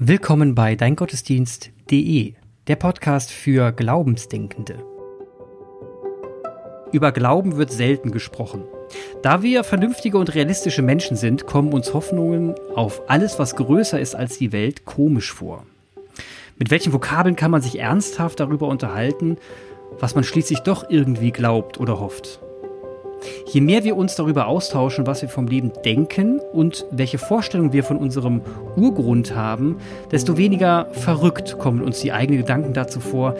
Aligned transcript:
Willkommen 0.00 0.56
bei 0.56 0.74
deingottesdienst.de, 0.74 2.34
der 2.66 2.76
Podcast 2.76 3.30
für 3.30 3.70
Glaubensdenkende. 3.70 4.84
Über 6.90 7.12
Glauben 7.12 7.56
wird 7.56 7.70
selten 7.70 8.10
gesprochen. 8.10 8.64
Da 9.22 9.44
wir 9.44 9.62
vernünftige 9.62 10.18
und 10.18 10.34
realistische 10.34 10.82
Menschen 10.82 11.16
sind, 11.16 11.46
kommen 11.46 11.72
uns 11.72 11.94
Hoffnungen 11.94 12.56
auf 12.74 13.08
alles, 13.08 13.38
was 13.38 13.54
größer 13.54 14.00
ist 14.00 14.16
als 14.16 14.36
die 14.36 14.50
Welt, 14.50 14.84
komisch 14.84 15.32
vor. 15.32 15.64
Mit 16.58 16.72
welchen 16.72 16.92
Vokabeln 16.92 17.36
kann 17.36 17.52
man 17.52 17.62
sich 17.62 17.78
ernsthaft 17.78 18.40
darüber 18.40 18.66
unterhalten, 18.66 19.36
was 20.00 20.16
man 20.16 20.24
schließlich 20.24 20.58
doch 20.60 20.90
irgendwie 20.90 21.30
glaubt 21.30 21.78
oder 21.78 22.00
hofft? 22.00 22.40
Je 23.46 23.60
mehr 23.60 23.84
wir 23.84 23.96
uns 23.96 24.14
darüber 24.14 24.46
austauschen, 24.46 25.06
was 25.06 25.22
wir 25.22 25.28
vom 25.28 25.46
Leben 25.46 25.72
denken 25.84 26.40
und 26.52 26.86
welche 26.90 27.18
Vorstellungen 27.18 27.72
wir 27.72 27.84
von 27.84 27.96
unserem 27.96 28.42
Urgrund 28.76 29.34
haben, 29.34 29.76
desto 30.10 30.36
weniger 30.36 30.88
verrückt 30.92 31.58
kommen 31.58 31.82
uns 31.82 32.00
die 32.00 32.12
eigenen 32.12 32.40
Gedanken 32.40 32.72
dazu 32.72 33.00
vor, 33.00 33.34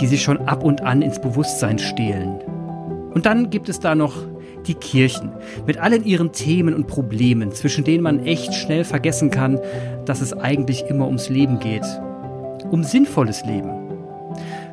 die 0.00 0.06
sich 0.06 0.22
schon 0.22 0.38
ab 0.48 0.64
und 0.64 0.82
an 0.82 1.02
ins 1.02 1.20
Bewusstsein 1.20 1.78
stehlen. 1.78 2.40
Und 3.14 3.26
dann 3.26 3.50
gibt 3.50 3.68
es 3.68 3.80
da 3.80 3.94
noch 3.94 4.14
die 4.66 4.74
Kirchen 4.74 5.30
mit 5.66 5.78
allen 5.78 6.04
ihren 6.04 6.32
Themen 6.32 6.74
und 6.74 6.86
Problemen, 6.86 7.52
zwischen 7.52 7.84
denen 7.84 8.02
man 8.02 8.24
echt 8.26 8.54
schnell 8.54 8.84
vergessen 8.84 9.30
kann, 9.30 9.60
dass 10.04 10.20
es 10.20 10.32
eigentlich 10.32 10.86
immer 10.88 11.06
ums 11.06 11.28
Leben 11.28 11.58
geht. 11.58 11.84
Um 12.70 12.82
sinnvolles 12.82 13.44
Leben. 13.44 13.83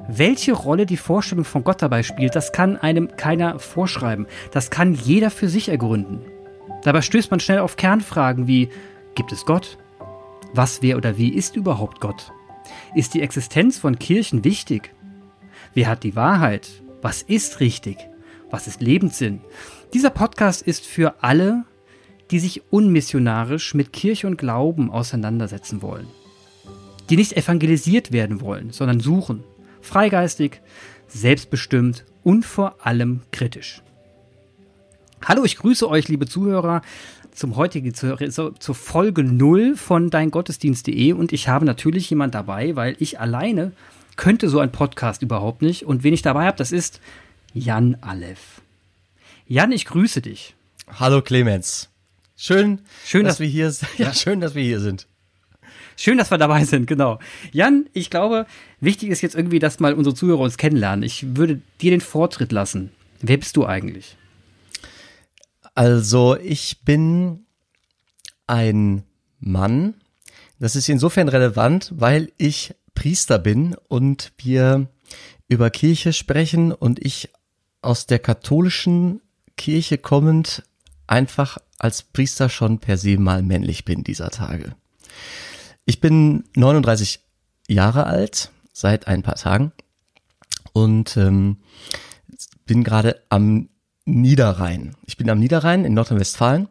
Welche 0.07 0.53
Rolle 0.53 0.85
die 0.85 0.97
Vorstellung 0.97 1.45
von 1.45 1.63
Gott 1.63 1.81
dabei 1.81 2.03
spielt, 2.03 2.35
das 2.35 2.51
kann 2.51 2.77
einem 2.77 3.15
keiner 3.17 3.59
vorschreiben. 3.59 4.27
Das 4.51 4.69
kann 4.69 4.93
jeder 4.93 5.29
für 5.29 5.47
sich 5.47 5.69
ergründen. 5.69 6.21
Dabei 6.83 7.01
stößt 7.01 7.31
man 7.31 7.39
schnell 7.39 7.59
auf 7.59 7.75
Kernfragen 7.75 8.47
wie, 8.47 8.69
gibt 9.15 9.31
es 9.31 9.45
Gott? 9.45 9.77
Was, 10.53 10.81
wer 10.81 10.97
oder 10.97 11.17
wie 11.17 11.33
ist 11.33 11.55
überhaupt 11.55 12.01
Gott? 12.01 12.31
Ist 12.95 13.13
die 13.13 13.21
Existenz 13.21 13.77
von 13.77 13.99
Kirchen 13.99 14.43
wichtig? 14.43 14.93
Wer 15.73 15.87
hat 15.87 16.03
die 16.03 16.15
Wahrheit? 16.15 16.69
Was 17.01 17.21
ist 17.21 17.59
richtig? 17.59 17.97
Was 18.49 18.67
ist 18.67 18.81
Lebenssinn? 18.81 19.41
Dieser 19.93 20.09
Podcast 20.09 20.61
ist 20.61 20.85
für 20.85 21.23
alle, 21.23 21.63
die 22.31 22.39
sich 22.39 22.63
unmissionarisch 22.71 23.73
mit 23.73 23.93
Kirche 23.93 24.27
und 24.27 24.37
Glauben 24.37 24.89
auseinandersetzen 24.89 25.81
wollen. 25.81 26.07
Die 27.09 27.17
nicht 27.17 27.33
evangelisiert 27.33 28.11
werden 28.11 28.41
wollen, 28.41 28.71
sondern 28.71 28.99
suchen, 28.99 29.43
freigeistig, 29.81 30.61
selbstbestimmt 31.07 32.05
und 32.23 32.45
vor 32.45 32.75
allem 32.85 33.21
kritisch. 33.31 33.81
Hallo, 35.23 35.43
ich 35.43 35.57
grüße 35.57 35.87
euch, 35.87 36.07
liebe 36.07 36.25
Zuhörer, 36.25 36.81
zum 37.33 37.55
heutigen, 37.55 37.93
zur, 37.93 38.17
zur 38.59 38.75
Folge 38.75 39.23
0 39.23 39.75
von 39.75 40.09
deingottesdienst.de 40.09 41.13
und 41.13 41.31
ich 41.31 41.47
habe 41.47 41.65
natürlich 41.65 42.09
jemand 42.09 42.35
dabei, 42.35 42.75
weil 42.75 42.95
ich 42.99 43.19
alleine 43.19 43.71
könnte 44.15 44.49
so 44.49 44.59
ein 44.59 44.71
Podcast 44.71 45.21
überhaupt 45.21 45.61
nicht 45.61 45.85
und 45.85 46.03
wen 46.03 46.13
ich 46.13 46.21
dabei 46.21 46.45
habe, 46.45 46.57
das 46.57 46.71
ist 46.71 46.99
Jan 47.53 47.97
Aleph. 48.01 48.61
Jan, 49.47 49.71
ich 49.71 49.85
grüße 49.85 50.21
dich. 50.21 50.55
Hallo 50.99 51.21
Clemens. 51.21 51.89
Schön, 52.35 52.79
schön 53.05 53.23
dass, 53.23 53.33
dass 53.33 53.39
wir 53.39 53.47
hier 53.47 53.71
ja, 53.97 54.13
schön, 54.13 54.41
dass 54.41 54.55
wir 54.55 54.63
hier 54.63 54.79
sind. 54.79 55.07
Schön, 55.95 56.17
dass 56.17 56.31
wir 56.31 56.37
dabei 56.37 56.65
sind, 56.65 56.87
genau. 56.87 57.19
Jan, 57.51 57.85
ich 57.93 58.09
glaube, 58.09 58.47
wichtig 58.81 59.09
ist 59.09 59.21
jetzt 59.21 59.35
irgendwie, 59.35 59.59
dass 59.59 59.79
mal 59.79 59.93
unsere 59.93 60.15
Zuhörer 60.15 60.41
uns 60.41 60.57
kennenlernen. 60.57 61.03
Ich 61.03 61.37
würde 61.37 61.61
dir 61.79 61.91
den 61.91 62.01
Vortritt 62.01 62.51
lassen. 62.51 62.91
Wer 63.21 63.37
bist 63.37 63.55
du 63.55 63.65
eigentlich? 63.65 64.17
Also, 65.73 66.35
ich 66.37 66.81
bin 66.83 67.45
ein 68.47 69.03
Mann. 69.39 69.93
Das 70.59 70.75
ist 70.75 70.89
insofern 70.89 71.29
relevant, 71.29 71.93
weil 71.95 72.31
ich 72.37 72.75
Priester 72.93 73.39
bin 73.39 73.75
und 73.87 74.33
wir 74.37 74.87
über 75.47 75.69
Kirche 75.69 76.13
sprechen 76.13 76.71
und 76.71 77.03
ich 77.03 77.29
aus 77.81 78.05
der 78.05 78.19
katholischen 78.19 79.21
Kirche 79.57 79.97
kommend 79.97 80.63
einfach 81.07 81.57
als 81.79 82.03
Priester 82.03 82.49
schon 82.49 82.79
per 82.79 82.97
se 82.97 83.17
mal 83.17 83.41
männlich 83.41 83.85
bin 83.85 84.03
dieser 84.03 84.29
Tage. 84.29 84.75
Ich 85.85 85.99
bin 85.99 86.43
39 86.55 87.19
Jahre 87.67 88.05
alt, 88.05 88.51
seit 88.81 89.07
ein 89.07 89.21
paar 89.23 89.35
Tagen 89.35 89.71
und 90.73 91.15
ähm, 91.15 91.57
bin 92.65 92.83
gerade 92.83 93.21
am 93.29 93.69
Niederrhein. 94.05 94.95
Ich 95.05 95.17
bin 95.17 95.29
am 95.29 95.39
Niederrhein 95.39 95.85
in 95.85 95.93
Nordrhein-Westfalen 95.93 96.67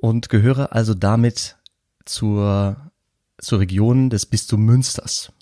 und 0.00 0.28
gehöre 0.28 0.72
also 0.72 0.94
damit 0.94 1.56
zur, 2.04 2.92
zur 3.38 3.58
Region 3.58 4.08
des 4.08 4.26
Bistum 4.26 4.64
Münsters. 4.64 5.32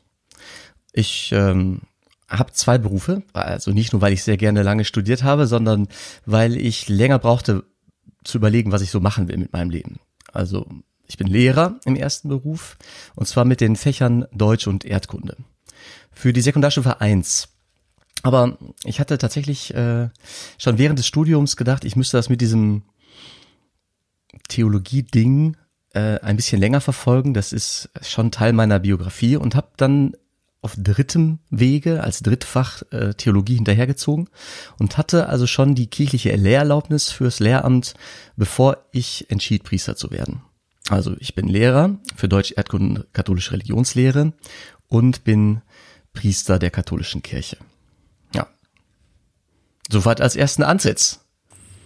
Ich 0.93 1.31
ähm, 1.33 1.83
habe 2.28 2.53
zwei 2.53 2.78
Berufe, 2.78 3.23
also 3.34 3.71
nicht 3.73 3.93
nur, 3.93 4.00
weil 4.00 4.15
ich 4.15 4.25
sehr 4.25 4.39
gerne 4.39 4.62
lange 4.62 4.84
studiert 4.84 5.23
habe, 5.23 5.47
sondern 5.47 5.89
weil 6.25 6.56
ich 6.56 6.89
länger 6.89 7.19
brauchte 7.19 7.65
zu 8.25 8.39
überlegen, 8.39 8.73
was 8.73 8.81
ich 8.81 8.91
so 8.91 9.00
machen 9.00 9.28
will 9.28 9.37
mit 9.37 9.53
meinem 9.53 9.69
Leben. 9.69 10.00
Also 10.33 10.67
ich 11.06 11.19
bin 11.19 11.27
Lehrer 11.27 11.78
im 11.84 11.94
ersten 11.97 12.31
Beruf 12.31 12.78
und 13.15 13.27
zwar 13.27 13.44
mit 13.44 13.61
den 13.61 13.77
Fächern 13.77 14.25
Deutsch 14.33 14.67
und 14.67 14.87
Erdkunde. 14.87 15.37
Für 16.15 16.33
die 16.33 16.41
Sekundarstufe 16.41 17.01
1. 17.01 17.49
Aber 18.23 18.57
ich 18.85 19.01
hatte 19.01 19.19
tatsächlich 19.19 19.75
äh, 19.75 20.09
schon 20.59 20.79
während 20.79 20.99
des 20.99 21.07
Studiums 21.07 21.57
gedacht, 21.57 21.85
ich 21.85 21.97
müsste 21.97 22.17
das 22.17 22.31
mit 22.31 22.41
diesem 22.41 22.83
Theologie-Ding 24.49 25.57
äh, 25.93 26.19
ein 26.21 26.37
bisschen 26.37 26.61
länger 26.61 26.81
verfolgen. 26.81 27.35
Das 27.35 27.53
ist 27.53 27.91
schon 28.01 28.31
Teil 28.31 28.53
meiner 28.53 28.79
Biografie 28.79 29.37
und 29.37 29.55
habe 29.55 29.69
dann 29.77 30.17
auf 30.63 30.75
drittem 30.79 31.41
Wege 31.51 32.03
als 32.03 32.21
Drittfach 32.21 32.83
äh, 32.91 33.13
Theologie 33.13 33.57
hinterhergezogen 33.57 34.31
und 34.79 34.97
hatte 34.97 35.29
also 35.29 35.47
schon 35.47 35.75
die 35.75 35.89
kirchliche 35.89 36.35
Lehrerlaubnis 36.35 37.11
fürs 37.11 37.39
Lehramt, 37.39 37.93
bevor 38.37 38.79
ich 38.91 39.31
entschied, 39.31 39.65
Priester 39.65 39.95
zu 39.95 40.11
werden. 40.11 40.41
Also 40.89 41.15
ich 41.19 41.35
bin 41.35 41.49
Lehrer 41.49 41.99
für 42.17 42.29
Deutsch 42.29 42.55
Erdkunde 42.57 43.03
und 43.03 43.13
katholische 43.13 43.53
Religionslehre 43.53 44.33
und 44.89 45.25
bin 45.25 45.61
Priester 46.15 46.59
der 46.59 46.71
katholischen 46.71 47.23
Kirche. 47.23 47.59
Ja. 48.35 48.47
Soweit 49.91 50.21
als 50.21 50.37
ersten 50.37 50.63
Ansatz. 50.63 51.21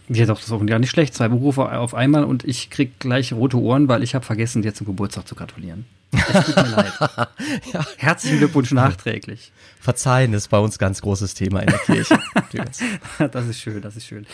Ja, 0.09 0.25
doch, 0.25 0.41
das 0.41 0.51
ist 0.51 0.69
ja 0.69 0.79
nicht 0.79 0.91
schlecht. 0.91 1.15
Zwei 1.15 1.29
Berufe 1.29 1.71
auf 1.71 1.95
einmal 1.95 2.25
und 2.25 2.45
ich 2.45 2.71
krieg 2.71 2.99
gleich 2.99 3.33
rote 3.33 3.59
Ohren, 3.59 3.89
weil 3.89 4.03
ich 4.03 4.15
habe 4.15 4.25
vergessen, 4.25 4.63
dir 4.63 4.73
zum 4.73 4.87
Geburtstag 4.87 5.29
zu 5.29 5.35
gratulieren. 5.35 5.85
Es 6.13 6.47
tut 6.47 6.57
mir 6.57 6.71
leid. 6.71 6.93
ja. 7.73 7.85
Herzlichen 7.99 8.39
Glückwunsch 8.39 8.71
nachträglich. 8.73 9.53
Verzeihen 9.81 10.33
ist 10.33 10.49
bei 10.49 10.59
uns 10.59 10.79
ganz 10.79 11.03
großes 11.03 11.35
Thema 11.35 11.61
in 11.61 11.69
der 11.69 11.79
Kirche. 11.79 12.19
das 13.31 13.47
ist 13.47 13.61
schön, 13.61 13.83
das 13.83 13.97
ist 13.97 14.07
schön. 14.07 14.27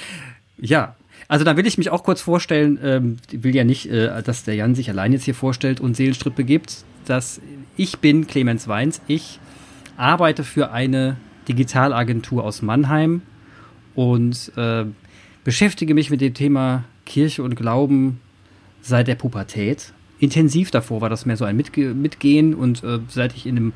Ja, 0.57 0.95
also 1.27 1.45
da 1.45 1.57
will 1.57 1.67
ich 1.67 1.79
mich 1.79 1.91
auch 1.91 2.05
kurz 2.05 2.21
vorstellen, 2.21 2.79
ähm, 2.83 3.17
ich 3.31 3.43
will 3.43 3.55
ja 3.55 3.65
nicht, 3.65 3.87
äh, 3.87 4.23
dass 4.23 4.45
der 4.45 4.55
Jan 4.55 4.77
sich 4.77 4.89
allein 4.91 5.13
jetzt 5.13 5.25
hier 5.25 5.35
vorstellt 5.35 5.81
und 5.81 5.97
Seelenstrippe 5.97 6.45
gibt, 6.45 6.85
dass 7.07 7.41
ich 7.77 7.99
bin 7.99 8.29
Clemens 8.29 8.69
Weins, 8.69 9.01
ich 9.09 9.41
arbeite 9.97 10.45
für 10.45 10.73
eine 10.73 11.17
Digitalagentur 11.49 12.45
aus 12.45 12.63
Mannheim 12.63 13.23
und 13.95 14.53
äh, 14.57 14.85
beschäftige 15.45 15.95
mich 15.95 16.11
mit 16.11 16.21
dem 16.21 16.35
Thema 16.35 16.85
Kirche 17.05 17.43
und 17.43 17.55
Glauben 17.55 18.21
seit 18.81 19.09
der 19.09 19.15
Pubertät. 19.15 19.93
Intensiv 20.19 20.71
davor 20.71 21.01
war 21.01 21.11
das 21.11 21.27
mehr 21.27 21.37
so 21.37 21.45
ein 21.45 21.57
Mitge 21.57 21.95
Mitgehen 21.95 22.55
und 22.55 22.83
äh, 22.83 23.01
seit 23.09 23.35
ich 23.35 23.47
in 23.47 23.57
einem 23.57 23.73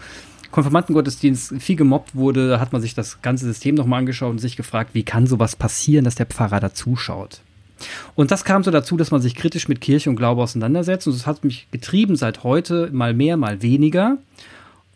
Konfirmandengottesdienst 0.50 1.54
viel 1.60 1.76
gemobbt 1.76 2.14
wurde, 2.14 2.58
hat 2.58 2.72
man 2.72 2.80
sich 2.80 2.94
das 2.94 3.20
ganze 3.20 3.44
System 3.44 3.74
nochmal 3.74 4.00
angeschaut 4.00 4.30
und 4.30 4.38
sich 4.38 4.56
gefragt, 4.56 4.90
wie 4.94 5.02
kann 5.02 5.26
sowas 5.26 5.56
passieren, 5.56 6.04
dass 6.04 6.14
der 6.14 6.26
Pfarrer 6.26 6.60
da 6.60 6.72
zuschaut. 6.72 7.42
Und 8.14 8.30
das 8.30 8.44
kam 8.44 8.64
so 8.64 8.70
dazu, 8.70 8.96
dass 8.96 9.10
man 9.10 9.20
sich 9.20 9.34
kritisch 9.34 9.68
mit 9.68 9.80
Kirche 9.80 10.10
und 10.10 10.16
Glaube 10.16 10.42
auseinandersetzt. 10.42 11.06
Und 11.06 11.14
das 11.14 11.26
hat 11.26 11.44
mich 11.44 11.68
getrieben 11.70 12.16
seit 12.16 12.42
heute, 12.42 12.88
mal 12.92 13.14
mehr, 13.14 13.36
mal 13.36 13.62
weniger. 13.62 14.18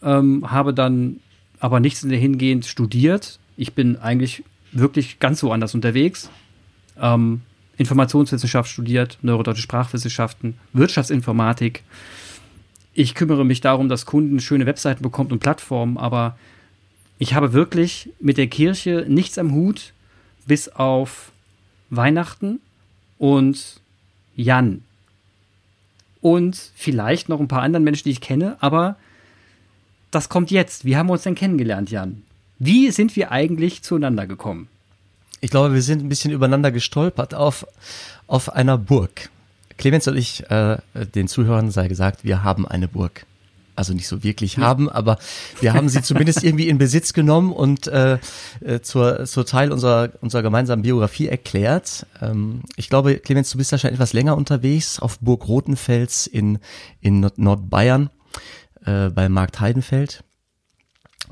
Ähm, 0.03 0.51
habe 0.51 0.75
dann 0.75 1.21
aber 1.61 1.81
nichts 1.81 2.03
in 2.03 2.11
der 2.11 2.19
hingehend 2.19 2.67
studiert. 2.67 3.39
Ich 3.57 3.75
bin 3.75 3.97
eigentlich 3.97 4.43
wirklich 4.73 5.21
ganz 5.21 5.43
woanders 5.43 5.75
unterwegs. 5.75 6.31
Ähm, 7.01 7.43
Informationswissenschaft 7.79 8.71
studiert, 8.71 9.19
neurodeutsche 9.23 9.63
Sprachwissenschaften, 9.63 10.59
Wirtschaftsinformatik, 10.73 11.83
ich 12.95 13.15
kümmere 13.15 13.45
mich 13.45 13.61
darum, 13.61 13.89
dass 13.89 14.07
Kunden 14.07 14.41
schöne 14.41 14.67
Webseiten 14.67 15.03
bekommen 15.03 15.33
und 15.33 15.41
Plattformen, 15.41 15.97
aber 15.97 16.37
ich 17.19 17.35
habe 17.35 17.53
wirklich 17.53 18.11
mit 18.21 18.37
der 18.37 18.49
Kirche 18.49 19.07
nichts 19.09 19.39
am 19.39 19.53
Hut, 19.53 19.93
bis 20.47 20.69
auf 20.69 21.33
Weihnachten 21.89 22.61
und 23.19 23.81
Jan. 24.37 24.83
Und 26.21 26.73
vielleicht 26.75 27.29
noch 27.29 27.41
ein 27.41 27.49
paar 27.49 27.63
anderen 27.63 27.85
Menschen, 27.85 28.05
die 28.05 28.11
ich 28.11 28.21
kenne, 28.21 28.57
aber 28.61 28.97
das 30.13 30.29
kommt 30.29 30.51
jetzt. 30.51 30.85
Wie 30.85 30.97
haben 30.97 31.09
wir 31.09 31.15
uns 31.15 31.23
denn 31.23 31.35
kennengelernt, 31.35 31.91
Jan? 31.91 32.23
Wie 32.59 32.91
sind 32.93 33.17
wir 33.17 33.33
eigentlich 33.33 33.83
zueinander 33.83 34.27
gekommen? 34.27 34.69
Ich 35.41 35.51
glaube, 35.51 35.75
wir 35.75 35.83
sind 35.83 36.05
ein 36.05 36.09
bisschen 36.09 36.31
übereinander 36.31 36.71
gestolpert 36.71 37.35
auf, 37.35 37.67
auf 38.29 38.53
einer 38.53 38.79
Burg. 38.79 39.31
Clemens 39.79 40.07
und 40.07 40.17
ich, 40.17 40.49
äh, 40.49 40.77
den 40.95 41.27
Zuhörern 41.27 41.73
sei 41.73 41.89
gesagt, 41.89 42.23
wir 42.23 42.45
haben 42.45 42.69
eine 42.69 42.87
Burg. 42.87 43.27
also 43.75 43.95
nicht 43.95 44.07
so 44.07 44.23
wirklich 44.23 44.59
haben, 44.59 44.89
aber 44.89 45.19
wir 45.61 45.73
haben 45.73 45.89
sie 45.89 46.03
zumindest 46.03 46.45
irgendwie 46.45 46.69
in 46.69 46.79
Besitz 46.79 47.15
genommen 47.15 47.53
und 47.53 47.89
äh, 47.89 48.19
äh, 48.61 48.81
zur, 48.83 49.25
zur 49.25 49.47
Teil 49.47 49.73
unserer, 49.73 50.11
unserer 50.21 50.43
gemeinsamen 50.43 50.83
Biografie 50.83 51.27
erklärt. 51.27 52.07
Ähm, 52.21 52.61
ich 52.77 52.89
glaube, 52.89 53.17
Clemens, 53.17 53.51
du 53.51 53.59
bist 53.59 53.73
ja 53.73 53.79
schon 53.79 53.91
etwas 53.91 54.13
länger 54.13 54.37
unterwegs 54.37 55.01
auf 55.01 55.19
Burg 55.19 55.49
Rotenfels 55.49 56.29
in, 56.29 56.59
in 57.01 57.29
Nordbayern 57.37 58.11
äh, 58.85 59.11
bei 59.11 59.29
Markt 59.29 59.61
Heidenfeld. 59.61 60.25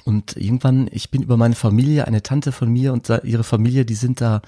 Und 0.04 0.36
irgendwann, 0.36 0.88
ich 0.92 1.10
bin 1.10 1.22
über 1.22 1.36
meine 1.36 1.54
Familie, 1.54 2.06
eine 2.06 2.22
Tante 2.22 2.52
von 2.52 2.70
mir 2.70 2.92
und 2.92 3.08
ihre 3.24 3.44
Familie, 3.44 3.84
die 3.84 3.94
sind 3.94 4.20
da 4.20 4.40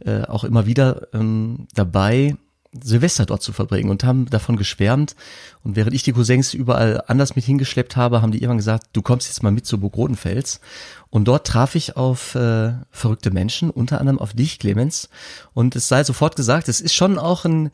äh, 0.00 0.22
auch 0.22 0.44
immer 0.44 0.66
wieder 0.66 1.08
ähm, 1.12 1.68
dabei, 1.74 2.36
Silvester 2.82 3.26
dort 3.26 3.42
zu 3.42 3.52
verbringen 3.52 3.90
und 3.90 4.04
haben 4.04 4.26
davon 4.26 4.56
geschwärmt. 4.56 5.16
Und 5.62 5.76
während 5.76 5.94
ich 5.94 6.02
die 6.02 6.12
Cousins 6.12 6.54
überall 6.54 7.02
anders 7.06 7.36
mit 7.36 7.44
hingeschleppt 7.44 7.96
habe, 7.96 8.22
haben 8.22 8.32
die 8.32 8.38
irgendwann 8.38 8.58
gesagt, 8.58 8.88
du 8.92 9.02
kommst 9.02 9.28
jetzt 9.28 9.42
mal 9.42 9.52
mit 9.52 9.66
zu 9.66 9.78
Burg 9.78 9.96
Rodenfels. 9.96 10.60
Und 11.08 11.26
dort 11.26 11.46
traf 11.46 11.74
ich 11.74 11.96
auf 11.96 12.34
äh, 12.34 12.72
verrückte 12.90 13.30
Menschen, 13.30 13.70
unter 13.70 14.00
anderem 14.00 14.18
auf 14.18 14.34
dich, 14.34 14.58
Clemens. 14.58 15.08
Und 15.54 15.76
es 15.76 15.88
sei 15.88 16.04
sofort 16.04 16.36
gesagt, 16.36 16.68
es 16.68 16.80
ist 16.80 16.94
schon 16.94 17.18
auch 17.18 17.44
ein 17.44 17.70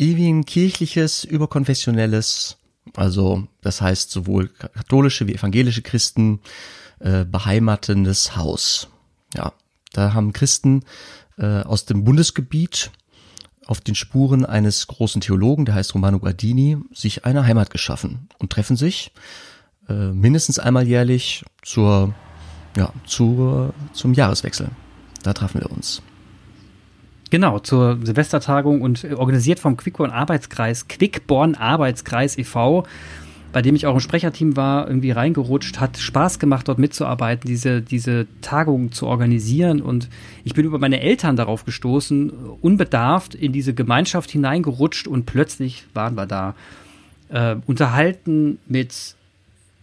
ein 0.00 0.44
kirchliches, 0.44 1.24
überkonfessionelles, 1.24 2.57
also 2.96 3.46
das 3.60 3.80
heißt 3.80 4.10
sowohl 4.10 4.48
katholische 4.48 5.26
wie 5.26 5.34
evangelische 5.34 5.82
Christen 5.82 6.40
äh, 7.00 7.24
beheimatendes 7.24 8.36
Haus. 8.36 8.88
Ja, 9.34 9.52
da 9.92 10.14
haben 10.14 10.32
Christen 10.32 10.84
äh, 11.38 11.62
aus 11.62 11.84
dem 11.84 12.04
Bundesgebiet 12.04 12.90
auf 13.66 13.80
den 13.80 13.94
Spuren 13.94 14.46
eines 14.46 14.86
großen 14.86 15.20
Theologen, 15.20 15.66
der 15.66 15.74
heißt 15.74 15.94
Romano 15.94 16.18
Guardini, 16.18 16.78
sich 16.92 17.26
eine 17.26 17.44
Heimat 17.44 17.70
geschaffen 17.70 18.28
und 18.38 18.50
treffen 18.50 18.76
sich 18.76 19.12
äh, 19.88 19.92
mindestens 20.12 20.58
einmal 20.58 20.88
jährlich 20.88 21.44
zur, 21.62 22.14
ja, 22.76 22.92
zur, 23.06 23.74
zum 23.92 24.14
Jahreswechsel. 24.14 24.70
Da 25.22 25.34
treffen 25.34 25.60
wir 25.60 25.70
uns. 25.70 26.02
Genau, 27.30 27.58
zur 27.58 27.98
Silvestertagung 28.02 28.80
und 28.80 29.04
organisiert 29.12 29.60
vom 29.60 29.76
Quickborn 29.76 30.10
Arbeitskreis, 30.10 30.88
Quickborn 30.88 31.54
Arbeitskreis 31.54 32.38
e.V., 32.38 32.86
bei 33.52 33.62
dem 33.62 33.74
ich 33.74 33.86
auch 33.86 33.94
im 33.94 34.00
Sprecherteam 34.00 34.56
war, 34.56 34.86
irgendwie 34.86 35.10
reingerutscht, 35.10 35.80
hat 35.80 35.96
Spaß 35.96 36.38
gemacht, 36.38 36.68
dort 36.68 36.78
mitzuarbeiten, 36.78 37.48
diese, 37.48 37.80
diese 37.80 38.26
Tagung 38.42 38.92
zu 38.92 39.06
organisieren. 39.06 39.80
Und 39.80 40.08
ich 40.44 40.52
bin 40.52 40.66
über 40.66 40.78
meine 40.78 41.00
Eltern 41.00 41.36
darauf 41.36 41.64
gestoßen, 41.64 42.30
unbedarft 42.60 43.34
in 43.34 43.52
diese 43.52 43.72
Gemeinschaft 43.72 44.30
hineingerutscht 44.30 45.08
und 45.08 45.24
plötzlich 45.24 45.86
waren 45.94 46.14
wir 46.14 46.26
da. 46.26 46.54
Äh, 47.30 47.56
unterhalten 47.66 48.58
mit 48.66 49.16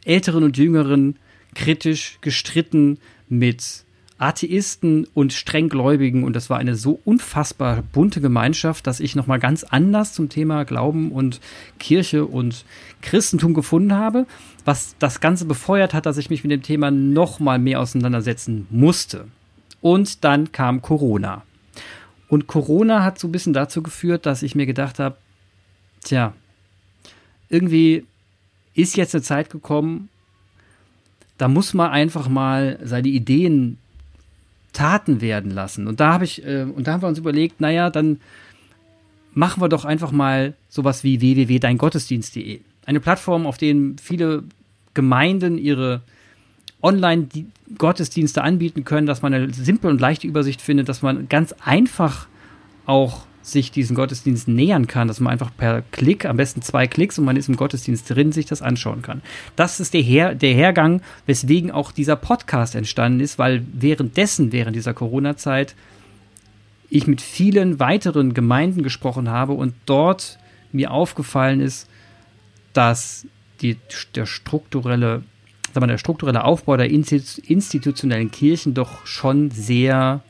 Älteren 0.03 0.43
und 0.43 0.57
Jüngeren, 0.57 1.15
kritisch 1.55 2.19
gestritten 2.21 2.99
mit 3.29 3.84
Atheisten 4.17 5.07
und 5.13 5.33
Strenggläubigen 5.33 6.23
und 6.23 6.35
das 6.35 6.49
war 6.49 6.57
eine 6.57 6.75
so 6.75 6.99
unfassbar 7.03 7.83
bunte 7.91 8.21
Gemeinschaft, 8.21 8.87
dass 8.87 9.01
ich 9.01 9.15
nochmal 9.15 9.39
ganz 9.39 9.65
anders 9.65 10.13
zum 10.13 10.29
Thema 10.29 10.63
Glauben 10.63 11.11
und 11.11 11.41
Kirche 11.79 12.25
und 12.25 12.63
Christentum 13.01 13.53
gefunden 13.53 13.93
habe, 13.93 14.25
was 14.63 14.95
das 14.99 15.19
Ganze 15.19 15.43
befeuert 15.43 15.93
hat, 15.93 16.05
dass 16.05 16.17
ich 16.17 16.29
mich 16.29 16.43
mit 16.43 16.51
dem 16.51 16.61
Thema 16.61 16.91
nochmal 16.91 17.59
mehr 17.59 17.81
auseinandersetzen 17.81 18.67
musste. 18.69 19.27
Und 19.81 20.23
dann 20.23 20.53
kam 20.53 20.81
Corona. 20.81 21.43
Und 22.29 22.47
Corona 22.47 23.03
hat 23.03 23.19
so 23.19 23.27
ein 23.27 23.33
bisschen 23.33 23.53
dazu 23.53 23.83
geführt, 23.83 24.25
dass 24.25 24.43
ich 24.43 24.55
mir 24.55 24.65
gedacht 24.65 24.97
habe, 24.97 25.17
tja, 26.03 26.33
irgendwie 27.49 28.05
ist 28.73 28.95
jetzt 28.95 29.13
eine 29.13 29.21
Zeit 29.21 29.49
gekommen, 29.49 30.09
da 31.37 31.49
muss 31.49 31.73
man 31.73 31.91
einfach 31.91 32.29
mal 32.29 32.79
seine 32.81 33.09
Ideen 33.09 33.77
Taten 34.75 35.21
werden 35.21 35.51
lassen. 35.51 35.87
Und 35.87 35.99
da 35.99 36.13
habe 36.13 36.25
ich, 36.25 36.45
äh, 36.45 36.63
und 36.63 36.85
da 36.85 36.93
haben 36.93 37.01
wir 37.01 37.07
uns 37.07 37.17
überlegt, 37.17 37.61
naja, 37.61 37.89
dann 37.89 38.19
machen 39.33 39.61
wir 39.61 39.69
doch 39.69 39.85
einfach 39.85 40.11
mal 40.11 40.53
sowas 40.69 41.03
wie 41.03 41.21
www.deingottesdienst.de. 41.21 42.59
Eine 42.85 42.99
Plattform, 42.99 43.47
auf 43.47 43.57
denen 43.57 43.97
viele 43.97 44.43
Gemeinden 44.93 45.57
ihre 45.57 46.01
Online-Gottesdienste 46.81 48.43
anbieten 48.43 48.85
können, 48.85 49.07
dass 49.07 49.21
man 49.21 49.33
eine 49.33 49.51
simple 49.51 49.89
und 49.89 49.99
leichte 49.99 50.27
Übersicht 50.27 50.61
findet, 50.61 50.87
dass 50.87 51.01
man 51.01 51.27
ganz 51.29 51.53
einfach 51.63 52.27
auch 52.85 53.25
sich 53.45 53.71
diesen 53.71 53.95
Gottesdienst 53.95 54.47
nähern 54.47 54.87
kann, 54.87 55.07
dass 55.07 55.19
man 55.19 55.31
einfach 55.31 55.51
per 55.55 55.83
Klick, 55.91 56.25
am 56.25 56.37
besten 56.37 56.63
zwei 56.63 56.87
Klicks 56.87 57.19
und 57.19 57.25
man 57.25 57.37
ist 57.37 57.47
im 57.47 57.55
Gottesdienst 57.55 58.09
drin, 58.09 58.31
sich 58.31 58.47
das 58.47 58.63
anschauen 58.63 59.03
kann. 59.03 59.21
Das 59.55 59.79
ist 59.79 59.93
der, 59.93 60.01
Her 60.01 60.33
der 60.33 60.53
Hergang, 60.53 61.01
weswegen 61.27 61.69
auch 61.69 61.91
dieser 61.91 62.15
Podcast 62.15 62.75
entstanden 62.75 63.19
ist, 63.19 63.37
weil 63.37 63.63
währenddessen, 63.71 64.51
während 64.51 64.75
dieser 64.75 64.95
Corona-Zeit, 64.95 65.75
ich 66.89 67.05
mit 67.05 67.21
vielen 67.21 67.79
weiteren 67.79 68.33
Gemeinden 68.33 68.81
gesprochen 68.81 69.29
habe 69.29 69.53
und 69.53 69.75
dort 69.85 70.39
mir 70.71 70.91
aufgefallen 70.91 71.61
ist, 71.61 71.87
dass 72.73 73.27
die, 73.61 73.77
der 74.15 74.25
strukturelle, 74.25 75.23
sagen 75.73 75.87
der 75.87 75.97
strukturelle 75.97 76.43
Aufbau 76.43 76.77
der 76.77 76.89
institutionellen 76.89 78.31
Kirchen 78.31 78.73
doch 78.73 79.05
schon 79.05 79.51
sehr 79.51 80.23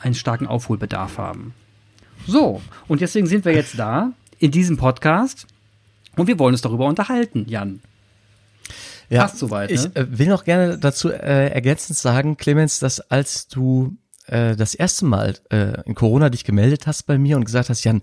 einen 0.00 0.14
starken 0.14 0.46
Aufholbedarf 0.46 1.18
haben. 1.18 1.54
So, 2.26 2.62
und 2.88 3.00
deswegen 3.00 3.26
sind 3.26 3.44
wir 3.44 3.52
jetzt 3.52 3.78
da 3.78 4.12
in 4.38 4.50
diesem 4.50 4.76
Podcast 4.76 5.46
und 6.16 6.26
wir 6.26 6.38
wollen 6.38 6.54
uns 6.54 6.62
darüber 6.62 6.86
unterhalten, 6.86 7.46
Jan. 7.48 7.80
Ja, 9.10 9.22
Passt 9.22 9.38
soweit. 9.38 9.70
Ne? 9.70 9.76
Ich 9.76 9.96
äh, 9.96 10.18
will 10.18 10.28
noch 10.28 10.44
gerne 10.44 10.78
dazu 10.78 11.10
äh, 11.10 11.48
ergänzend 11.48 11.98
sagen, 11.98 12.36
Clemens, 12.36 12.78
dass 12.78 13.00
als 13.00 13.48
du 13.48 13.96
äh, 14.26 14.56
das 14.56 14.74
erste 14.74 15.04
Mal 15.04 15.34
äh, 15.50 15.82
in 15.84 15.94
Corona 15.94 16.30
dich 16.30 16.44
gemeldet 16.44 16.86
hast 16.86 17.04
bei 17.04 17.18
mir 17.18 17.36
und 17.36 17.44
gesagt 17.44 17.68
hast, 17.68 17.84
Jan, 17.84 18.02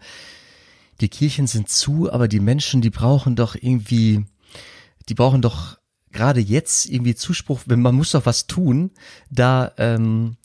die 0.99 1.09
Kirchen 1.09 1.47
sind 1.47 1.69
zu, 1.69 2.11
aber 2.11 2.27
die 2.27 2.39
Menschen, 2.39 2.81
die 2.81 2.91
brauchen 2.91 3.35
doch 3.35 3.55
irgendwie, 3.55 4.25
die 5.09 5.15
brauchen 5.15 5.41
doch 5.41 5.79
gerade 6.11 6.39
jetzt 6.39 6.85
irgendwie 6.87 7.15
Zuspruch, 7.15 7.61
wenn 7.65 7.81
man 7.81 7.95
muss 7.95 8.11
doch 8.11 8.25
was 8.25 8.45
tun, 8.45 8.91
da, 9.29 9.71
ähm, 9.77 10.35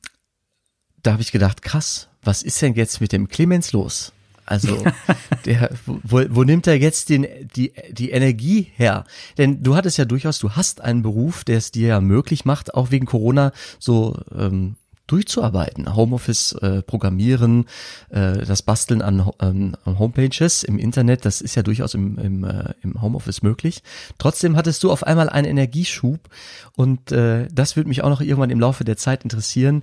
da 1.02 1.12
habe 1.12 1.22
ich 1.22 1.32
gedacht, 1.32 1.60
krass, 1.60 2.08
was 2.26 2.42
ist 2.42 2.60
denn 2.60 2.74
jetzt 2.74 3.00
mit 3.00 3.12
dem 3.12 3.28
Clemens 3.28 3.72
los? 3.72 4.12
Also, 4.44 4.84
der, 5.44 5.70
wo, 5.84 6.22
wo 6.28 6.44
nimmt 6.44 6.66
er 6.66 6.78
jetzt 6.78 7.08
den, 7.08 7.26
die, 7.56 7.72
die 7.90 8.10
Energie 8.10 8.70
her? 8.76 9.04
Denn 9.38 9.62
du 9.62 9.74
hattest 9.74 9.98
ja 9.98 10.04
durchaus, 10.04 10.38
du 10.38 10.52
hast 10.52 10.80
einen 10.80 11.02
Beruf, 11.02 11.44
der 11.44 11.58
es 11.58 11.72
dir 11.72 11.88
ja 11.88 12.00
möglich 12.00 12.44
macht, 12.44 12.74
auch 12.74 12.90
wegen 12.92 13.06
Corona 13.06 13.52
so 13.80 14.16
ähm, 14.36 14.76
durchzuarbeiten. 15.06 15.94
Homeoffice 15.94 16.52
äh, 16.52 16.82
programmieren, 16.82 17.66
äh, 18.10 18.38
das 18.38 18.62
Basteln 18.62 19.02
an, 19.02 19.28
an, 19.38 19.76
an 19.84 19.98
Homepages 19.98 20.64
im 20.64 20.78
Internet, 20.78 21.24
das 21.24 21.40
ist 21.40 21.54
ja 21.54 21.62
durchaus 21.62 21.94
im, 21.94 22.18
im, 22.18 22.44
äh, 22.44 22.74
im 22.82 23.00
Homeoffice 23.00 23.42
möglich. 23.42 23.82
Trotzdem 24.18 24.56
hattest 24.56 24.82
du 24.82 24.90
auf 24.90 25.04
einmal 25.04 25.28
einen 25.28 25.46
Energieschub 25.46 26.28
und 26.74 27.12
äh, 27.12 27.48
das 27.52 27.76
würde 27.76 27.88
mich 27.88 28.02
auch 28.02 28.10
noch 28.10 28.20
irgendwann 28.20 28.50
im 28.50 28.60
Laufe 28.60 28.84
der 28.84 28.96
Zeit 28.96 29.22
interessieren, 29.22 29.82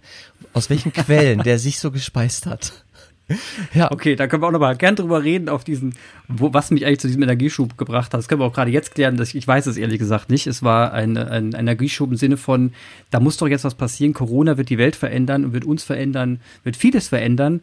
aus 0.53 0.69
welchen 0.69 0.93
Quellen 0.93 1.43
der 1.43 1.59
sich 1.59 1.79
so 1.79 1.91
gespeist 1.91 2.45
hat. 2.45 2.83
Ja. 3.73 3.89
Okay, 3.91 4.15
da 4.15 4.27
können 4.27 4.43
wir 4.43 4.47
auch 4.47 4.51
noch 4.51 4.59
mal 4.59 4.75
gern 4.75 4.95
drüber 4.95 5.23
reden, 5.23 5.49
auf 5.49 5.63
diesen, 5.63 5.95
wo, 6.27 6.53
was 6.53 6.71
mich 6.71 6.85
eigentlich 6.85 6.99
zu 6.99 7.07
diesem 7.07 7.23
Energieschub 7.23 7.77
gebracht 7.77 8.13
hat. 8.13 8.19
Das 8.19 8.27
können 8.27 8.41
wir 8.41 8.45
auch 8.45 8.53
gerade 8.53 8.69
jetzt 8.69 8.95
klären. 8.95 9.17
Dass 9.17 9.29
ich, 9.29 9.35
ich 9.35 9.47
weiß 9.47 9.65
es 9.65 9.77
ehrlich 9.77 9.97
gesagt 9.97 10.29
nicht. 10.29 10.45
Es 10.45 10.61
war 10.61 10.93
ein, 10.93 11.17
ein 11.17 11.53
Energieschub 11.53 12.11
im 12.11 12.17
Sinne 12.17 12.37
von, 12.37 12.73
da 13.11 13.19
muss 13.19 13.37
doch 13.37 13.47
jetzt 13.47 13.63
was 13.63 13.75
passieren. 13.75 14.13
Corona 14.13 14.57
wird 14.57 14.69
die 14.69 14.77
Welt 14.77 14.95
verändern 14.95 15.45
und 15.45 15.53
wird 15.53 15.65
uns 15.65 15.83
verändern, 15.83 16.41
wird 16.63 16.75
vieles 16.75 17.07
verändern. 17.07 17.61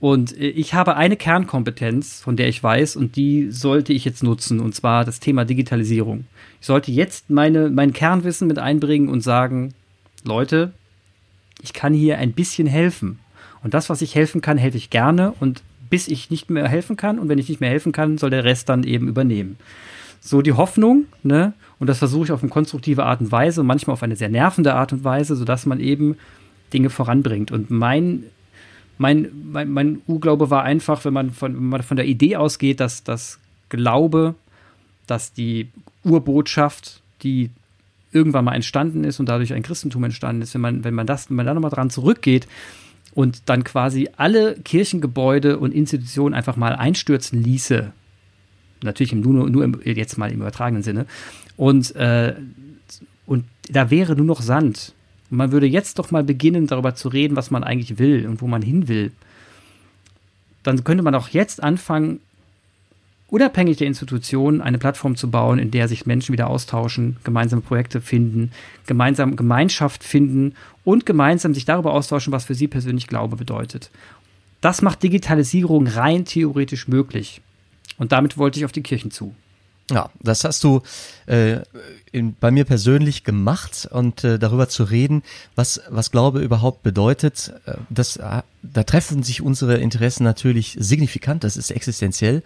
Und 0.00 0.32
ich 0.38 0.72
habe 0.72 0.96
eine 0.96 1.16
Kernkompetenz, 1.16 2.20
von 2.20 2.36
der 2.36 2.48
ich 2.48 2.62
weiß, 2.62 2.96
und 2.96 3.16
die 3.16 3.50
sollte 3.50 3.92
ich 3.92 4.06
jetzt 4.06 4.22
nutzen, 4.22 4.58
und 4.58 4.74
zwar 4.74 5.04
das 5.04 5.20
Thema 5.20 5.44
Digitalisierung. 5.44 6.24
Ich 6.58 6.66
sollte 6.66 6.90
jetzt 6.90 7.28
meine, 7.28 7.68
mein 7.68 7.92
Kernwissen 7.92 8.48
mit 8.48 8.58
einbringen 8.58 9.10
und 9.10 9.20
sagen, 9.20 9.74
Leute, 10.24 10.72
ich 11.62 11.72
kann 11.72 11.94
hier 11.94 12.18
ein 12.18 12.32
bisschen 12.32 12.66
helfen. 12.66 13.18
Und 13.62 13.74
das, 13.74 13.90
was 13.90 14.02
ich 14.02 14.14
helfen 14.14 14.40
kann, 14.40 14.58
helfe 14.58 14.78
ich 14.78 14.90
gerne 14.90 15.32
und 15.40 15.62
bis 15.90 16.08
ich 16.08 16.30
nicht 16.30 16.50
mehr 16.50 16.68
helfen 16.68 16.96
kann 16.96 17.18
und 17.18 17.28
wenn 17.28 17.38
ich 17.38 17.48
nicht 17.48 17.60
mehr 17.60 17.70
helfen 17.70 17.92
kann, 17.92 18.16
soll 18.16 18.30
der 18.30 18.44
Rest 18.44 18.68
dann 18.68 18.84
eben 18.84 19.08
übernehmen. 19.08 19.56
So 20.20 20.40
die 20.42 20.52
Hoffnung, 20.52 21.06
ne? 21.22 21.52
Und 21.78 21.86
das 21.86 21.98
versuche 21.98 22.24
ich 22.24 22.32
auf 22.32 22.42
eine 22.42 22.50
konstruktive 22.50 23.04
Art 23.04 23.20
und 23.20 23.32
Weise 23.32 23.62
manchmal 23.62 23.94
auf 23.94 24.02
eine 24.02 24.14
sehr 24.14 24.28
nervende 24.28 24.74
Art 24.74 24.92
und 24.92 25.02
Weise, 25.02 25.34
sodass 25.34 25.64
man 25.64 25.80
eben 25.80 26.16
Dinge 26.72 26.90
voranbringt. 26.90 27.50
Und 27.50 27.70
mein, 27.70 28.24
mein, 28.98 29.30
mein, 29.50 29.70
mein 29.70 30.02
U-Glaube 30.06 30.50
war 30.50 30.62
einfach, 30.62 31.04
wenn 31.06 31.14
man, 31.14 31.30
von, 31.30 31.54
wenn 31.54 31.68
man 31.68 31.82
von 31.82 31.96
der 31.96 32.06
Idee 32.06 32.36
ausgeht, 32.36 32.80
dass 32.80 33.02
das 33.02 33.38
Glaube, 33.70 34.34
dass 35.06 35.32
die 35.32 35.68
Urbotschaft, 36.04 37.00
die 37.22 37.50
irgendwann 38.12 38.44
mal 38.44 38.54
entstanden 38.54 39.04
ist 39.04 39.20
und 39.20 39.28
dadurch 39.28 39.52
ein 39.52 39.62
Christentum 39.62 40.04
entstanden 40.04 40.42
ist, 40.42 40.54
wenn 40.54 40.60
man, 40.60 40.84
wenn 40.84 40.94
man 40.94 41.06
das, 41.06 41.30
wenn 41.30 41.36
man 41.36 41.46
da 41.46 41.54
nochmal 41.54 41.70
dran 41.70 41.90
zurückgeht, 41.90 42.46
und 43.12 43.42
dann 43.46 43.64
quasi 43.64 44.08
alle 44.16 44.54
Kirchengebäude 44.54 45.58
und 45.58 45.74
Institutionen 45.74 46.32
einfach 46.32 46.56
mal 46.56 46.76
einstürzen 46.76 47.42
ließe, 47.42 47.92
Natürlich 48.82 49.12
nur, 49.12 49.50
nur 49.50 49.64
im, 49.64 49.80
jetzt 49.84 50.16
mal 50.16 50.30
im 50.30 50.40
übertragenen 50.40 50.82
Sinne. 50.82 51.06
Und, 51.56 51.94
äh, 51.96 52.34
und 53.26 53.44
da 53.70 53.90
wäre 53.90 54.16
nur 54.16 54.26
noch 54.26 54.40
Sand. 54.40 54.94
Und 55.30 55.36
man 55.36 55.52
würde 55.52 55.66
jetzt 55.66 55.98
doch 55.98 56.10
mal 56.10 56.24
beginnen, 56.24 56.66
darüber 56.66 56.94
zu 56.94 57.08
reden, 57.08 57.36
was 57.36 57.50
man 57.50 57.62
eigentlich 57.62 57.98
will 57.98 58.26
und 58.26 58.40
wo 58.40 58.46
man 58.46 58.62
hin 58.62 58.88
will. 58.88 59.12
Dann 60.62 60.82
könnte 60.84 61.02
man 61.02 61.14
auch 61.14 61.28
jetzt 61.28 61.62
anfangen, 61.62 62.20
unabhängig 63.30 63.78
der 63.78 63.86
Institutionen 63.86 64.60
eine 64.60 64.78
Plattform 64.78 65.16
zu 65.16 65.30
bauen, 65.30 65.58
in 65.58 65.70
der 65.70 65.88
sich 65.88 66.06
Menschen 66.06 66.32
wieder 66.32 66.48
austauschen, 66.48 67.16
gemeinsame 67.24 67.62
Projekte 67.62 68.00
finden, 68.00 68.52
gemeinsam 68.86 69.36
Gemeinschaft 69.36 70.04
finden 70.04 70.54
und 70.84 71.06
gemeinsam 71.06 71.54
sich 71.54 71.64
darüber 71.64 71.92
austauschen, 71.92 72.32
was 72.32 72.44
für 72.44 72.54
sie 72.54 72.68
persönlich 72.68 73.06
Glaube 73.06 73.36
bedeutet. 73.36 73.90
Das 74.60 74.82
macht 74.82 75.02
Digitalisierung 75.02 75.86
rein 75.86 76.24
theoretisch 76.24 76.88
möglich. 76.88 77.40
Und 77.98 78.12
damit 78.12 78.36
wollte 78.36 78.58
ich 78.58 78.64
auf 78.64 78.72
die 78.72 78.82
Kirchen 78.82 79.10
zu. 79.10 79.34
Ja, 79.90 80.10
das 80.22 80.44
hast 80.44 80.62
du 80.62 80.82
äh, 81.26 81.58
in, 82.12 82.34
bei 82.34 82.50
mir 82.50 82.64
persönlich 82.64 83.24
gemacht 83.24 83.88
und 83.90 84.22
äh, 84.22 84.38
darüber 84.38 84.68
zu 84.68 84.84
reden, 84.84 85.22
was, 85.56 85.80
was 85.88 86.12
Glaube 86.12 86.40
überhaupt 86.40 86.82
bedeutet, 86.82 87.52
äh, 87.66 87.74
das, 87.88 88.16
äh, 88.16 88.42
da 88.62 88.82
treffen 88.84 89.22
sich 89.22 89.42
unsere 89.42 89.78
Interessen 89.78 90.22
natürlich 90.22 90.76
signifikant, 90.78 91.42
das 91.42 91.56
ist 91.56 91.70
existenziell. 91.72 92.42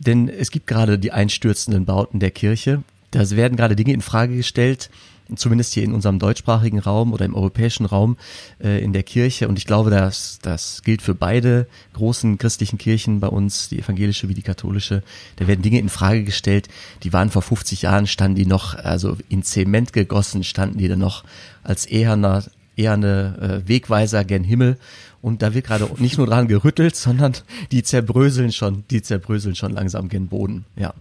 Denn 0.00 0.28
es 0.28 0.50
gibt 0.50 0.66
gerade 0.66 0.98
die 0.98 1.12
einstürzenden 1.12 1.84
Bauten 1.84 2.20
der 2.20 2.30
Kirche. 2.30 2.82
Da 3.10 3.28
werden 3.30 3.56
gerade 3.56 3.76
Dinge 3.76 3.92
in 3.92 4.00
Frage 4.00 4.34
gestellt, 4.34 4.90
zumindest 5.36 5.74
hier 5.74 5.84
in 5.84 5.92
unserem 5.92 6.18
deutschsprachigen 6.18 6.78
Raum 6.78 7.12
oder 7.12 7.24
im 7.24 7.34
europäischen 7.34 7.86
Raum 7.86 8.16
äh, 8.62 8.82
in 8.82 8.92
der 8.92 9.02
Kirche. 9.02 9.46
Und 9.46 9.58
ich 9.58 9.66
glaube, 9.66 9.90
das, 9.90 10.38
das 10.40 10.82
gilt 10.82 11.02
für 11.02 11.14
beide 11.14 11.66
großen 11.92 12.38
christlichen 12.38 12.78
Kirchen 12.78 13.20
bei 13.20 13.28
uns, 13.28 13.68
die 13.68 13.78
evangelische 13.78 14.28
wie 14.28 14.34
die 14.34 14.42
katholische. 14.42 15.02
Da 15.36 15.46
werden 15.46 15.62
Dinge 15.62 15.78
in 15.78 15.88
Frage 15.88 16.24
gestellt, 16.24 16.68
die 17.02 17.12
waren 17.12 17.30
vor 17.30 17.42
50 17.42 17.82
Jahren, 17.82 18.06
standen 18.06 18.36
die 18.36 18.46
noch, 18.46 18.74
also 18.74 19.16
in 19.28 19.42
Zement 19.42 19.92
gegossen, 19.92 20.44
standen 20.44 20.78
die 20.78 20.88
dann 20.88 20.98
noch 20.98 21.24
als 21.62 21.86
eherner, 21.86 22.44
eherne 22.76 23.62
äh, 23.64 23.68
Wegweiser 23.68 24.24
gen 24.24 24.44
Himmel. 24.44 24.78
Und 25.22 25.42
da 25.42 25.52
wird 25.52 25.66
gerade 25.66 25.88
nicht 25.98 26.16
nur 26.16 26.26
dran 26.26 26.48
gerüttelt, 26.48 26.96
sondern 26.96 27.34
die 27.72 27.82
zerbröseln 27.82 28.52
schon, 28.52 28.84
die 28.90 29.02
zerbröseln 29.02 29.54
schon 29.54 29.72
langsam 29.72 30.08
gen 30.08 30.28
Boden, 30.28 30.64
ja. 30.76 30.94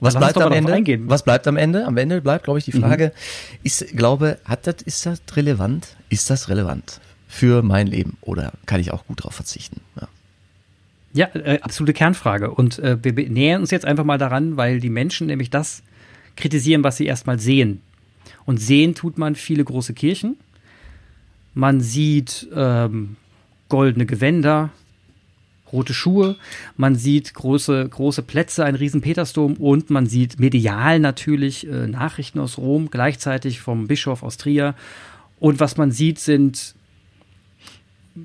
Was 0.00 0.16
bleibt 0.16 0.38
am 0.38 0.52
Ende? 0.52 0.72
Eingehen. 0.72 1.08
Was 1.08 1.24
bleibt 1.24 1.46
am 1.46 1.56
Ende? 1.56 1.86
Am 1.86 1.96
Ende 1.96 2.22
bleibt, 2.22 2.44
glaube 2.44 2.58
ich, 2.58 2.64
die 2.64 2.74
mhm. 2.74 2.80
Frage, 2.80 3.12
mhm. 3.14 3.58
ist, 3.62 3.86
glaube, 3.96 4.38
hat 4.44 4.66
das, 4.66 4.76
ist 4.82 5.04
das 5.04 5.20
relevant? 5.36 5.96
Ist 6.08 6.30
das 6.30 6.48
relevant 6.48 7.00
für 7.28 7.62
mein 7.62 7.86
Leben? 7.86 8.16
Oder 8.22 8.52
kann 8.66 8.80
ich 8.80 8.92
auch 8.92 9.06
gut 9.06 9.20
darauf 9.20 9.34
verzichten? 9.34 9.80
Ja. 10.00 10.08
Ja, 11.12 11.26
äh, 11.34 11.58
absolute 11.60 11.92
Kernfrage. 11.92 12.50
Und 12.50 12.78
äh, 12.78 12.96
wir 13.02 13.12
nähern 13.28 13.62
uns 13.62 13.72
jetzt 13.72 13.84
einfach 13.84 14.04
mal 14.04 14.18
daran, 14.18 14.56
weil 14.56 14.78
die 14.80 14.90
Menschen 14.90 15.26
nämlich 15.26 15.50
das 15.50 15.82
kritisieren, 16.36 16.84
was 16.84 16.96
sie 16.96 17.06
erstmal 17.06 17.40
sehen. 17.40 17.82
Und 18.46 18.58
sehen 18.58 18.94
tut 18.94 19.18
man 19.18 19.34
viele 19.34 19.64
große 19.64 19.92
Kirchen. 19.92 20.36
Man 21.52 21.80
sieht 21.80 22.48
ähm, 22.54 23.16
goldene 23.70 24.04
Gewänder, 24.04 24.68
rote 25.72 25.94
Schuhe, 25.94 26.36
man 26.76 26.96
sieht 26.96 27.32
große, 27.32 27.88
große 27.88 28.22
Plätze, 28.22 28.64
ein 28.64 28.74
riesen 28.74 29.00
Petersdom 29.00 29.54
und 29.54 29.88
man 29.88 30.06
sieht 30.06 30.38
medial 30.38 31.00
natürlich 31.00 31.66
äh, 31.66 31.86
Nachrichten 31.86 32.40
aus 32.40 32.58
Rom, 32.58 32.90
gleichzeitig 32.90 33.60
vom 33.60 33.86
Bischof 33.86 34.22
aus 34.22 34.36
Trier. 34.36 34.74
Und 35.38 35.60
was 35.60 35.78
man 35.78 35.90
sieht, 35.90 36.18
sind 36.18 36.74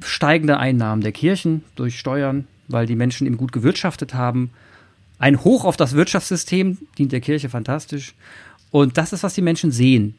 steigende 0.04 0.58
Einnahmen 0.58 1.02
der 1.02 1.12
Kirchen 1.12 1.64
durch 1.76 1.98
Steuern, 1.98 2.48
weil 2.68 2.88
die 2.88 2.96
Menschen 2.96 3.28
eben 3.28 3.38
gut 3.38 3.52
gewirtschaftet 3.52 4.14
haben. 4.14 4.50
Ein 5.20 5.44
Hoch 5.44 5.64
auf 5.64 5.78
das 5.78 5.94
Wirtschaftssystem 5.94 6.78
dient 6.98 7.12
der 7.12 7.22
Kirche 7.22 7.48
fantastisch. 7.50 8.16
Und 8.72 8.98
das 8.98 9.14
ist, 9.14 9.24
was 9.24 9.36
die 9.36 9.42
Menschen 9.42 9.72
sehen. 9.72 10.16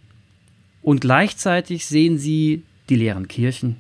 Und 0.81 1.01
gleichzeitig 1.01 1.85
sehen 1.87 2.17
sie 2.17 2.63
die 2.89 2.97
leeren 2.97 3.29
Kirchen, 3.29 3.77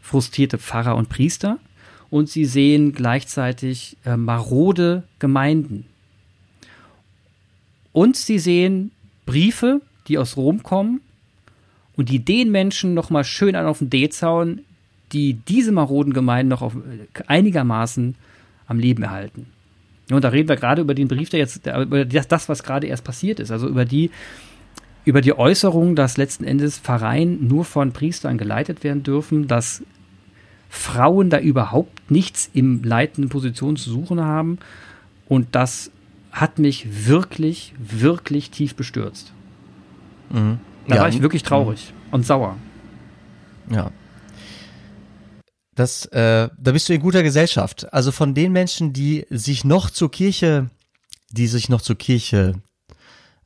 frustrierte 0.00 0.58
Pfarrer 0.58 0.96
und 0.96 1.08
Priester 1.08 1.58
und 2.10 2.28
sie 2.28 2.44
sehen 2.44 2.92
gleichzeitig 2.92 3.96
äh, 4.04 4.16
marode 4.16 5.04
Gemeinden. 5.18 5.86
Und 7.92 8.16
sie 8.16 8.38
sehen 8.38 8.90
Briefe, 9.26 9.80
die 10.08 10.18
aus 10.18 10.36
Rom 10.36 10.62
kommen 10.62 11.00
und 11.96 12.08
die 12.08 12.24
den 12.24 12.50
Menschen 12.50 12.94
noch 12.94 13.10
mal 13.10 13.24
schön 13.24 13.54
an 13.54 13.66
auf 13.66 13.78
den 13.78 13.90
D-Zaun, 13.90 14.60
die 15.12 15.34
diese 15.34 15.72
maroden 15.72 16.12
Gemeinden 16.12 16.48
noch 16.48 16.62
auf, 16.62 16.74
äh, 16.74 17.22
einigermaßen 17.26 18.16
am 18.66 18.78
Leben 18.78 19.02
erhalten. 19.02 19.46
Und 20.10 20.24
da 20.24 20.28
reden 20.28 20.48
wir 20.48 20.56
gerade 20.56 20.82
über 20.82 20.94
den 20.94 21.08
Brief, 21.08 21.30
der 21.30 21.38
jetzt, 21.38 21.66
über 21.66 22.04
das, 22.04 22.48
was 22.48 22.62
gerade 22.62 22.86
erst 22.88 23.04
passiert 23.04 23.38
ist, 23.38 23.50
also 23.50 23.68
über 23.68 23.84
die, 23.84 24.10
über 25.04 25.20
die 25.20 25.36
Äußerung, 25.36 25.96
dass 25.96 26.16
letzten 26.16 26.44
Endes 26.44 26.78
Pfarreien 26.78 27.46
nur 27.46 27.64
von 27.64 27.92
Priestern 27.92 28.38
geleitet 28.38 28.84
werden 28.84 29.02
dürfen, 29.02 29.48
dass 29.48 29.82
Frauen 30.68 31.30
da 31.30 31.38
überhaupt 31.40 32.10
nichts 32.10 32.50
im 32.52 32.84
leitenden 32.84 33.28
Position 33.28 33.76
zu 33.76 33.90
suchen 33.90 34.20
haben. 34.20 34.58
Und 35.28 35.48
das 35.52 35.90
hat 36.30 36.58
mich 36.58 37.06
wirklich, 37.06 37.74
wirklich 37.78 38.50
tief 38.50 38.74
bestürzt. 38.74 39.32
Mhm. 40.30 40.58
Da 40.86 40.96
ja, 40.96 41.02
war 41.02 41.08
ich 41.08 41.22
wirklich 41.22 41.42
traurig 41.42 41.92
mhm. 41.92 42.14
und 42.14 42.26
sauer. 42.26 42.56
Ja. 43.70 43.90
Das, 45.74 46.06
äh, 46.06 46.48
da 46.56 46.72
bist 46.72 46.88
du 46.88 46.94
in 46.94 47.00
guter 47.00 47.22
Gesellschaft. 47.22 47.92
Also 47.92 48.12
von 48.12 48.34
den 48.34 48.52
Menschen, 48.52 48.92
die 48.92 49.26
sich 49.30 49.64
noch 49.64 49.90
zur 49.90 50.10
Kirche, 50.10 50.68
die 51.30 51.46
sich 51.46 51.68
noch 51.68 51.80
zur 51.80 51.96
Kirche 51.96 52.54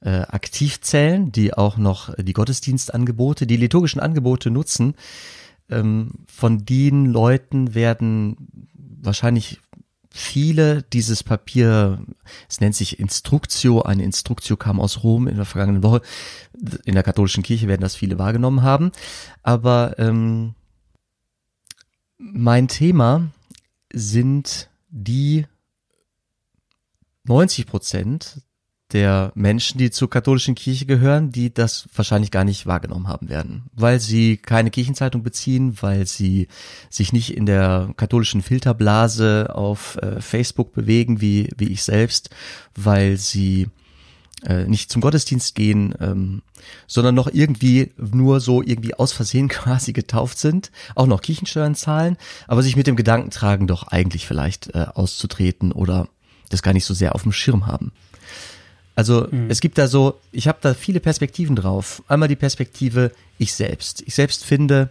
äh, 0.05 0.21
aktiv 0.21 0.81
zählen, 0.81 1.33
die 1.33 1.55
auch 1.55 1.77
noch 1.77 2.15
die 2.17 2.35
Gottesdienstangebote, 2.35 3.47
die 3.47 3.57
liturgischen 3.57 4.01
Angebote 4.01 4.51
nutzen, 4.51 4.95
ähm, 5.71 6.11
von 6.27 6.65
den 6.65 7.07
Leuten 7.07 7.75
werden 7.75 8.69
wahrscheinlich 8.75 9.61
viele 10.11 10.83
dieses 10.83 11.25
Papier, 11.25 12.05
es 12.49 12.61
nennt 12.61 12.77
sich 12.77 13.01
Instruktio, 13.01 13.83
eine 13.83 14.05
Instruktio 14.05 14.57
kam 14.57 14.79
aus 14.79 15.03
Rom 15.03 15.27
in 15.27 15.37
der 15.37 15.45
vergangenen 15.45 15.83
Woche. 15.83 16.03
In 16.85 16.95
der 16.95 17.03
katholischen 17.03 17.43
Kirche 17.43 17.67
werden 17.67 17.81
das 17.81 17.97
viele 17.97 18.19
wahrgenommen 18.19 18.63
haben. 18.63 18.93
Aber 19.43 19.99
ähm, 19.99 20.55
mein 22.19 22.69
Thema 22.69 23.31
sind 23.93 24.69
die 24.89 25.47
90 27.25 27.67
Prozent 27.67 28.43
der 28.93 29.33
Menschen, 29.35 29.79
die 29.79 29.91
zur 29.91 30.11
katholischen 30.11 30.55
Kirche 30.55 30.87
gehören, 30.87 31.33
die 31.33 31.53
das 31.53 31.89
wahrscheinlich 31.95 32.31
gar 32.31 32.45
nicht 32.45 32.67
wahrgenommen 32.67 33.09
haben 33.09 33.29
werden, 33.29 33.65
weil 33.75 33.99
sie 33.99 34.37
keine 34.37 34.71
Kirchenzeitung 34.71 35.23
beziehen, 35.23 35.77
weil 35.81 36.07
sie 36.07 36.49
sich 36.91 37.13
nicht 37.13 37.35
in 37.35 37.47
der 37.47 37.91
katholischen 37.97 38.43
Filterblase 38.43 39.55
auf 39.55 39.97
äh, 39.97 40.21
Facebook 40.21 40.73
bewegen, 40.73 41.21
wie, 41.21 41.49
wie 41.57 41.73
ich 41.73 41.83
selbst, 41.83 42.31
weil 42.75 43.17
sie 43.17 43.69
äh, 44.45 44.65
nicht 44.65 44.91
zum 44.93 45.01
Gottesdienst 45.01 45.55
gehen, 45.55 45.95
ähm, 46.01 46.43
sondern 46.87 47.15
noch 47.15 47.29
irgendwie 47.33 47.93
nur 47.97 48.41
so 48.41 48.63
irgendwie 48.63 48.95
aus 48.95 49.13
Versehen 49.13 49.49
quasi 49.49 49.93
getauft 49.93 50.39
sind, 50.39 50.71
auch 50.95 51.07
noch 51.07 51.23
Kirchensteuern 51.23 51.75
zahlen, 51.75 52.17
aber 52.47 52.63
sich 52.63 52.77
mit 52.77 52.87
dem 52.87 52.97
Gedanken 52.97 53.31
tragen, 53.31 53.67
doch 53.67 53.89
eigentlich 53.89 54.27
vielleicht 54.27 54.75
äh, 54.75 54.87
auszutreten 54.95 55.73
oder 55.73 56.09
das 56.51 56.63
gar 56.63 56.75
nicht 56.75 56.85
so 56.85 56.95
sehr 56.95 57.15
auf 57.15 57.23
dem 57.23 57.33
Schirm 57.33 57.67
haben. 57.67 57.93
Also 58.95 59.27
mhm. 59.31 59.51
es 59.51 59.61
gibt 59.61 59.79
da 59.79 59.89
so, 59.89 60.21
ich 60.33 60.49
habe 60.49 60.59
da 60.61 60.75
viele 60.75 61.01
Perspektiven 61.01 61.57
drauf. 61.57 62.03
Einmal 62.09 62.29
die 62.29 62.37
Perspektive 62.37 63.11
ich 63.39 63.55
selbst. 63.55 64.03
Ich 64.07 64.15
selbst 64.15 64.45
finde, 64.45 64.91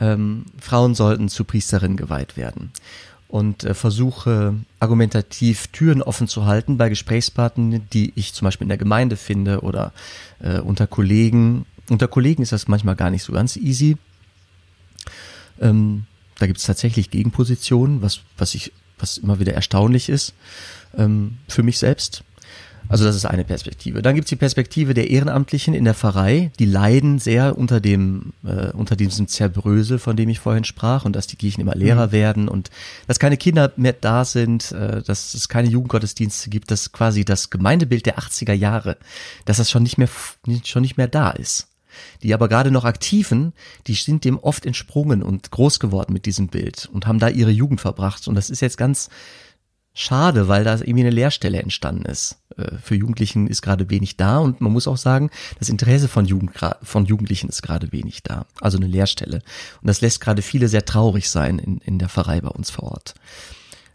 ähm, 0.00 0.46
Frauen 0.60 0.94
sollten 0.94 1.28
zu 1.28 1.44
Priesterinnen 1.44 1.96
geweiht 1.96 2.36
werden 2.36 2.72
und 3.28 3.64
äh, 3.64 3.74
versuche 3.74 4.54
argumentativ 4.80 5.68
Türen 5.68 6.02
offen 6.02 6.28
zu 6.28 6.46
halten 6.46 6.76
bei 6.76 6.88
Gesprächspartnern, 6.88 7.86
die 7.92 8.12
ich 8.16 8.32
zum 8.32 8.46
Beispiel 8.46 8.64
in 8.64 8.70
der 8.70 8.78
Gemeinde 8.78 9.16
finde 9.16 9.60
oder 9.60 9.92
äh, 10.40 10.58
unter 10.58 10.86
Kollegen. 10.86 11.66
Unter 11.90 12.08
Kollegen 12.08 12.42
ist 12.42 12.52
das 12.52 12.68
manchmal 12.68 12.96
gar 12.96 13.10
nicht 13.10 13.22
so 13.22 13.32
ganz 13.32 13.56
easy. 13.56 13.96
Ähm, 15.60 16.06
da 16.38 16.46
gibt 16.46 16.58
es 16.58 16.64
tatsächlich 16.64 17.10
Gegenpositionen, 17.10 18.02
was, 18.02 18.20
was 18.36 18.54
ich, 18.54 18.72
was 18.98 19.18
immer 19.18 19.38
wieder 19.38 19.52
erstaunlich 19.52 20.08
ist 20.08 20.34
ähm, 20.96 21.38
für 21.48 21.62
mich 21.62 21.78
selbst. 21.78 22.24
Also 22.88 23.04
das 23.04 23.16
ist 23.16 23.24
eine 23.24 23.44
Perspektive. 23.44 24.02
Dann 24.02 24.14
gibt 24.14 24.26
es 24.26 24.30
die 24.30 24.36
Perspektive 24.36 24.94
der 24.94 25.10
Ehrenamtlichen 25.10 25.74
in 25.74 25.84
der 25.84 25.94
Pfarrei, 25.94 26.50
die 26.58 26.66
leiden 26.66 27.18
sehr 27.18 27.56
unter 27.56 27.80
dem 27.80 28.32
äh, 28.44 28.70
unter 28.72 28.96
diesem 28.96 29.26
Zerbrösel, 29.26 29.98
von 29.98 30.16
dem 30.16 30.28
ich 30.28 30.38
vorhin 30.38 30.64
sprach, 30.64 31.04
und 31.04 31.16
dass 31.16 31.26
die 31.26 31.36
Kirchen 31.36 31.62
immer 31.62 31.74
leerer 31.74 32.08
mhm. 32.08 32.12
werden 32.12 32.48
und 32.48 32.70
dass 33.06 33.18
keine 33.18 33.36
Kinder 33.36 33.72
mehr 33.76 33.94
da 33.94 34.24
sind, 34.24 34.72
äh, 34.72 35.02
dass 35.02 35.34
es 35.34 35.48
keine 35.48 35.68
Jugendgottesdienste 35.68 36.50
gibt, 36.50 36.70
dass 36.70 36.92
quasi 36.92 37.24
das 37.24 37.50
Gemeindebild 37.50 38.06
der 38.06 38.18
80er 38.18 38.52
Jahre, 38.52 38.96
dass 39.44 39.56
das 39.56 39.70
schon 39.70 39.82
nicht 39.82 39.98
mehr 39.98 40.08
schon 40.64 40.82
nicht 40.82 40.96
mehr 40.96 41.08
da 41.08 41.30
ist. 41.30 41.68
Die 42.22 42.34
aber 42.34 42.48
gerade 42.48 42.70
noch 42.70 42.84
aktiven, 42.84 43.52
die 43.86 43.94
sind 43.94 44.24
dem 44.24 44.38
oft 44.38 44.66
entsprungen 44.66 45.22
und 45.22 45.50
groß 45.50 45.80
geworden 45.80 46.12
mit 46.12 46.26
diesem 46.26 46.48
Bild 46.48 46.88
und 46.92 47.06
haben 47.06 47.18
da 47.18 47.28
ihre 47.28 47.50
Jugend 47.50 47.80
verbracht. 47.80 48.26
Und 48.28 48.34
das 48.34 48.50
ist 48.50 48.60
jetzt 48.60 48.76
ganz 48.76 49.10
schade, 49.94 50.48
weil 50.48 50.64
da 50.64 50.74
irgendwie 50.74 51.00
eine 51.00 51.10
Leerstelle 51.10 51.62
entstanden 51.62 52.04
ist. 52.04 52.38
Äh, 52.56 52.76
für 52.82 52.96
Jugendlichen 52.96 53.46
ist 53.46 53.62
gerade 53.62 53.88
wenig 53.88 54.16
da 54.16 54.38
und 54.38 54.60
man 54.60 54.72
muss 54.72 54.88
auch 54.88 54.96
sagen, 54.96 55.30
das 55.58 55.68
Interesse 55.68 56.08
von, 56.08 56.26
Jugend, 56.26 56.52
von 56.82 57.06
Jugendlichen 57.06 57.48
ist 57.48 57.62
gerade 57.62 57.92
wenig 57.92 58.22
da. 58.22 58.46
Also 58.60 58.76
eine 58.76 58.88
Leerstelle. 58.88 59.36
Und 59.80 59.86
das 59.86 60.00
lässt 60.00 60.20
gerade 60.20 60.42
viele 60.42 60.68
sehr 60.68 60.84
traurig 60.84 61.30
sein 61.30 61.58
in, 61.58 61.78
in 61.78 61.98
der 61.98 62.08
Pfarrei 62.08 62.40
bei 62.40 62.48
uns 62.48 62.70
vor 62.70 62.92
Ort. 62.92 63.14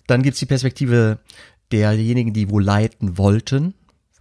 Dann 0.07 0.23
gibt's 0.23 0.39
die 0.39 0.45
Perspektive 0.45 1.19
derjenigen, 1.71 2.33
die 2.33 2.49
wohl 2.49 2.63
leiten 2.63 3.17
wollten, 3.17 3.75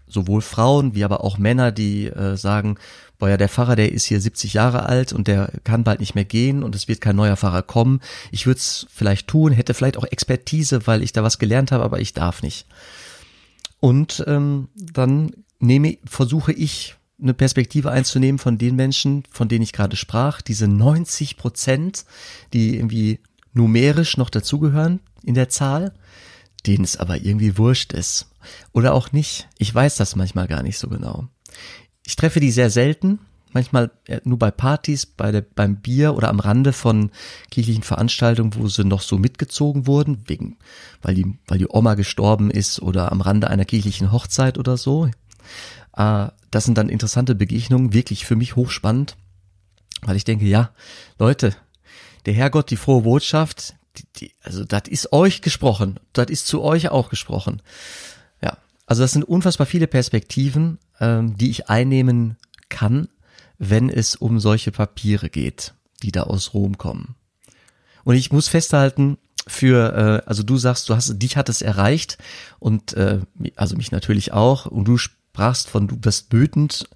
sowohl 0.08 0.40
Frauen 0.40 0.94
wie 0.94 1.04
aber 1.04 1.24
auch 1.24 1.38
Männer, 1.38 1.72
die 1.72 2.06
äh, 2.06 2.36
sagen, 2.36 2.78
boah 3.18 3.30
ja, 3.30 3.36
der 3.36 3.48
Pfarrer, 3.48 3.76
der 3.76 3.92
ist 3.92 4.04
hier 4.04 4.20
70 4.20 4.54
Jahre 4.54 4.86
alt 4.86 5.12
und 5.12 5.28
der 5.28 5.50
kann 5.64 5.84
bald 5.84 6.00
nicht 6.00 6.14
mehr 6.14 6.24
gehen 6.24 6.62
und 6.62 6.74
es 6.74 6.88
wird 6.88 7.00
kein 7.00 7.16
neuer 7.16 7.36
Pfarrer 7.36 7.62
kommen. 7.62 8.00
Ich 8.30 8.46
würde 8.46 8.58
es 8.58 8.86
vielleicht 8.90 9.28
tun, 9.28 9.52
hätte 9.52 9.74
vielleicht 9.74 9.96
auch 9.96 10.04
Expertise, 10.04 10.86
weil 10.86 11.02
ich 11.02 11.12
da 11.12 11.22
was 11.22 11.38
gelernt 11.38 11.72
habe, 11.72 11.84
aber 11.84 12.00
ich 12.00 12.14
darf 12.14 12.42
nicht. 12.42 12.66
Und 13.80 14.24
ähm, 14.26 14.68
dann 14.74 15.32
nehme, 15.58 15.98
versuche 16.04 16.52
ich 16.52 16.96
eine 17.20 17.34
Perspektive 17.34 17.90
einzunehmen 17.90 18.38
von 18.38 18.58
den 18.58 18.76
Menschen, 18.76 19.24
von 19.30 19.48
denen 19.48 19.62
ich 19.62 19.72
gerade 19.72 19.96
sprach, 19.96 20.40
diese 20.40 20.68
90 20.68 21.36
Prozent, 21.36 22.04
die 22.52 22.76
irgendwie 22.76 23.18
numerisch 23.52 24.16
noch 24.16 24.30
dazugehören 24.30 25.00
in 25.24 25.34
der 25.34 25.48
Zahl, 25.48 25.92
denen 26.66 26.84
es 26.84 26.96
aber 26.96 27.16
irgendwie 27.16 27.58
wurscht 27.58 27.92
ist. 27.92 28.28
Oder 28.72 28.94
auch 28.94 29.12
nicht. 29.12 29.48
Ich 29.58 29.74
weiß 29.74 29.96
das 29.96 30.16
manchmal 30.16 30.46
gar 30.48 30.62
nicht 30.62 30.78
so 30.78 30.88
genau. 30.88 31.28
Ich 32.04 32.16
treffe 32.16 32.40
die 32.40 32.50
sehr 32.50 32.70
selten, 32.70 33.18
manchmal 33.52 33.90
nur 34.24 34.38
bei 34.38 34.50
Partys, 34.50 35.06
bei 35.06 35.32
der, 35.32 35.42
beim 35.42 35.76
Bier 35.76 36.14
oder 36.14 36.28
am 36.28 36.40
Rande 36.40 36.72
von 36.72 37.10
kirchlichen 37.50 37.82
Veranstaltungen, 37.82 38.54
wo 38.54 38.68
sie 38.68 38.84
noch 38.84 39.02
so 39.02 39.18
mitgezogen 39.18 39.86
wurden, 39.86 40.22
wegen, 40.26 40.58
weil 41.02 41.14
die, 41.14 41.38
weil 41.46 41.58
die 41.58 41.68
Oma 41.68 41.94
gestorben 41.94 42.50
ist 42.50 42.80
oder 42.80 43.12
am 43.12 43.20
Rande 43.20 43.48
einer 43.48 43.64
kirchlichen 43.64 44.12
Hochzeit 44.12 44.58
oder 44.58 44.76
so. 44.76 45.10
Äh, 45.96 46.28
das 46.50 46.64
sind 46.64 46.78
dann 46.78 46.88
interessante 46.88 47.34
Begegnungen, 47.34 47.92
wirklich 47.92 48.24
für 48.24 48.36
mich 48.36 48.56
hochspannend, 48.56 49.16
weil 50.02 50.16
ich 50.16 50.24
denke, 50.24 50.46
ja, 50.46 50.70
Leute, 51.18 51.54
der 52.26 52.34
Herrgott, 52.34 52.70
die 52.70 52.76
frohe 52.76 53.02
Botschaft, 53.02 53.74
die, 53.96 54.04
die, 54.16 54.32
also 54.42 54.64
das 54.64 54.82
ist 54.88 55.12
euch 55.12 55.42
gesprochen, 55.42 55.98
das 56.12 56.28
ist 56.28 56.46
zu 56.46 56.62
euch 56.62 56.90
auch 56.90 57.10
gesprochen. 57.10 57.62
Also 58.88 59.02
das 59.02 59.12
sind 59.12 59.24
unfassbar 59.24 59.66
viele 59.66 59.86
Perspektiven, 59.86 60.78
ähm, 60.98 61.36
die 61.36 61.50
ich 61.50 61.68
einnehmen 61.68 62.38
kann, 62.70 63.08
wenn 63.58 63.90
es 63.90 64.16
um 64.16 64.40
solche 64.40 64.72
Papiere 64.72 65.28
geht, 65.28 65.74
die 66.02 66.10
da 66.10 66.22
aus 66.22 66.54
Rom 66.54 66.78
kommen. 66.78 67.14
Und 68.04 68.16
ich 68.16 68.32
muss 68.32 68.48
festhalten, 68.48 69.18
für, 69.46 70.22
äh, 70.24 70.28
also 70.28 70.42
du 70.42 70.56
sagst, 70.56 70.88
du 70.88 70.94
hast, 70.94 71.22
dich 71.22 71.36
hat 71.36 71.50
es 71.50 71.60
erreicht 71.60 72.16
und 72.58 72.94
äh, 72.94 73.20
also 73.56 73.76
mich 73.76 73.92
natürlich 73.92 74.32
auch. 74.32 74.64
Und 74.64 74.86
du 74.86 74.96
sprachst 74.96 75.68
von, 75.68 75.86
du 75.86 75.96
bist 75.96 76.32
wütend, 76.32 76.88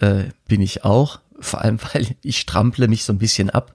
äh, 0.00 0.24
bin 0.46 0.60
ich 0.60 0.84
auch. 0.84 1.20
Vor 1.40 1.62
allem, 1.62 1.78
weil 1.94 2.14
ich 2.22 2.40
strample 2.40 2.88
mich 2.88 3.04
so 3.04 3.12
ein 3.14 3.18
bisschen 3.18 3.48
ab 3.48 3.72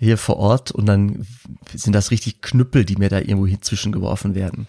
hier 0.00 0.18
vor 0.18 0.38
Ort 0.38 0.72
und 0.72 0.86
dann 0.86 1.24
sind 1.72 1.92
das 1.92 2.10
richtig 2.10 2.42
Knüppel, 2.42 2.84
die 2.84 2.96
mir 2.96 3.10
da 3.10 3.18
irgendwo 3.18 3.46
hinzwischen 3.46 3.92
geworfen 3.92 4.34
werden. 4.34 4.66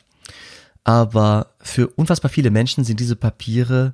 Aber 0.87 1.47
für 1.59 1.89
unfassbar 1.89 2.31
viele 2.31 2.49
Menschen 2.49 2.85
sind 2.85 3.01
diese 3.01 3.17
Papiere 3.17 3.93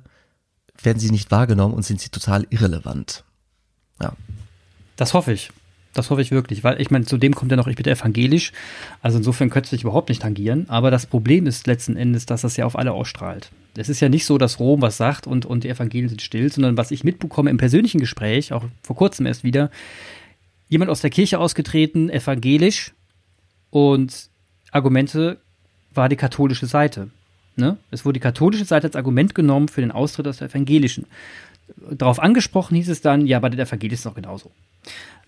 werden 0.80 1.00
sie 1.00 1.10
nicht 1.10 1.32
wahrgenommen 1.32 1.74
und 1.74 1.84
sind 1.84 2.00
sie 2.00 2.08
total 2.08 2.46
irrelevant. 2.50 3.24
Ja. 4.00 4.12
Das 4.94 5.12
hoffe 5.12 5.32
ich. 5.32 5.50
Das 5.92 6.10
hoffe 6.10 6.22
ich 6.22 6.30
wirklich, 6.30 6.62
weil 6.62 6.80
ich 6.80 6.92
meine, 6.92 7.04
zudem 7.04 7.34
kommt 7.34 7.50
ja 7.50 7.56
noch, 7.56 7.66
ich 7.66 7.74
bin 7.74 7.86
evangelisch. 7.86 8.52
Also 9.02 9.18
insofern 9.18 9.50
könnte 9.50 9.66
es 9.66 9.70
sich 9.70 9.82
überhaupt 9.82 10.08
nicht 10.08 10.22
tangieren. 10.22 10.66
Aber 10.68 10.92
das 10.92 11.06
Problem 11.06 11.48
ist 11.48 11.66
letzten 11.66 11.96
Endes, 11.96 12.26
dass 12.26 12.42
das 12.42 12.56
ja 12.56 12.64
auf 12.64 12.78
alle 12.78 12.92
ausstrahlt. 12.92 13.50
Es 13.76 13.88
ist 13.88 13.98
ja 13.98 14.08
nicht 14.08 14.24
so, 14.24 14.38
dass 14.38 14.60
Rom 14.60 14.80
was 14.80 14.96
sagt 14.96 15.26
und, 15.26 15.46
und 15.46 15.64
die 15.64 15.70
Evangelien 15.70 16.08
sind 16.08 16.22
still, 16.22 16.52
sondern 16.52 16.76
was 16.76 16.92
ich 16.92 17.02
mitbekomme 17.02 17.50
im 17.50 17.56
persönlichen 17.56 17.98
Gespräch, 17.98 18.52
auch 18.52 18.62
vor 18.84 18.94
kurzem 18.94 19.26
erst 19.26 19.42
wieder, 19.42 19.68
jemand 20.68 20.92
aus 20.92 21.00
der 21.00 21.10
Kirche 21.10 21.40
ausgetreten, 21.40 22.08
evangelisch 22.08 22.94
und 23.70 24.30
Argumente 24.70 25.40
war 25.94 26.08
die 26.08 26.16
katholische 26.16 26.66
Seite. 26.66 27.10
Ne? 27.56 27.76
Es 27.90 28.04
wurde 28.04 28.14
die 28.14 28.20
katholische 28.20 28.64
Seite 28.64 28.86
als 28.86 28.96
Argument 28.96 29.34
genommen 29.34 29.68
für 29.68 29.80
den 29.80 29.92
Austritt 29.92 30.26
aus 30.26 30.38
der 30.38 30.48
evangelischen. 30.48 31.06
Darauf 31.90 32.20
angesprochen 32.20 32.76
hieß 32.76 32.88
es 32.88 33.00
dann, 33.00 33.26
ja, 33.26 33.38
bei 33.38 33.48
den 33.48 33.60
Evangelischen 33.60 33.94
ist 33.94 34.00
es 34.00 34.04
noch 34.04 34.14
genauso. 34.14 34.50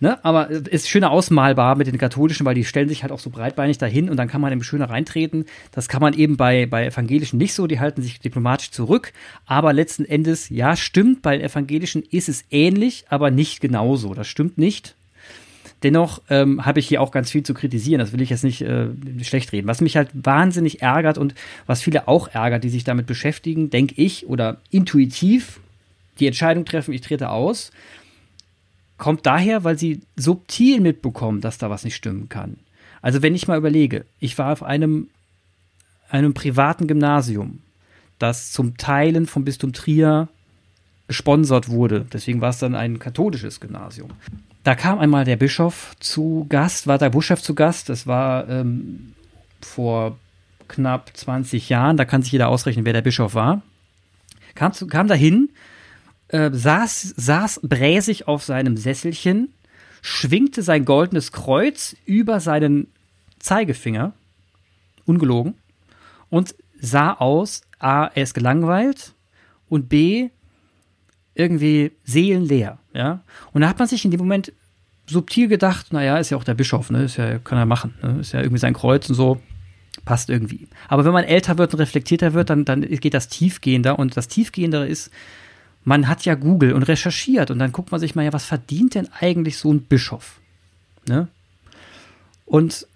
Ne? 0.00 0.22
Aber 0.22 0.50
es 0.50 0.68
ist 0.68 0.88
schöner 0.88 1.10
ausmalbar 1.10 1.76
mit 1.76 1.86
den 1.86 1.96
katholischen, 1.96 2.44
weil 2.44 2.54
die 2.54 2.64
stellen 2.64 2.88
sich 2.88 3.02
halt 3.02 3.12
auch 3.12 3.18
so 3.18 3.30
breitbeinig 3.30 3.78
dahin 3.78 4.10
und 4.10 4.18
dann 4.18 4.28
kann 4.28 4.42
man 4.42 4.52
eben 4.52 4.62
schöner 4.62 4.90
reintreten. 4.90 5.46
Das 5.72 5.88
kann 5.88 6.02
man 6.02 6.12
eben 6.12 6.36
bei, 6.36 6.66
bei 6.66 6.86
Evangelischen 6.86 7.38
nicht 7.38 7.54
so, 7.54 7.66
die 7.66 7.80
halten 7.80 8.02
sich 8.02 8.20
diplomatisch 8.20 8.70
zurück. 8.70 9.12
Aber 9.46 9.72
letzten 9.72 10.04
Endes, 10.04 10.50
ja, 10.50 10.76
stimmt, 10.76 11.22
bei 11.22 11.38
den 11.38 11.46
Evangelischen 11.46 12.02
ist 12.02 12.28
es 12.28 12.44
ähnlich, 12.50 13.06
aber 13.08 13.30
nicht 13.30 13.60
genauso. 13.60 14.12
Das 14.12 14.26
stimmt 14.26 14.58
nicht. 14.58 14.94
Dennoch 15.82 16.22
ähm, 16.30 16.64
habe 16.64 16.80
ich 16.80 16.88
hier 16.88 17.02
auch 17.02 17.10
ganz 17.10 17.30
viel 17.30 17.42
zu 17.42 17.52
kritisieren. 17.52 17.98
Das 17.98 18.12
will 18.12 18.22
ich 18.22 18.30
jetzt 18.30 18.44
nicht 18.44 18.62
äh, 18.62 18.88
schlecht 19.22 19.52
reden. 19.52 19.68
Was 19.68 19.80
mich 19.80 19.96
halt 19.96 20.08
wahnsinnig 20.14 20.80
ärgert 20.80 21.18
und 21.18 21.34
was 21.66 21.82
viele 21.82 22.08
auch 22.08 22.28
ärgert, 22.28 22.64
die 22.64 22.70
sich 22.70 22.84
damit 22.84 23.06
beschäftigen, 23.06 23.68
denke 23.68 23.94
ich, 23.96 24.26
oder 24.26 24.58
intuitiv 24.70 25.60
die 26.18 26.26
Entscheidung 26.26 26.64
treffen, 26.64 26.94
ich 26.94 27.02
trete 27.02 27.28
aus, 27.28 27.72
kommt 28.96 29.26
daher, 29.26 29.64
weil 29.64 29.78
sie 29.78 30.00
subtil 30.16 30.80
mitbekommen, 30.80 31.42
dass 31.42 31.58
da 31.58 31.68
was 31.68 31.84
nicht 31.84 31.96
stimmen 31.96 32.30
kann. 32.30 32.56
Also 33.02 33.22
wenn 33.22 33.34
ich 33.34 33.46
mal 33.46 33.58
überlege, 33.58 34.06
ich 34.18 34.38
war 34.38 34.52
auf 34.52 34.62
einem, 34.62 35.08
einem 36.08 36.32
privaten 36.32 36.86
Gymnasium, 36.86 37.60
das 38.18 38.50
zum 38.50 38.78
Teilen 38.78 39.26
vom 39.26 39.44
Bistum 39.44 39.74
Trier 39.74 40.28
gesponsert 41.06 41.68
wurde. 41.68 42.06
Deswegen 42.12 42.40
war 42.40 42.50
es 42.50 42.58
dann 42.58 42.74
ein 42.74 42.98
katholisches 42.98 43.60
Gymnasium. 43.60 44.10
Da 44.66 44.74
kam 44.74 44.98
einmal 44.98 45.24
der 45.24 45.36
Bischof 45.36 45.94
zu 46.00 46.44
Gast, 46.48 46.88
war 46.88 46.98
der 46.98 47.10
Bischof 47.10 47.40
zu 47.40 47.54
Gast. 47.54 47.88
Das 47.88 48.08
war 48.08 48.48
ähm, 48.48 49.14
vor 49.60 50.18
knapp 50.66 51.16
20 51.16 51.68
Jahren. 51.68 51.96
Da 51.96 52.04
kann 52.04 52.22
sich 52.22 52.32
jeder 52.32 52.48
ausrechnen, 52.48 52.84
wer 52.84 52.92
der 52.92 53.00
Bischof 53.00 53.36
war. 53.36 53.62
Kam, 54.56 54.72
zu, 54.72 54.88
kam 54.88 55.06
dahin, 55.06 55.50
äh, 56.30 56.50
saß, 56.52 57.14
saß 57.16 57.60
bräsig 57.62 58.26
auf 58.26 58.42
seinem 58.42 58.76
Sesselchen, 58.76 59.54
schwingte 60.02 60.62
sein 60.62 60.84
goldenes 60.84 61.30
Kreuz 61.30 61.94
über 62.04 62.40
seinen 62.40 62.88
Zeigefinger, 63.38 64.14
ungelogen, 65.04 65.54
und 66.28 66.56
sah 66.80 67.12
aus, 67.12 67.62
A, 67.78 68.06
er 68.06 68.22
ist 68.24 68.34
gelangweilt 68.34 69.14
und 69.68 69.88
B, 69.88 70.30
irgendwie 71.36 71.92
seelenleer, 72.04 72.78
ja. 72.94 73.20
Und 73.52 73.60
da 73.60 73.68
hat 73.68 73.78
man 73.78 73.86
sich 73.86 74.04
in 74.04 74.10
dem 74.10 74.18
Moment 74.18 74.52
subtil 75.06 75.48
gedacht, 75.48 75.92
naja, 75.92 76.18
ist 76.18 76.30
ja 76.30 76.36
auch 76.36 76.44
der 76.44 76.54
Bischof, 76.54 76.90
ne, 76.90 77.04
ist 77.04 77.16
ja, 77.16 77.38
kann 77.38 77.58
er 77.58 77.66
machen, 77.66 77.94
ne? 78.02 78.18
ist 78.20 78.32
ja 78.32 78.40
irgendwie 78.40 78.58
sein 78.58 78.74
Kreuz 78.74 79.08
und 79.08 79.14
so, 79.14 79.40
passt 80.04 80.30
irgendwie. 80.30 80.66
Aber 80.88 81.04
wenn 81.04 81.12
man 81.12 81.24
älter 81.24 81.58
wird 81.58 81.74
und 81.74 81.80
reflektierter 81.80 82.32
wird, 82.32 82.50
dann, 82.50 82.64
dann 82.64 82.80
geht 82.80 83.14
das 83.14 83.28
tiefgehender 83.28 83.98
und 83.98 84.16
das 84.16 84.28
tiefgehendere 84.28 84.86
ist, 84.88 85.10
man 85.84 86.08
hat 86.08 86.24
ja 86.24 86.34
Google 86.34 86.72
und 86.72 86.82
recherchiert 86.82 87.50
und 87.50 87.60
dann 87.60 87.70
guckt 87.70 87.92
man 87.92 88.00
sich 88.00 88.14
mal, 88.14 88.24
ja, 88.24 88.32
was 88.32 88.44
verdient 88.44 88.94
denn 88.96 89.08
eigentlich 89.20 89.58
so 89.58 89.72
ein 89.72 89.82
Bischof? 89.82 90.40
Ne? 91.06 91.28
Und 92.44 92.86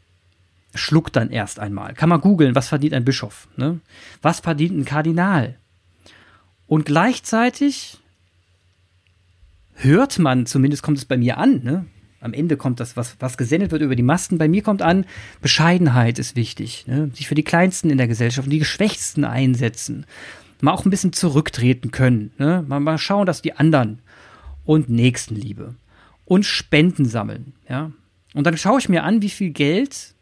schluckt 0.75 1.15
dann 1.15 1.31
erst 1.31 1.61
einmal. 1.61 1.95
Kann 1.95 2.09
man 2.09 2.21
googeln, 2.21 2.55
was 2.55 2.69
verdient 2.69 2.95
ein 2.95 3.05
Bischof? 3.05 3.49
Ne? 3.57 3.81
Was 4.23 4.41
verdient 4.41 4.77
ein 4.77 4.85
Kardinal? 4.85 5.57
Und 6.67 6.85
gleichzeitig 6.85 7.99
hört 9.83 10.19
man, 10.19 10.47
zumindest 10.47 10.83
kommt 10.83 10.99
es 10.99 11.05
bei 11.05 11.17
mir 11.17 11.39
an, 11.39 11.63
ne? 11.63 11.87
Am 12.23 12.35
Ende 12.35 12.59
kommt 12.59 12.81
das, 12.81 12.99
was, 12.99 13.17
was 13.19 13.39
gesendet 13.39 13.71
wird 13.71 13.81
über 13.81 13.97
die 13.97 14.03
Masten. 14.03 14.37
Bei 14.37 14.47
mir 14.47 14.63
kommt 14.63 14.83
an, 14.83 15.07
Bescheidenheit 15.41 16.19
ist 16.19 16.37
wichtig. 16.37 16.85
Ne? 16.87 17.11
Sich 17.15 17.27
für 17.27 17.35
die 17.35 17.45
Kleinsten 17.45 17.89
in 17.89 17.97
der 17.97 18.09
Gesellschaft 18.09 18.47
und 18.47 18.51
die 18.51 18.59
Geschwächsten 18.59 19.25
einsetzen. 19.25 20.05
Mal 20.61 20.73
auch 20.73 20.85
ein 20.85 20.91
bisschen 20.91 21.15
zurücktreten 21.15 21.93
können. 21.93 22.31
Ne? 22.37 22.63
Mal, 22.69 22.79
mal 22.81 22.99
schauen, 22.99 23.25
dass 23.25 23.41
die 23.41 23.57
anderen 23.57 24.01
und 24.67 24.91
Nächstenliebe 24.91 25.77
und 26.27 26.45
Spenden 26.45 27.07
sammeln. 27.07 27.55
Ja? 27.67 27.91
Und 28.35 28.47
dann 28.47 28.59
schaue 28.59 28.81
ich 28.81 28.91
mir 28.91 29.03
an, 29.05 29.23
wie 29.23 29.31
viel 29.31 29.51
Geld 29.51 30.15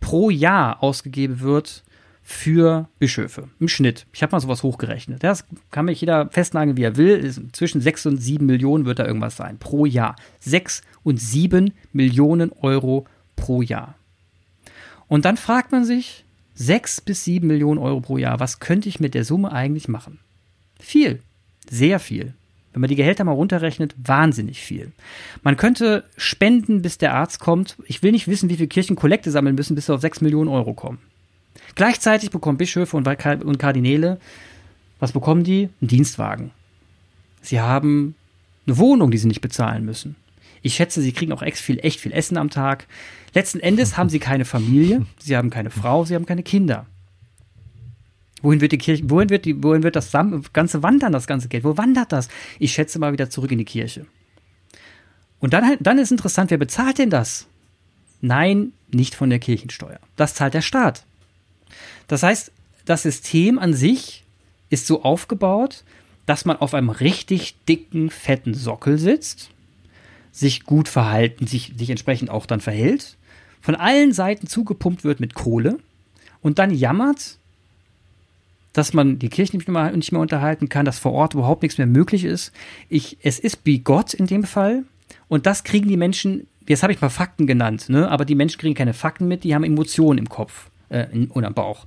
pro 0.00 0.30
Jahr 0.30 0.82
ausgegeben 0.82 1.38
wird 1.38 1.84
für 2.26 2.88
Bischöfe 2.98 3.48
im 3.60 3.68
Schnitt. 3.68 4.06
Ich 4.14 4.22
habe 4.22 4.32
mal 4.32 4.40
sowas 4.40 4.62
hochgerechnet. 4.62 5.22
Das 5.22 5.44
kann 5.70 5.84
mich 5.84 6.00
jeder 6.00 6.30
festnageln, 6.30 6.78
wie 6.78 6.82
er 6.82 6.96
will. 6.96 7.30
Zwischen 7.52 7.82
6 7.82 8.06
und 8.06 8.16
7 8.16 8.46
Millionen 8.46 8.86
wird 8.86 8.98
da 8.98 9.06
irgendwas 9.06 9.36
sein 9.36 9.58
pro 9.58 9.84
Jahr. 9.84 10.16
6 10.40 10.82
und 11.02 11.20
7 11.20 11.74
Millionen 11.92 12.50
Euro 12.52 13.06
pro 13.36 13.60
Jahr. 13.60 13.94
Und 15.06 15.26
dann 15.26 15.36
fragt 15.36 15.70
man 15.70 15.84
sich, 15.84 16.24
6 16.54 17.02
bis 17.02 17.24
7 17.24 17.46
Millionen 17.46 17.78
Euro 17.78 18.00
pro 18.00 18.16
Jahr, 18.16 18.40
was 18.40 18.58
könnte 18.58 18.88
ich 18.88 19.00
mit 19.00 19.12
der 19.12 19.24
Summe 19.24 19.52
eigentlich 19.52 19.88
machen? 19.88 20.18
Viel, 20.80 21.20
sehr 21.68 22.00
viel. 22.00 22.32
Wenn 22.72 22.80
man 22.80 22.88
die 22.88 22.96
Gehälter 22.96 23.24
mal 23.24 23.32
runterrechnet, 23.32 23.94
wahnsinnig 23.98 24.60
viel. 24.60 24.92
Man 25.42 25.58
könnte 25.58 26.04
spenden, 26.16 26.80
bis 26.80 26.96
der 26.96 27.14
Arzt 27.14 27.38
kommt. 27.38 27.76
Ich 27.86 28.02
will 28.02 28.12
nicht 28.12 28.28
wissen, 28.28 28.48
wie 28.48 28.56
viele 28.56 28.68
Kirchen 28.68 28.96
Kollekte 28.96 29.30
sammeln 29.30 29.54
müssen, 29.54 29.74
bis 29.74 29.86
sie 29.86 29.94
auf 29.94 30.00
6 30.00 30.22
Millionen 30.22 30.48
Euro 30.48 30.72
kommen. 30.72 30.98
Gleichzeitig 31.74 32.30
bekommen 32.30 32.58
Bischöfe 32.58 32.96
und 32.96 33.58
Kardinäle, 33.58 34.18
was 34.98 35.12
bekommen 35.12 35.44
die? 35.44 35.68
Einen 35.80 35.88
Dienstwagen. 35.88 36.50
Sie 37.42 37.60
haben 37.60 38.14
eine 38.66 38.78
Wohnung, 38.78 39.10
die 39.10 39.18
sie 39.18 39.28
nicht 39.28 39.40
bezahlen 39.40 39.84
müssen. 39.84 40.16
Ich 40.62 40.76
schätze, 40.76 41.02
sie 41.02 41.12
kriegen 41.12 41.32
auch 41.32 41.42
echt 41.42 41.58
viel, 41.58 41.78
echt 41.80 42.00
viel 42.00 42.12
Essen 42.12 42.38
am 42.38 42.48
Tag. 42.48 42.86
Letzten 43.34 43.60
Endes 43.60 43.98
haben 43.98 44.08
sie 44.08 44.18
keine 44.18 44.46
Familie, 44.46 45.04
sie 45.18 45.36
haben 45.36 45.50
keine 45.50 45.70
Frau, 45.70 46.04
sie 46.04 46.14
haben 46.14 46.24
keine 46.24 46.42
Kinder. 46.42 46.86
Wohin 48.40 48.60
wird 48.60 48.72
die 48.72 48.78
Kirche, 48.78 49.08
wohin 49.10 49.30
wird, 49.30 49.44
die, 49.44 49.62
wohin 49.62 49.82
wird 49.82 49.96
das 49.96 50.12
ganze 50.52 50.82
wandern, 50.82 51.12
das 51.12 51.26
ganze 51.26 51.48
Geld? 51.48 51.64
Wo 51.64 51.76
wandert 51.76 52.12
das? 52.12 52.28
Ich 52.58 52.72
schätze 52.72 52.98
mal 52.98 53.12
wieder 53.12 53.30
zurück 53.30 53.52
in 53.52 53.58
die 53.58 53.64
Kirche. 53.64 54.06
Und 55.40 55.52
dann, 55.52 55.76
dann 55.80 55.98
ist 55.98 56.10
interessant, 56.10 56.50
wer 56.50 56.58
bezahlt 56.58 56.98
denn 56.98 57.10
das? 57.10 57.46
Nein, 58.22 58.72
nicht 58.90 59.14
von 59.14 59.28
der 59.28 59.38
Kirchensteuer. 59.38 59.98
Das 60.16 60.34
zahlt 60.34 60.54
der 60.54 60.62
Staat. 60.62 61.04
Das 62.08 62.22
heißt, 62.22 62.52
das 62.84 63.02
System 63.02 63.58
an 63.58 63.74
sich 63.74 64.24
ist 64.70 64.86
so 64.86 65.02
aufgebaut, 65.02 65.84
dass 66.26 66.44
man 66.44 66.56
auf 66.56 66.74
einem 66.74 66.90
richtig 66.90 67.56
dicken, 67.68 68.10
fetten 68.10 68.54
Sockel 68.54 68.98
sitzt, 68.98 69.50
sich 70.32 70.64
gut 70.64 70.88
verhalten, 70.88 71.46
sich, 71.46 71.72
sich 71.76 71.90
entsprechend 71.90 72.30
auch 72.30 72.46
dann 72.46 72.60
verhält, 72.60 73.16
von 73.60 73.74
allen 73.74 74.12
Seiten 74.12 74.46
zugepumpt 74.46 75.04
wird 75.04 75.20
mit 75.20 75.34
Kohle 75.34 75.78
und 76.42 76.58
dann 76.58 76.70
jammert, 76.70 77.38
dass 78.72 78.92
man 78.92 79.18
die 79.18 79.28
Kirche 79.28 79.56
nicht 79.56 79.68
mehr, 79.68 79.92
nicht 79.92 80.12
mehr 80.12 80.20
unterhalten 80.20 80.68
kann, 80.68 80.84
dass 80.84 80.98
vor 80.98 81.12
Ort 81.12 81.34
überhaupt 81.34 81.62
nichts 81.62 81.78
mehr 81.78 81.86
möglich 81.86 82.24
ist. 82.24 82.52
Ich, 82.88 83.18
es 83.22 83.38
ist 83.38 83.60
wie 83.64 83.78
Gott 83.78 84.12
in 84.12 84.26
dem 84.26 84.44
Fall. 84.44 84.84
Und 85.28 85.46
das 85.46 85.62
kriegen 85.62 85.88
die 85.88 85.96
Menschen, 85.96 86.48
jetzt 86.66 86.82
habe 86.82 86.92
ich 86.92 87.00
mal 87.00 87.08
Fakten 87.08 87.46
genannt, 87.46 87.88
ne? 87.88 88.10
aber 88.10 88.24
die 88.24 88.34
Menschen 88.34 88.58
kriegen 88.58 88.74
keine 88.74 88.92
Fakten 88.92 89.28
mit, 89.28 89.44
die 89.44 89.54
haben 89.54 89.64
Emotionen 89.64 90.18
im 90.18 90.28
Kopf 90.28 90.68
äh, 90.94 91.26
oder 91.30 91.48
im 91.48 91.54
Bauch. 91.54 91.84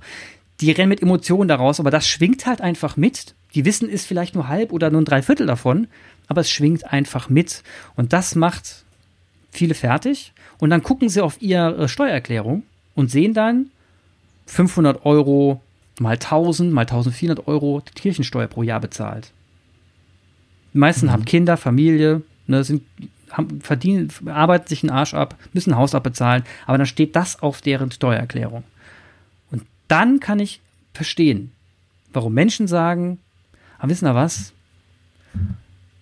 Die 0.60 0.72
rennen 0.72 0.88
mit 0.88 1.02
Emotionen 1.02 1.48
daraus, 1.48 1.80
aber 1.80 1.90
das 1.90 2.06
schwingt 2.06 2.46
halt 2.46 2.60
einfach 2.60 2.96
mit. 2.96 3.34
Die 3.54 3.64
Wissen 3.64 3.88
ist 3.88 4.06
vielleicht 4.06 4.34
nur 4.34 4.48
halb 4.48 4.72
oder 4.72 4.90
nur 4.90 5.00
ein 5.00 5.04
Dreiviertel 5.06 5.46
davon, 5.46 5.86
aber 6.26 6.40
es 6.40 6.50
schwingt 6.50 6.92
einfach 6.92 7.28
mit. 7.28 7.62
Und 7.96 8.12
das 8.12 8.34
macht 8.34 8.84
viele 9.50 9.74
fertig. 9.74 10.32
Und 10.58 10.70
dann 10.70 10.82
gucken 10.82 11.08
sie 11.08 11.20
auf 11.20 11.40
ihre 11.40 11.88
Steuererklärung 11.88 12.64
und 12.94 13.10
sehen 13.10 13.34
dann 13.34 13.70
500 14.46 15.04
Euro 15.06 15.60
mal 16.00 16.14
1000, 16.14 16.72
mal 16.72 16.82
1400 16.82 17.46
Euro 17.46 17.82
Kirchensteuer 17.94 18.48
pro 18.48 18.62
Jahr 18.62 18.80
bezahlt. 18.80 19.32
Die 20.74 20.78
meisten 20.78 21.06
mhm. 21.06 21.12
haben 21.12 21.24
Kinder, 21.24 21.56
Familie, 21.56 22.22
ne, 22.46 22.64
sind, 22.64 22.82
haben, 23.30 23.60
verdienen, 23.60 24.12
arbeiten 24.26 24.68
sich 24.68 24.82
einen 24.82 24.90
Arsch 24.90 25.14
ab, 25.14 25.36
müssen 25.52 25.72
ein 25.72 25.78
Haus 25.78 25.94
abbezahlen, 25.94 26.44
aber 26.66 26.78
dann 26.78 26.86
steht 26.86 27.16
das 27.16 27.42
auf 27.42 27.60
deren 27.60 27.90
Steuererklärung. 27.90 28.64
Dann 29.88 30.20
kann 30.20 30.38
ich 30.38 30.60
verstehen, 30.92 31.52
warum 32.12 32.34
Menschen 32.34 32.68
sagen, 32.68 33.18
aber 33.78 33.90
wissen 33.90 34.06
Sie 34.06 34.14
was? 34.14 34.52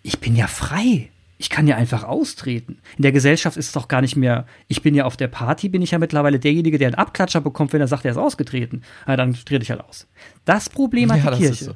Ich 0.03 0.21
bin 0.21 0.37
ja 0.37 0.47
frei. 0.47 1.11
Ich 1.39 1.51
kann 1.51 1.67
ja 1.67 1.77
einfach 1.77 2.05
austreten. 2.05 2.79
In 2.97 3.03
der 3.03 3.13
Gesellschaft 3.13 3.59
ist 3.59 3.67
es 3.67 3.73
doch 3.73 3.89
gar 3.89 4.01
nicht 4.01 4.17
mehr, 4.17 4.47
ich 4.69 4.81
bin 4.81 4.95
ja 4.95 5.05
auf 5.05 5.19
der 5.19 5.29
Party, 5.29 5.69
bin 5.69 5.83
ich 5.83 5.91
ja 5.91 5.99
mittlerweile 5.99 6.39
derjenige, 6.39 6.79
der 6.79 6.89
einen 6.89 6.95
Abklatscher 6.95 7.43
bekommt, 7.43 7.75
wenn 7.75 7.81
er 7.81 7.89
sagt, 7.89 8.07
er 8.07 8.13
ist 8.13 8.17
ausgetreten. 8.17 8.83
Ja, 9.07 9.17
dann 9.17 9.35
trete 9.35 9.63
ich 9.63 9.71
halt 9.71 9.83
aus. 9.83 10.07
Das 10.47 10.71
Problem 10.71 11.13
hat 11.13 11.23
ja, 11.23 11.31
die 11.33 11.43
Kirche. 11.43 11.65
So. 11.67 11.75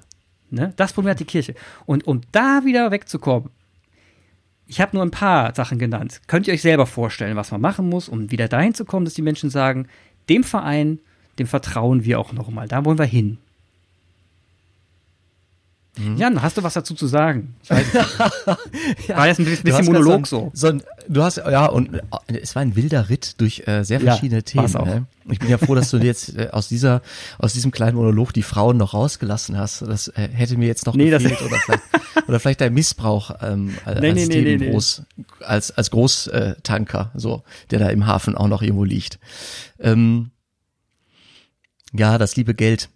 Ne? 0.50 0.72
Das 0.76 0.94
Problem 0.94 1.10
hat 1.10 1.20
die 1.20 1.26
Kirche. 1.26 1.54
Und 1.84 2.06
um 2.06 2.22
da 2.32 2.62
wieder 2.64 2.90
wegzukommen, 2.90 3.50
ich 4.66 4.80
habe 4.80 4.96
nur 4.96 5.04
ein 5.04 5.10
paar 5.10 5.54
Sachen 5.54 5.78
genannt. 5.78 6.22
Könnt 6.26 6.46
ihr 6.46 6.54
euch 6.54 6.62
selber 6.62 6.86
vorstellen, 6.86 7.36
was 7.36 7.50
man 7.50 7.60
machen 7.60 7.88
muss, 7.88 8.08
um 8.08 8.30
wieder 8.30 8.48
dahin 8.48 8.72
zu 8.72 8.84
kommen, 8.84 9.04
dass 9.04 9.14
die 9.14 9.22
Menschen 9.22 9.50
sagen, 9.50 9.88
dem 10.28 10.44
Verein, 10.44 11.00
dem 11.40 11.46
vertrauen 11.46 12.04
wir 12.04 12.20
auch 12.20 12.32
nochmal. 12.32 12.68
Da 12.68 12.84
wollen 12.84 12.98
wir 12.98 13.06
hin. 13.06 13.38
Mhm. 15.98 16.16
Jan, 16.16 16.40
hast 16.40 16.56
du 16.56 16.62
was 16.62 16.74
dazu 16.74 16.94
zu 16.94 17.06
sagen? 17.06 17.56
Ja, 19.08 19.16
war 19.16 19.26
jetzt 19.26 19.40
ein 19.40 19.44
bisschen 19.44 19.86
Monolog 19.86 20.26
so. 20.26 20.50
so 20.54 20.68
ein, 20.68 20.82
du 21.08 21.22
hast, 21.22 21.38
ja, 21.38 21.66
und 21.66 21.94
äh, 21.94 22.00
es 22.40 22.54
war 22.54 22.62
ein 22.62 22.76
wilder 22.76 23.08
Ritt 23.08 23.40
durch 23.40 23.66
äh, 23.66 23.82
sehr 23.82 24.00
verschiedene 24.00 24.38
ja, 24.38 24.42
Themen. 24.42 24.76
Auch. 24.76 24.86
Ne? 24.86 25.06
Ich 25.30 25.38
bin 25.38 25.48
ja 25.48 25.58
froh, 25.58 25.74
dass 25.74 25.90
du 25.90 25.96
jetzt 25.96 26.36
äh, 26.36 26.48
aus 26.52 26.68
dieser, 26.68 27.02
aus 27.38 27.52
diesem 27.52 27.70
kleinen 27.70 27.96
Monolog 27.96 28.32
die 28.32 28.42
Frauen 28.42 28.76
noch 28.76 28.94
rausgelassen 28.94 29.58
hast. 29.58 29.82
Das 29.82 30.08
äh, 30.08 30.28
hätte 30.32 30.56
mir 30.56 30.66
jetzt 30.66 30.86
noch 30.86 30.94
nee, 30.94 31.10
gefehlt 31.10 31.42
oder 31.42 31.56
vielleicht, 31.64 31.82
oder 32.28 32.40
vielleicht 32.40 32.60
dein 32.60 32.74
Missbrauch 32.74 33.32
ähm, 33.42 33.76
als 33.84 34.00
nee, 34.00 34.12
nee, 34.12 34.26
Themen 34.26 34.70
groß, 34.70 35.02
als 35.40 35.70
als 35.72 35.90
Großtanker, 35.90 37.10
so 37.14 37.42
der 37.70 37.80
da 37.80 37.88
im 37.88 38.06
Hafen 38.06 38.36
auch 38.36 38.48
noch 38.48 38.62
irgendwo 38.62 38.84
liegt. 38.84 39.18
Ähm, 39.80 40.30
ja, 41.92 42.18
das 42.18 42.36
liebe 42.36 42.54
Geld 42.54 42.88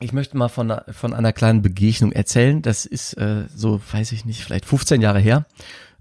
ich 0.00 0.12
möchte 0.12 0.36
mal 0.36 0.48
von, 0.48 0.74
von 0.90 1.14
einer 1.14 1.32
kleinen 1.32 1.62
Begegnung 1.62 2.12
erzählen. 2.12 2.62
Das 2.62 2.86
ist 2.86 3.14
äh, 3.14 3.44
so, 3.54 3.80
weiß 3.92 4.12
ich 4.12 4.24
nicht, 4.24 4.42
vielleicht 4.42 4.64
15 4.64 5.02
Jahre 5.02 5.20
her. 5.20 5.46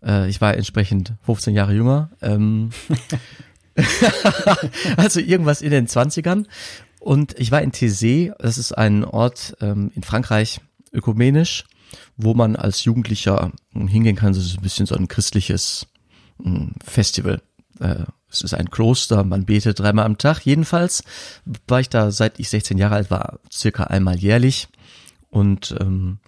Äh, 0.01 0.29
ich 0.29 0.39
war 0.39 0.55
entsprechend 0.55 1.13
15 1.23 1.53
Jahre 1.53 1.73
jünger. 1.73 2.09
Ähm, 2.21 2.69
also 4.97 5.19
irgendwas 5.19 5.61
in 5.61 5.71
den 5.71 5.87
20ern. 5.87 6.45
Und 6.99 7.37
ich 7.37 7.51
war 7.51 7.61
in 7.61 7.71
Thésée, 7.71 8.33
das 8.39 8.57
ist 8.57 8.71
ein 8.71 9.03
Ort 9.03 9.55
ähm, 9.61 9.91
in 9.95 10.03
Frankreich, 10.03 10.61
ökumenisch, 10.91 11.65
wo 12.17 12.33
man 12.33 12.55
als 12.55 12.83
Jugendlicher 12.83 13.51
hingehen 13.73 14.15
kann. 14.15 14.33
Das 14.33 14.45
ist 14.45 14.57
ein 14.57 14.63
bisschen 14.63 14.85
so 14.85 14.95
ein 14.95 15.07
christliches 15.09 15.87
hm, 16.41 16.73
Festival. 16.83 17.41
Äh, 17.79 18.05
es 18.31 18.41
ist 18.41 18.53
ein 18.53 18.69
Kloster, 18.69 19.23
man 19.23 19.45
betet 19.45 19.79
dreimal 19.79 20.05
am 20.05 20.17
Tag. 20.17 20.45
Jedenfalls 20.45 21.03
war 21.67 21.79
ich 21.79 21.89
da, 21.89 22.11
seit 22.11 22.39
ich 22.39 22.49
16 22.49 22.77
Jahre 22.77 22.95
alt 22.95 23.11
war, 23.11 23.39
circa 23.51 23.85
einmal 23.85 24.17
jährlich 24.17 24.67
und 25.29 25.75
ähm, 25.79 26.19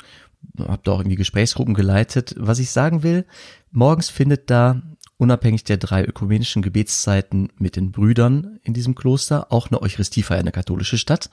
habe 0.60 0.82
da 0.84 0.92
auch 0.92 1.00
irgendwie 1.00 1.18
Gesprächsgruppen 1.18 1.74
geleitet. 1.74 2.36
Was 2.38 2.60
ich 2.60 2.72
sagen 2.72 3.04
will, 3.04 3.26
morgens 3.72 4.10
findet 4.10 4.50
da 4.50 4.82
unabhängig 5.18 5.64
der 5.64 5.78
drei 5.78 6.04
ökumenischen 6.04 6.64
Gebetszeiten 6.64 7.50
mit 7.60 7.76
den 7.76 7.92
Brüdern 7.92 8.60
in 8.64 8.74
diesem 8.74 8.96
Kloster 8.96 9.52
auch 9.52 9.70
eine 9.70 9.80
Eucharistiefeier 9.80 10.40
in 10.40 10.46
der 10.46 10.52
katholische 10.52 10.98
Stadt. 10.98 11.30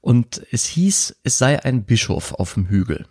Und 0.00 0.42
es 0.50 0.64
hieß, 0.64 1.20
es 1.22 1.38
sei 1.38 1.62
ein 1.64 1.84
Bischof 1.84 2.32
auf 2.32 2.54
dem 2.54 2.66
Hügel. 2.68 3.06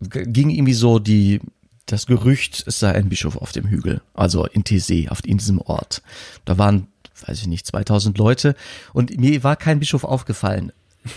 Ging 0.00 0.50
irgendwie 0.50 0.74
so 0.74 0.98
die 0.98 1.40
das 1.86 2.06
Gerücht, 2.06 2.64
es 2.66 2.80
sei 2.80 2.92
ein 2.92 3.08
Bischof 3.08 3.36
auf 3.36 3.52
dem 3.52 3.66
Hügel, 3.66 4.02
also 4.14 4.44
in 4.44 4.64
Thésée, 4.64 5.08
auf 5.08 5.24
in 5.24 5.38
diesem 5.38 5.60
Ort. 5.60 6.02
Da 6.44 6.58
waren, 6.58 6.88
weiß 7.26 7.40
ich 7.40 7.46
nicht, 7.46 7.66
2000 7.66 8.18
Leute 8.18 8.54
und 8.92 9.16
mir 9.18 9.42
war 9.44 9.56
kein 9.56 9.78
Bischof 9.78 10.04
aufgefallen. 10.04 10.72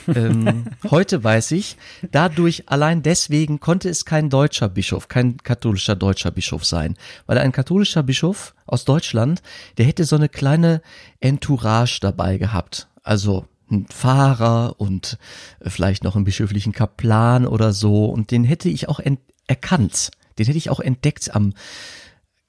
ähm, 0.07 0.65
heute 0.91 1.23
weiß 1.23 1.51
ich, 1.51 1.75
dadurch 2.11 2.69
allein 2.69 3.01
deswegen 3.01 3.59
konnte 3.59 3.89
es 3.89 4.05
kein 4.05 4.29
deutscher 4.29 4.69
Bischof, 4.69 5.07
kein 5.07 5.37
katholischer 5.37 5.95
deutscher 5.95 6.29
Bischof 6.29 6.63
sein, 6.63 6.95
weil 7.25 7.39
ein 7.39 7.51
katholischer 7.51 8.03
Bischof 8.03 8.53
aus 8.67 8.85
Deutschland, 8.85 9.41
der 9.77 9.85
hätte 9.85 10.05
so 10.05 10.15
eine 10.15 10.29
kleine 10.29 10.83
Entourage 11.19 11.99
dabei 11.99 12.37
gehabt, 12.37 12.87
also 13.01 13.47
ein 13.71 13.85
Pfarrer 13.85 14.75
und 14.77 15.17
vielleicht 15.61 16.03
noch 16.03 16.15
einen 16.15 16.25
bischöflichen 16.25 16.73
Kaplan 16.73 17.47
oder 17.47 17.73
so 17.73 18.05
und 18.05 18.29
den 18.29 18.43
hätte 18.43 18.69
ich 18.69 18.89
auch 18.89 18.99
erkannt. 19.47 20.11
Den 20.39 20.45
hätte 20.45 20.57
ich 20.57 20.69
auch 20.69 20.79
entdeckt 20.79 21.35
am, 21.35 21.53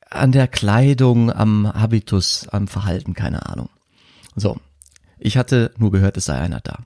an 0.09 0.33
der 0.33 0.49
Kleidung, 0.49 1.33
am 1.33 1.73
Habitus, 1.73 2.49
am 2.49 2.69
Verhalten, 2.69 3.15
keine 3.15 3.47
Ahnung. 3.47 3.69
So. 4.37 4.59
Ich 5.19 5.37
hatte 5.37 5.73
nur 5.77 5.91
gehört, 5.91 6.17
es 6.17 6.25
sei 6.25 6.39
einer 6.39 6.61
da. 6.61 6.79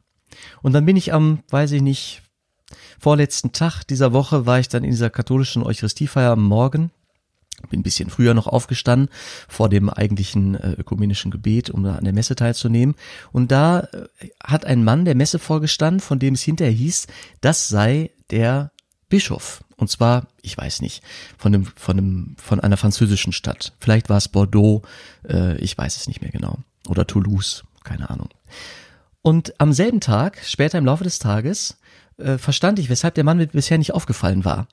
Und 0.63 0.73
dann 0.73 0.85
bin 0.85 0.97
ich 0.97 1.13
am, 1.13 1.45
weiß 1.51 1.71
ich 1.73 1.83
nicht, 1.83 2.23
vorletzten 2.99 3.53
Tag 3.53 3.85
dieser 3.85 4.13
Woche 4.13 4.47
war 4.47 4.59
ich 4.59 4.69
dann 4.69 4.83
in 4.83 4.91
dieser 4.91 5.11
katholischen 5.11 5.63
Eucharistiefeier 5.63 6.33
am 6.33 6.43
Morgen. 6.43 6.91
Bin 7.71 7.81
ein 7.81 7.85
bisschen 7.85 8.11
früher 8.11 8.35
noch 8.35 8.49
aufgestanden 8.49 9.09
vor 9.49 9.69
dem 9.69 9.89
eigentlichen 9.89 10.57
äh, 10.57 10.73
ökumenischen 10.73 11.31
Gebet, 11.31 11.71
um 11.71 11.85
da 11.85 11.95
an 11.95 12.05
der 12.05 12.13
Messe 12.13 12.35
teilzunehmen. 12.35 12.97
Und 13.31 13.53
da 13.53 13.81
äh, 13.81 14.29
hat 14.43 14.67
ein 14.67 14.85
Mann 14.85 15.05
der 15.05 15.15
Messe 15.15 15.39
vorgestanden, 15.39 16.01
von 16.01 16.19
dem 16.19 16.35
es 16.35 16.43
hinterher 16.43 16.75
hieß, 16.75 17.07
das 17.41 17.69
sei 17.69 18.11
der 18.31 18.73
Bischof. 19.09 19.63
Und 19.77 19.91
zwar, 19.91 20.29
ich 20.43 20.57
weiß 20.57 20.83
nicht, 20.83 21.03
von 21.37 21.55
einem, 21.55 21.67
von 21.77 21.99
einem, 21.99 22.37
von 22.39 22.61
einer 22.61 22.77
französischen 22.77 23.33
Stadt. 23.33 23.73
Vielleicht 23.81 24.09
war 24.09 24.19
es 24.19 24.29
Bordeaux, 24.29 24.83
äh, 25.29 25.57
ich 25.59 25.77
weiß 25.77 25.97
es 25.97 26.07
nicht 26.07 26.23
mehr 26.23 26.31
genau. 26.31 26.59
Oder 26.89 27.07
Toulouse, 27.07 27.65
keine 27.83 28.11
Ahnung. 28.11 28.29
Und 29.23 29.59
am 29.59 29.73
selben 29.73 30.01
Tag, 30.01 30.43
später 30.45 30.79
im 30.79 30.85
Laufe 30.85 31.05
des 31.05 31.19
Tages, 31.19 31.79
äh, 32.19 32.39
verstand 32.39 32.79
ich, 32.79 32.91
weshalb 32.91 33.15
der 33.15 33.25
Mann 33.25 33.39
mir 33.39 33.47
bisher 33.47 33.79
nicht 33.79 33.95
aufgefallen 33.95 34.45
war. 34.45 34.69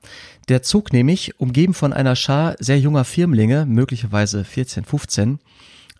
Der 0.48 0.62
zog 0.62 0.92
nämlich, 0.92 1.40
umgeben 1.40 1.74
von 1.74 1.92
einer 1.92 2.16
Schar 2.16 2.56
sehr 2.58 2.78
junger 2.78 3.04
Firmlinge, 3.04 3.66
möglicherweise 3.66 4.44
14, 4.44 4.84
15, 4.84 5.38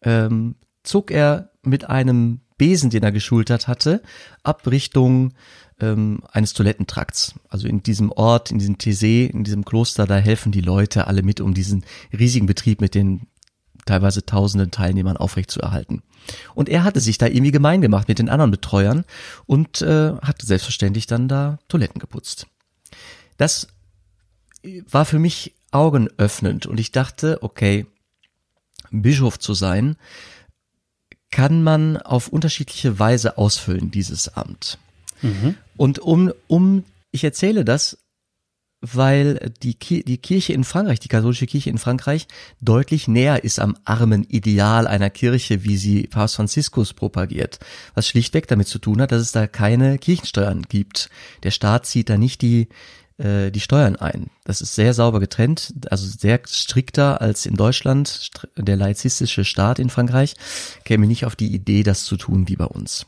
ähm, 0.03 0.55
zog 0.83 1.11
er 1.11 1.51
mit 1.63 1.89
einem 1.89 2.41
Besen, 2.59 2.91
den 2.91 3.03
er 3.03 3.13
geschultert 3.13 3.67
hatte, 3.67 4.03
ab 4.43 4.67
Richtung 4.67 5.33
ähm, 5.83 6.23
eines 6.31 6.55
Toilettentrakts. 6.55 7.35
Also 7.49 7.69
in 7.69 7.83
diesem 7.83 8.11
Ort, 8.11 8.51
in 8.51 8.59
diesem 8.59 8.77
Thésée, 8.77 9.27
in 9.27 9.45
diesem 9.45 9.65
Kloster, 9.65 10.07
da 10.07 10.17
helfen 10.17 10.53
die 10.53 10.61
Leute 10.63 11.07
alle 11.07 11.23
mit, 11.23 11.41
um 11.41 11.53
diesen 11.53 11.85
riesigen 12.17 12.47
Betrieb 12.47 12.81
mit 12.81 12.95
den 12.95 13.27
teilweise 13.85 14.25
tausenden 14.25 14.71
Teilnehmern 14.71 15.17
aufrechtzuerhalten. 15.17 16.03
Und 16.55 16.69
er 16.69 16.85
hatte 16.85 17.01
sich 17.01 17.19
da 17.19 17.27
irgendwie 17.27 17.51
gemein 17.51 17.83
gemacht 17.83 18.07
mit 18.07 18.21
den 18.21 18.29
anderen 18.29 18.53
Betreuern 18.53 19.05
und 19.47 19.83
äh, 19.83 20.15
hat 20.23 20.41
selbstverständlich 20.41 21.07
dann 21.07 21.27
da 21.27 21.59
Toiletten 21.67 21.99
geputzt. 21.99 22.47
Das 23.37 23.67
war 24.89 25.05
für 25.05 25.19
mich 25.19 25.55
augenöffnend 25.73 26.67
und 26.67 26.79
ich 26.79 26.93
dachte, 26.93 27.43
okay, 27.43 27.87
Bischof 28.93 29.41
zu 29.41 29.55
sein, 29.55 29.97
kann 31.33 31.65
man 31.65 31.97
auf 31.97 32.29
unterschiedliche 32.29 33.01
Weise 33.01 33.39
ausfüllen, 33.39 33.91
dieses 33.91 34.29
Amt. 34.29 34.79
Mhm. 35.23 35.57
Und 35.77 35.99
um, 35.99 36.33
um, 36.47 36.85
ich 37.11 37.25
erzähle 37.25 37.65
das, 37.65 37.99
weil 38.83 39.53
die, 39.63 39.75
Ki 39.75 40.03
die 40.03 40.19
Kirche 40.19 40.53
in 40.53 40.65
Frankreich, 40.65 40.99
die 40.99 41.09
katholische 41.09 41.47
Kirche 41.47 41.71
in 41.71 41.79
Frankreich, 41.79 42.27
deutlich 42.61 43.07
näher 43.07 43.45
ist 43.45 43.61
am 43.61 43.77
armen 43.85 44.25
Ideal 44.25 44.89
einer 44.89 45.09
Kirche, 45.09 45.65
wie 45.65 45.77
sie 45.77 46.09
Papst 46.09 46.37
Franziskus 46.37 46.93
propagiert. 46.93 47.61
Was 47.95 48.09
schlichtweg 48.09 48.49
damit 48.49 48.67
zu 48.67 48.81
tun 48.81 49.01
hat, 49.01 49.13
dass 49.13 49.23
es 49.23 49.33
da 49.33 49.47
keine 49.47 49.99
Kirchensteuern 49.99 50.63
gibt. 50.69 51.09
Der 51.45 51.53
Staat 51.53 51.87
zieht 51.87 52.11
da 52.11 52.19
nicht 52.19 52.43
die, 52.43 52.69
äh, 53.19 53.53
die 53.53 53.61
Steuern 53.61 53.95
ein. 53.95 54.31
Das 54.45 54.61
ist 54.61 54.75
sehr 54.75 54.95
sauber 54.95 55.21
getrennt, 55.21 55.73
also 55.89 56.07
sehr 56.07 56.41
strikter 56.47 57.21
als 57.21 57.47
in 57.47 57.55
Deutschland. 57.55 58.31
Der 58.57 58.77
laizistische 58.77 59.45
Staat 59.45 59.79
in 59.79 59.91
Frankreich 59.91 60.35
käme 60.85 61.07
nicht 61.07 61.25
auf 61.25 61.37
die 61.37 61.55
Idee, 61.55 61.85
das 61.85 62.05
zu 62.05 62.17
tun 62.17 62.49
wie 62.49 62.57
bei 62.57 62.67
uns. 62.67 63.07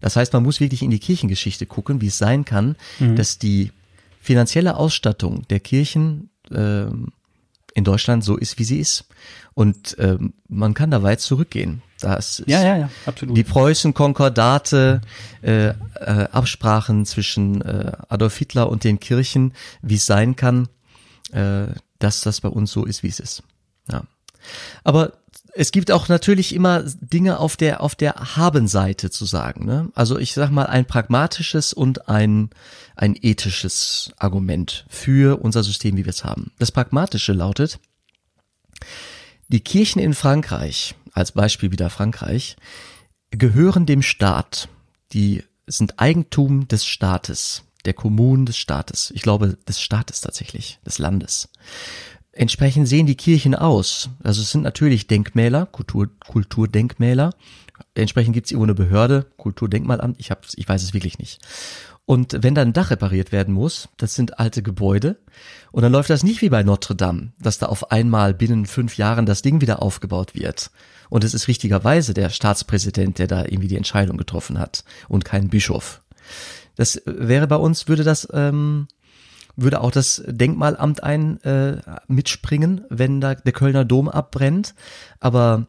Das 0.00 0.16
heißt, 0.16 0.32
man 0.32 0.42
muss 0.42 0.60
wirklich 0.60 0.82
in 0.82 0.90
die 0.90 0.98
Kirchengeschichte 0.98 1.66
gucken, 1.66 2.00
wie 2.00 2.08
es 2.08 2.18
sein 2.18 2.44
kann, 2.44 2.76
mhm. 2.98 3.16
dass 3.16 3.38
die 3.38 3.72
finanzielle 4.20 4.76
Ausstattung 4.76 5.46
der 5.48 5.60
Kirchen 5.60 6.30
äh, 6.50 6.84
in 7.74 7.84
Deutschland 7.84 8.24
so 8.24 8.36
ist, 8.36 8.58
wie 8.58 8.64
sie 8.64 8.78
ist. 8.78 9.06
Und 9.54 9.98
äh, 9.98 10.18
man 10.48 10.74
kann 10.74 10.90
da 10.90 11.02
weit 11.02 11.20
zurückgehen. 11.20 11.82
Das 12.00 12.40
ist 12.40 12.48
ja, 12.48 12.62
ja, 12.62 12.76
ja, 12.76 12.90
absolut. 13.06 13.36
Die 13.36 13.44
Preußen-Konkordate, 13.44 15.00
äh, 15.42 15.68
äh, 15.68 15.74
Absprachen 16.00 17.06
zwischen 17.06 17.60
äh, 17.62 17.92
Adolf 18.08 18.36
Hitler 18.36 18.68
und 18.68 18.84
den 18.84 18.98
Kirchen, 18.98 19.54
wie 19.82 19.94
es 19.96 20.06
sein 20.06 20.36
kann, 20.36 20.68
äh, 21.32 21.66
dass 21.98 22.22
das 22.22 22.40
bei 22.40 22.48
uns 22.48 22.72
so 22.72 22.84
ist, 22.84 23.02
wie 23.02 23.08
es 23.08 23.20
ist. 23.20 23.42
Ja. 23.90 24.02
Aber 24.84 25.12
es 25.54 25.70
gibt 25.70 25.90
auch 25.90 26.08
natürlich 26.08 26.54
immer 26.54 26.82
Dinge 26.82 27.38
auf 27.38 27.56
der 27.56 27.82
auf 27.82 27.94
der 27.94 28.36
Habenseite 28.36 29.10
zu 29.10 29.26
sagen. 29.26 29.66
Ne? 29.66 29.90
Also 29.94 30.18
ich 30.18 30.32
sag 30.32 30.50
mal 30.50 30.66
ein 30.66 30.86
pragmatisches 30.86 31.72
und 31.72 32.08
ein 32.08 32.50
ein 32.96 33.16
ethisches 33.20 34.12
Argument 34.16 34.86
für 34.88 35.42
unser 35.42 35.62
System, 35.62 35.96
wie 35.96 36.04
wir 36.04 36.10
es 36.10 36.24
haben. 36.24 36.52
Das 36.58 36.72
pragmatische 36.72 37.32
lautet: 37.32 37.80
Die 39.48 39.60
Kirchen 39.60 40.00
in 40.00 40.14
Frankreich, 40.14 40.94
als 41.12 41.32
Beispiel 41.32 41.70
wieder 41.70 41.90
Frankreich, 41.90 42.56
gehören 43.30 43.84
dem 43.86 44.02
Staat. 44.02 44.68
Die 45.12 45.44
sind 45.66 46.00
Eigentum 46.00 46.66
des 46.68 46.86
Staates, 46.86 47.64
der 47.84 47.94
Kommunen 47.94 48.46
des 48.46 48.56
Staates. 48.56 49.12
Ich 49.14 49.22
glaube 49.22 49.58
des 49.68 49.80
Staates 49.80 50.22
tatsächlich, 50.22 50.78
des 50.86 50.98
Landes. 50.98 51.48
Entsprechend 52.32 52.88
sehen 52.88 53.06
die 53.06 53.16
Kirchen 53.16 53.54
aus. 53.54 54.08
Also 54.22 54.40
es 54.40 54.50
sind 54.50 54.62
natürlich 54.62 55.06
Denkmäler, 55.06 55.66
Kultur, 55.66 56.08
Kulturdenkmäler. 56.26 57.34
Entsprechend 57.94 58.32
gibt 58.32 58.46
es 58.46 58.52
irgendwo 58.52 58.64
eine 58.64 58.74
Behörde, 58.74 59.26
Kulturdenkmalamt, 59.36 60.18
ich, 60.18 60.30
hab, 60.30 60.46
ich 60.54 60.68
weiß 60.68 60.82
es 60.82 60.94
wirklich 60.94 61.18
nicht. 61.18 61.40
Und 62.04 62.42
wenn 62.42 62.54
dann 62.54 62.68
ein 62.68 62.72
Dach 62.72 62.90
repariert 62.90 63.32
werden 63.32 63.54
muss, 63.54 63.88
das 63.96 64.14
sind 64.14 64.38
alte 64.38 64.62
Gebäude, 64.62 65.18
und 65.70 65.82
dann 65.82 65.92
läuft 65.92 66.10
das 66.10 66.22
nicht 66.22 66.42
wie 66.42 66.48
bei 66.48 66.62
Notre 66.62 66.94
Dame, 66.94 67.32
dass 67.38 67.58
da 67.58 67.66
auf 67.66 67.90
einmal 67.90 68.34
binnen 68.34 68.66
fünf 68.66 68.96
Jahren 68.96 69.26
das 69.26 69.42
Ding 69.42 69.60
wieder 69.60 69.82
aufgebaut 69.82 70.34
wird. 70.34 70.70
Und 71.10 71.24
es 71.24 71.34
ist 71.34 71.48
richtigerweise 71.48 72.14
der 72.14 72.30
Staatspräsident, 72.30 73.18
der 73.18 73.26
da 73.26 73.44
irgendwie 73.44 73.68
die 73.68 73.76
Entscheidung 73.76 74.16
getroffen 74.16 74.58
hat 74.58 74.84
und 75.08 75.24
kein 75.24 75.48
Bischof. 75.48 76.02
Das 76.76 77.02
wäre 77.04 77.46
bei 77.46 77.56
uns, 77.56 77.88
würde 77.88 78.04
das 78.04 78.26
ähm, 78.32 78.88
würde 79.56 79.80
auch 79.80 79.90
das 79.90 80.22
Denkmalamt 80.26 81.02
ein 81.02 81.40
äh, 81.42 81.78
mitspringen, 82.08 82.84
wenn 82.88 83.20
da 83.20 83.34
der 83.34 83.52
Kölner 83.52 83.84
Dom 83.84 84.08
abbrennt. 84.08 84.74
Aber 85.20 85.66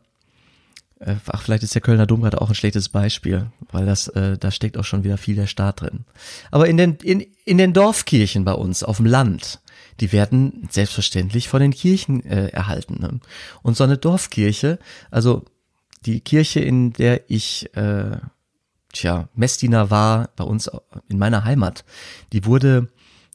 äh, 0.99 1.15
ach, 1.27 1.41
vielleicht 1.41 1.63
ist 1.63 1.75
der 1.75 1.81
Kölner 1.81 2.05
Dom 2.05 2.21
gerade 2.21 2.41
auch 2.41 2.49
ein 2.49 2.55
schlechtes 2.55 2.89
Beispiel, 2.89 3.47
weil 3.71 3.85
das 3.85 4.07
äh, 4.09 4.37
da 4.37 4.51
steckt 4.51 4.77
auch 4.77 4.85
schon 4.85 5.03
wieder 5.03 5.17
viel 5.17 5.35
der 5.35 5.47
Staat 5.47 5.81
drin. 5.81 6.05
Aber 6.51 6.67
in 6.67 6.77
den 6.77 6.95
in, 6.95 7.25
in 7.45 7.57
den 7.57 7.73
Dorfkirchen 7.73 8.45
bei 8.45 8.53
uns 8.53 8.83
auf 8.83 8.97
dem 8.97 9.05
Land, 9.05 9.61
die 9.99 10.11
werden 10.11 10.67
selbstverständlich 10.71 11.49
von 11.49 11.61
den 11.61 11.71
Kirchen 11.71 12.23
äh, 12.25 12.47
erhalten. 12.47 12.97
Ne? 12.99 13.19
Und 13.61 13.77
so 13.77 13.83
eine 13.83 13.97
Dorfkirche, 13.97 14.79
also 15.11 15.43
die 16.05 16.21
Kirche, 16.21 16.59
in 16.59 16.93
der 16.93 17.29
ich 17.29 17.75
äh, 17.75 18.17
tja, 18.93 19.27
Messdiener 19.35 19.89
war 19.89 20.29
bei 20.35 20.43
uns 20.43 20.69
in 21.09 21.17
meiner 21.17 21.43
Heimat, 21.43 21.83
die 22.31 22.45
wurde 22.45 22.89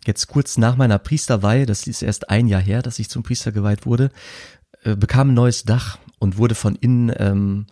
jetzt 0.09 0.27
kurz 0.27 0.57
nach 0.57 0.75
meiner 0.75 0.99
Priesterweihe, 0.99 1.66
das 1.66 1.87
ist 1.87 2.03
erst 2.03 2.31
ein 2.31 2.49
Jahr 2.49 2.61
her, 2.61 2.83
dass 2.83 2.99
ich 2.99 3.09
zum 3.09 3.23
Priester 3.23 3.53
geweiht 3.53 3.87
wurde, 3.87 4.11
äh, 4.83 4.97
bekam 4.97 5.31
ein 5.31 5.35
neues 5.35 5.62
Dach 5.62 5.99
und 6.18 6.38
wurde 6.38 6.57
von 6.57 6.75
innen 6.75 7.12
ähm, 7.16 7.66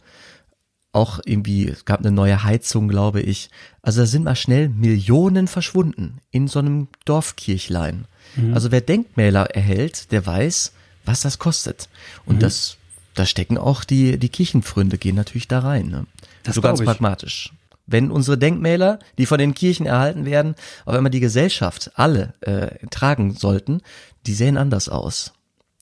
auch 0.92 1.18
irgendwie, 1.25 1.68
es 1.68 1.85
gab 1.85 2.01
eine 2.01 2.12
neue 2.12 2.44
Heizung, 2.44 2.88
glaube 2.88 3.20
ich. 3.20 3.51
Also 3.83 4.01
da 4.01 4.07
sind 4.07 4.25
mal 4.25 4.37
schnell 4.37 4.68
Millionen 4.68 5.49
verschwunden 5.49 6.20
in 6.31 6.46
so 6.46 6.59
einem 6.59 6.88
Dorfkirchlein. 7.05 8.07
Mhm. 8.37 8.55
Also 8.55 8.70
wer 8.70 8.81
Denkmäler 8.81 9.51
erhält, 9.55 10.12
der 10.12 10.25
weiß, 10.25 10.72
was 11.05 11.20
das 11.20 11.38
kostet. 11.38 11.88
Und 12.25 12.37
mhm. 12.37 12.40
das, 12.40 12.77
da 13.14 13.27
stecken 13.27 13.59
auch 13.59 13.85
die, 13.85 14.18
die 14.18 14.29
Kirchenfründe 14.29 14.96
gehen 14.96 15.16
natürlich 15.16 15.49
da 15.49 15.61
rein. 15.61 15.88
Ne? 15.88 16.07
Das 16.44 16.55
so 16.55 16.61
ganz 16.61 16.83
pragmatisch 16.83 17.53
wenn 17.87 18.11
unsere 18.11 18.37
Denkmäler, 18.37 18.99
die 19.18 19.27
von 19.27 19.38
den 19.38 19.55
Kirchen 19.55 19.87
erhalten 19.87 20.25
werden, 20.25 20.55
auf 20.85 20.94
einmal 20.94 21.11
die 21.11 21.20
Gesellschaft 21.20 21.92
alle 21.94 22.35
äh, 22.40 22.87
tragen 22.88 23.35
sollten, 23.35 23.81
die 24.27 24.35
sehen 24.35 24.57
anders 24.57 24.88
aus. 24.88 25.33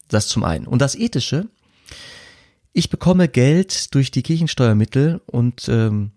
Das 0.09 0.29
zum 0.29 0.45
einen. 0.45 0.67
Und 0.67 0.81
das 0.81 0.95
Ethische, 0.95 1.49
ich 2.73 2.91
bekomme 2.91 3.29
Geld 3.29 3.95
durch 3.95 4.11
die 4.11 4.23
Kirchensteuermittel 4.23 5.21
und 5.27 5.69
ähm, 5.69 6.11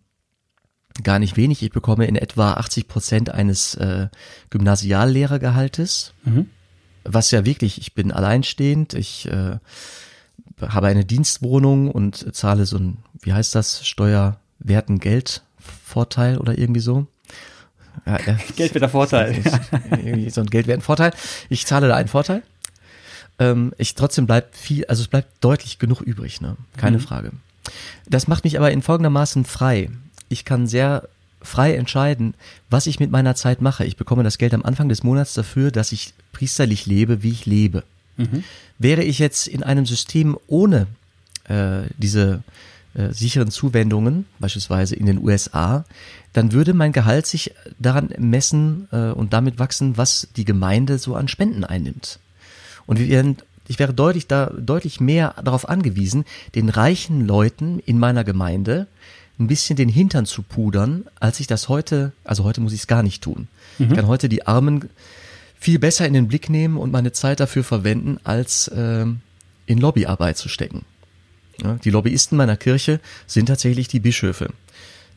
gar 1.03 1.19
nicht 1.19 1.37
wenig. 1.37 1.63
Ich 1.63 1.71
bekomme 1.71 2.07
in 2.07 2.15
etwa 2.15 2.53
80 2.53 2.87
Prozent 2.87 3.29
eines 3.29 3.75
äh, 3.75 4.07
Gymnasiallehrergehaltes, 4.49 6.13
mhm. 6.23 6.49
was 7.03 7.31
ja 7.31 7.45
wirklich, 7.45 7.79
ich 7.79 7.93
bin 7.93 8.11
alleinstehend, 8.11 8.93
ich 8.93 9.27
äh, 9.27 9.57
habe 10.59 10.87
eine 10.87 11.05
Dienstwohnung 11.05 11.91
und 11.91 12.35
zahle 12.35 12.65
so 12.65 12.77
ein, 12.77 12.97
wie 13.21 13.33
heißt 13.33 13.55
das, 13.55 13.87
steuerwerten 13.87 14.99
Geld 14.99 15.43
Vorteil 15.85 16.37
oder 16.37 16.57
irgendwie 16.57 16.81
so. 16.81 17.07
Ja, 18.05 18.17
äh, 18.17 18.35
Geldwerter 18.55 18.89
Vorteil. 18.89 19.35
irgendwie 19.91 20.29
so 20.29 20.41
ein 20.41 20.47
geldwerten 20.47 20.83
Vorteil. 20.83 21.11
Ich 21.49 21.65
zahle 21.65 21.87
da 21.87 21.95
einen 21.95 22.07
Vorteil. 22.07 22.43
Ähm, 23.39 23.73
ich 23.77 23.95
trotzdem 23.95 24.25
bleibt 24.25 24.55
viel, 24.55 24.85
also 24.85 25.01
es 25.01 25.07
bleibt 25.07 25.29
deutlich 25.41 25.79
genug 25.79 26.01
übrig, 26.01 26.41
ne? 26.41 26.57
Keine 26.75 26.97
mhm. 26.97 27.01
Frage. 27.01 27.31
Das 28.07 28.27
macht 28.27 28.43
mich 28.43 28.57
aber 28.57 28.71
in 28.71 28.81
folgendermaßen 28.81 29.45
frei. 29.45 29.89
Ich 30.29 30.45
kann 30.45 30.67
sehr 30.67 31.07
frei 31.41 31.75
entscheiden, 31.75 32.33
was 32.69 32.87
ich 32.87 32.99
mit 32.99 33.11
meiner 33.11 33.35
Zeit 33.35 33.61
mache. 33.61 33.85
Ich 33.85 33.97
bekomme 33.97 34.23
das 34.23 34.37
Geld 34.37 34.53
am 34.53 34.63
Anfang 34.63 34.89
des 34.89 35.03
Monats 35.03 35.33
dafür, 35.33 35.71
dass 35.71 35.91
ich 35.91 36.13
priesterlich 36.31 36.85
lebe, 36.85 37.23
wie 37.23 37.31
ich 37.31 37.45
lebe. 37.45 37.83
Mhm. 38.17 38.43
Wäre 38.79 39.03
ich 39.03 39.19
jetzt 39.19 39.47
in 39.47 39.63
einem 39.63 39.85
System 39.85 40.37
ohne 40.47 40.87
äh, 41.45 41.83
diese 41.97 42.41
äh, 42.97 43.13
sicheren 43.13 43.51
Zuwendungen, 43.51 44.25
beispielsweise 44.39 44.95
in 44.95 45.05
den 45.05 45.23
USA, 45.23 45.85
dann 46.33 46.51
würde 46.51 46.73
mein 46.73 46.91
Gehalt 46.91 47.27
sich 47.27 47.53
daran 47.79 48.09
messen 48.17 48.87
äh, 48.91 49.11
und 49.11 49.33
damit 49.33 49.59
wachsen, 49.59 49.97
was 49.97 50.27
die 50.35 50.45
Gemeinde 50.45 50.97
so 50.97 51.15
an 51.15 51.27
Spenden 51.27 51.63
einnimmt. 51.63 52.19
Und 52.87 52.99
wir 52.99 53.35
ich 53.67 53.79
wäre 53.79 53.93
deutlich 53.93 54.27
da, 54.27 54.47
deutlich 54.57 54.99
mehr 54.99 55.35
darauf 55.43 55.67
angewiesen, 55.67 56.25
den 56.55 56.69
reichen 56.69 57.27
Leuten 57.27 57.79
in 57.79 57.99
meiner 57.99 58.23
Gemeinde 58.23 58.87
ein 59.39 59.47
bisschen 59.47 59.75
den 59.75 59.89
Hintern 59.89 60.25
zu 60.25 60.41
pudern, 60.41 61.05
als 61.19 61.39
ich 61.39 61.47
das 61.47 61.69
heute, 61.69 62.13
also 62.23 62.43
heute 62.43 62.61
muss 62.61 62.73
ich 62.73 62.79
es 62.79 62.87
gar 62.87 63.03
nicht 63.03 63.21
tun. 63.21 63.47
Mhm. 63.77 63.89
Ich 63.89 63.93
kann 63.93 64.07
heute 64.07 64.29
die 64.29 64.47
Armen 64.47 64.89
viel 65.59 65.79
besser 65.79 66.07
in 66.07 66.13
den 66.13 66.27
Blick 66.27 66.49
nehmen 66.49 66.77
und 66.77 66.91
meine 66.91 67.11
Zeit 67.11 67.39
dafür 67.39 67.63
verwenden, 67.63 68.19
als 68.23 68.67
äh, 68.69 69.05
in 69.65 69.77
Lobbyarbeit 69.77 70.37
zu 70.37 70.49
stecken. 70.49 70.85
Die 71.83 71.89
Lobbyisten 71.89 72.37
meiner 72.37 72.57
Kirche 72.57 72.99
sind 73.25 73.47
tatsächlich 73.47 73.87
die 73.87 73.99
Bischöfe. 73.99 74.49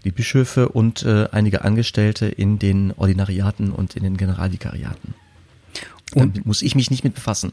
Die 0.04 0.10
Bischöfe 0.10 0.68
und 0.68 1.02
äh, 1.02 1.28
einige 1.32 1.64
Angestellte 1.64 2.26
in 2.26 2.58
den 2.58 2.92
Ordinariaten 2.96 3.70
und 3.70 3.96
in 3.96 4.02
den 4.02 4.16
Generalvikariaten. 4.16 5.14
Und 6.14 6.36
Damit 6.36 6.46
muss 6.46 6.62
ich 6.62 6.74
mich 6.74 6.90
nicht 6.90 7.04
mit 7.04 7.14
befassen. 7.14 7.52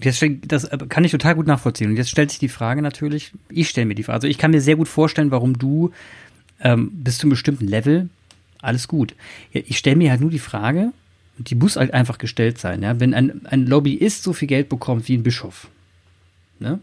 Jetzt, 0.00 0.24
das 0.42 0.64
äh, 0.64 0.78
kann 0.88 1.04
ich 1.04 1.10
total 1.10 1.34
gut 1.34 1.46
nachvollziehen. 1.46 1.90
Und 1.90 1.96
jetzt 1.96 2.10
stellt 2.10 2.30
sich 2.30 2.38
die 2.38 2.48
Frage 2.48 2.82
natürlich, 2.82 3.32
ich 3.48 3.68
stelle 3.68 3.86
mir 3.86 3.94
die 3.94 4.04
Frage, 4.04 4.14
also 4.14 4.28
ich 4.28 4.38
kann 4.38 4.52
mir 4.52 4.60
sehr 4.60 4.76
gut 4.76 4.88
vorstellen, 4.88 5.32
warum 5.32 5.58
du 5.58 5.90
ähm, 6.60 6.90
bis 6.92 7.18
zu 7.18 7.22
einem 7.22 7.30
bestimmten 7.30 7.66
Level, 7.66 8.08
alles 8.60 8.88
gut. 8.88 9.14
Ich 9.52 9.78
stelle 9.78 9.96
mir 9.96 10.10
halt 10.10 10.20
nur 10.20 10.30
die 10.30 10.38
Frage, 10.38 10.92
die 11.38 11.54
muss 11.54 11.76
halt 11.76 11.92
einfach 11.92 12.18
gestellt 12.18 12.58
sein, 12.58 12.82
ja, 12.82 12.98
wenn 13.00 13.14
ein, 13.14 13.46
ein 13.46 13.66
Lobbyist 13.66 14.22
so 14.22 14.32
viel 14.32 14.48
Geld 14.48 14.68
bekommt 14.68 15.08
wie 15.08 15.16
ein 15.16 15.22
Bischof, 15.22 15.68
ne, 16.58 16.80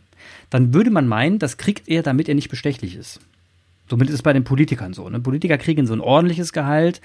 dann 0.54 0.72
würde 0.72 0.92
man 0.92 1.08
meinen, 1.08 1.40
das 1.40 1.58
kriegt 1.58 1.90
er, 1.90 2.04
damit 2.04 2.30
er 2.30 2.36
nicht 2.36 2.50
bestechlich 2.50 2.96
ist. 2.96 3.20
Somit 3.90 4.10
ist 4.10 4.14
es 4.14 4.22
bei 4.22 4.34
den 4.34 4.44
Politikern 4.44 4.94
so. 4.94 5.10
Ne? 5.10 5.20
Politiker 5.20 5.58
kriegen 5.58 5.88
so 5.88 5.94
ein 5.94 6.00
ordentliches 6.00 6.54
Gehalt, 6.54 7.02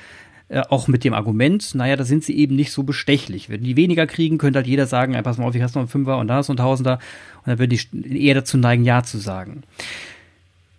äh, 0.50 0.60
auch 0.68 0.86
mit 0.86 1.02
dem 1.02 1.14
Argument, 1.14 1.74
naja, 1.74 1.96
da 1.96 2.04
sind 2.04 2.24
sie 2.24 2.36
eben 2.36 2.56
nicht 2.56 2.72
so 2.72 2.82
bestechlich. 2.82 3.48
Wenn 3.48 3.64
die 3.64 3.74
weniger 3.74 4.06
kriegen, 4.06 4.36
könnte 4.36 4.58
halt 4.58 4.66
jeder 4.66 4.86
sagen, 4.86 5.14
ey, 5.14 5.22
pass 5.22 5.38
mal 5.38 5.46
auf, 5.46 5.54
ich 5.54 5.62
hast 5.62 5.76
noch 5.76 5.80
einen 5.80 5.88
Fünfer 5.88 6.18
und 6.18 6.28
da 6.28 6.40
ist 6.40 6.48
noch 6.48 6.56
ein 6.56 6.58
Tausender. 6.58 6.98
Und 7.38 7.46
dann 7.46 7.58
würde 7.58 7.74
ich 7.74 7.88
eher 7.94 8.34
dazu 8.34 8.58
neigen, 8.58 8.84
Ja 8.84 9.02
zu 9.02 9.16
sagen. 9.16 9.62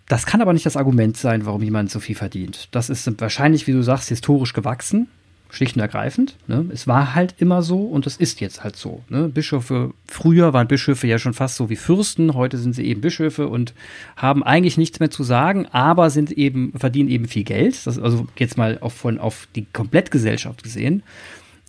Das 0.08 0.28
kann 0.28 0.40
aber 0.40 0.54
nicht 0.54 0.68
das 0.68 0.78
Argument 0.78 1.18
sein, 1.18 1.48
warum 1.48 1.64
jemand 1.64 1.90
so 1.90 2.00
viel 2.00 2.16
verdient. 2.16 2.68
Das 2.70 2.92
ist 2.92 3.20
wahrscheinlich, 3.20 3.66
wie 3.66 3.72
du 3.72 3.82
sagst, 3.82 4.10
historisch 4.10 4.54
gewachsen 4.54 5.08
schlicht 5.50 5.76
und 5.76 5.82
ergreifend. 5.82 6.36
Ne? 6.48 6.66
Es 6.72 6.88
war 6.88 7.16
halt 7.16 7.36
immer 7.40 7.62
so 7.62 7.84
und 7.84 8.06
es 8.06 8.18
ist 8.18 8.40
jetzt 8.40 8.64
halt 8.64 8.76
so. 8.76 9.04
Ne? 9.10 9.30
Bischöfe, 9.30 9.94
früher 10.06 10.54
waren 10.54 10.68
Bischöfe 10.68 11.08
ja 11.08 11.18
schon 11.18 11.34
fast 11.34 11.56
so 11.56 11.70
wie 11.70 11.76
Fürsten, 11.76 12.36
heute 12.36 12.58
sind 12.58 12.74
sie 12.74 12.86
eben 12.86 13.02
Bischöfe 13.02 13.48
und 13.48 13.74
haben 14.16 14.44
eigentlich 14.44 14.78
nichts 14.78 15.00
mehr 15.00 15.10
zu 15.10 15.24
sagen, 15.24 15.66
aber 15.68 16.12
sind 16.12 16.32
eben, 16.32 16.74
verdienen 16.78 17.10
eben 17.10 17.28
viel 17.28 17.44
Geld. 17.44 17.86
Das, 17.86 17.98
also 17.98 18.28
jetzt 18.38 18.58
mal 18.58 18.78
auf, 18.80 18.94
von, 18.94 19.18
auf 19.18 19.48
die 19.56 19.66
Komplettgesellschaft 19.74 20.62
gesehen, 20.62 21.04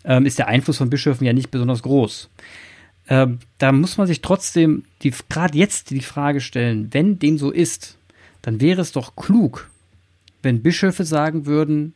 ähm, 0.05 0.27
ist 0.27 0.39
der 0.39 0.49
Einfluss 0.49 0.79
von 0.79 0.91
Bischöfen 0.91 1.27
ja 1.27 1.33
nicht 1.33 1.51
besonders 1.51 1.83
groß. 1.83 2.29
Ähm, 3.09 3.39
da 3.59 3.73
muss 3.73 3.97
man 3.97 4.07
sich 4.07 4.21
trotzdem 4.21 4.85
gerade 5.29 5.57
jetzt 5.57 5.91
die 5.91 6.01
Frage 6.01 6.41
stellen, 6.41 6.89
wenn 6.93 7.19
dem 7.19 7.39
so 7.39 7.51
ist, 7.51 7.97
dann 8.43 8.61
wäre 8.61 8.83
es 8.83 8.93
doch 8.93 9.17
klug, 9.17 9.71
wenn 10.43 10.63
Bischöfe 10.63 11.05
sagen 11.05 11.47
würden, 11.47 11.95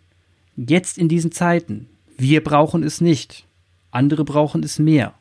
Jetzt 0.56 0.98
in 0.98 1.08
diesen 1.08 1.32
Zeiten. 1.32 1.88
Wir 2.16 2.42
brauchen 2.42 2.82
es 2.82 3.00
nicht. 3.00 3.44
Andere 3.90 4.24
brauchen 4.24 4.62
es 4.62 4.78
mehr. 4.78 5.14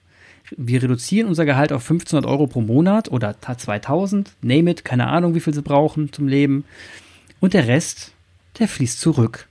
Wir 0.56 0.84
reduzieren 0.84 1.28
unser 1.28 1.46
Gehalt 1.46 1.72
auf 1.72 1.84
1500 1.84 2.30
Euro 2.30 2.48
pro 2.48 2.62
Monat 2.62 3.10
oder 3.10 3.36
2000, 3.40 4.34
name 4.42 4.72
it, 4.72 4.86
keine 4.86 5.08
Ahnung, 5.08 5.36
wie 5.36 5.40
viel 5.40 5.54
sie 5.54 5.62
brauchen 5.62 6.12
zum 6.12 6.28
Leben. 6.28 6.66
Und 7.40 7.54
der 7.54 7.68
Rest, 7.68 8.12
der 8.60 8.68
fließt 8.68 9.00
zurück. 9.00 9.48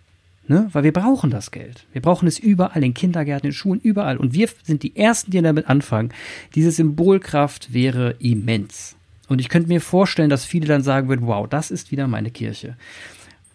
Ne? 0.48 0.68
Weil 0.72 0.84
wir 0.84 0.92
brauchen 0.92 1.30
das 1.30 1.50
Geld. 1.50 1.86
Wir 1.92 2.02
brauchen 2.02 2.28
es 2.28 2.38
überall, 2.38 2.82
in 2.82 2.94
Kindergärten, 2.94 3.48
in 3.48 3.52
Schulen, 3.52 3.80
überall. 3.80 4.16
Und 4.16 4.34
wir 4.34 4.48
sind 4.62 4.82
die 4.82 4.96
Ersten, 4.96 5.30
die 5.30 5.40
damit 5.40 5.68
anfangen. 5.68 6.12
Diese 6.54 6.70
Symbolkraft 6.70 7.72
wäre 7.72 8.16
immens. 8.18 8.96
Und 9.28 9.40
ich 9.40 9.48
könnte 9.48 9.68
mir 9.68 9.80
vorstellen, 9.80 10.30
dass 10.30 10.44
viele 10.44 10.66
dann 10.66 10.82
sagen 10.82 11.08
würden, 11.08 11.26
wow, 11.26 11.48
das 11.48 11.70
ist 11.70 11.90
wieder 11.90 12.06
meine 12.06 12.30
Kirche. 12.30 12.76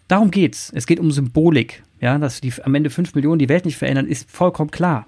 Darum 0.08 0.30
geht's. 0.30 0.72
Es 0.74 0.86
geht 0.86 1.00
um 1.00 1.12
Symbolik. 1.12 1.82
Ja, 2.00 2.16
dass 2.18 2.40
die 2.40 2.52
am 2.62 2.74
Ende 2.74 2.90
fünf 2.90 3.14
Millionen 3.14 3.38
die 3.38 3.48
Welt 3.48 3.64
nicht 3.64 3.76
verändern, 3.76 4.06
ist 4.06 4.30
vollkommen 4.30 4.70
klar. 4.70 5.06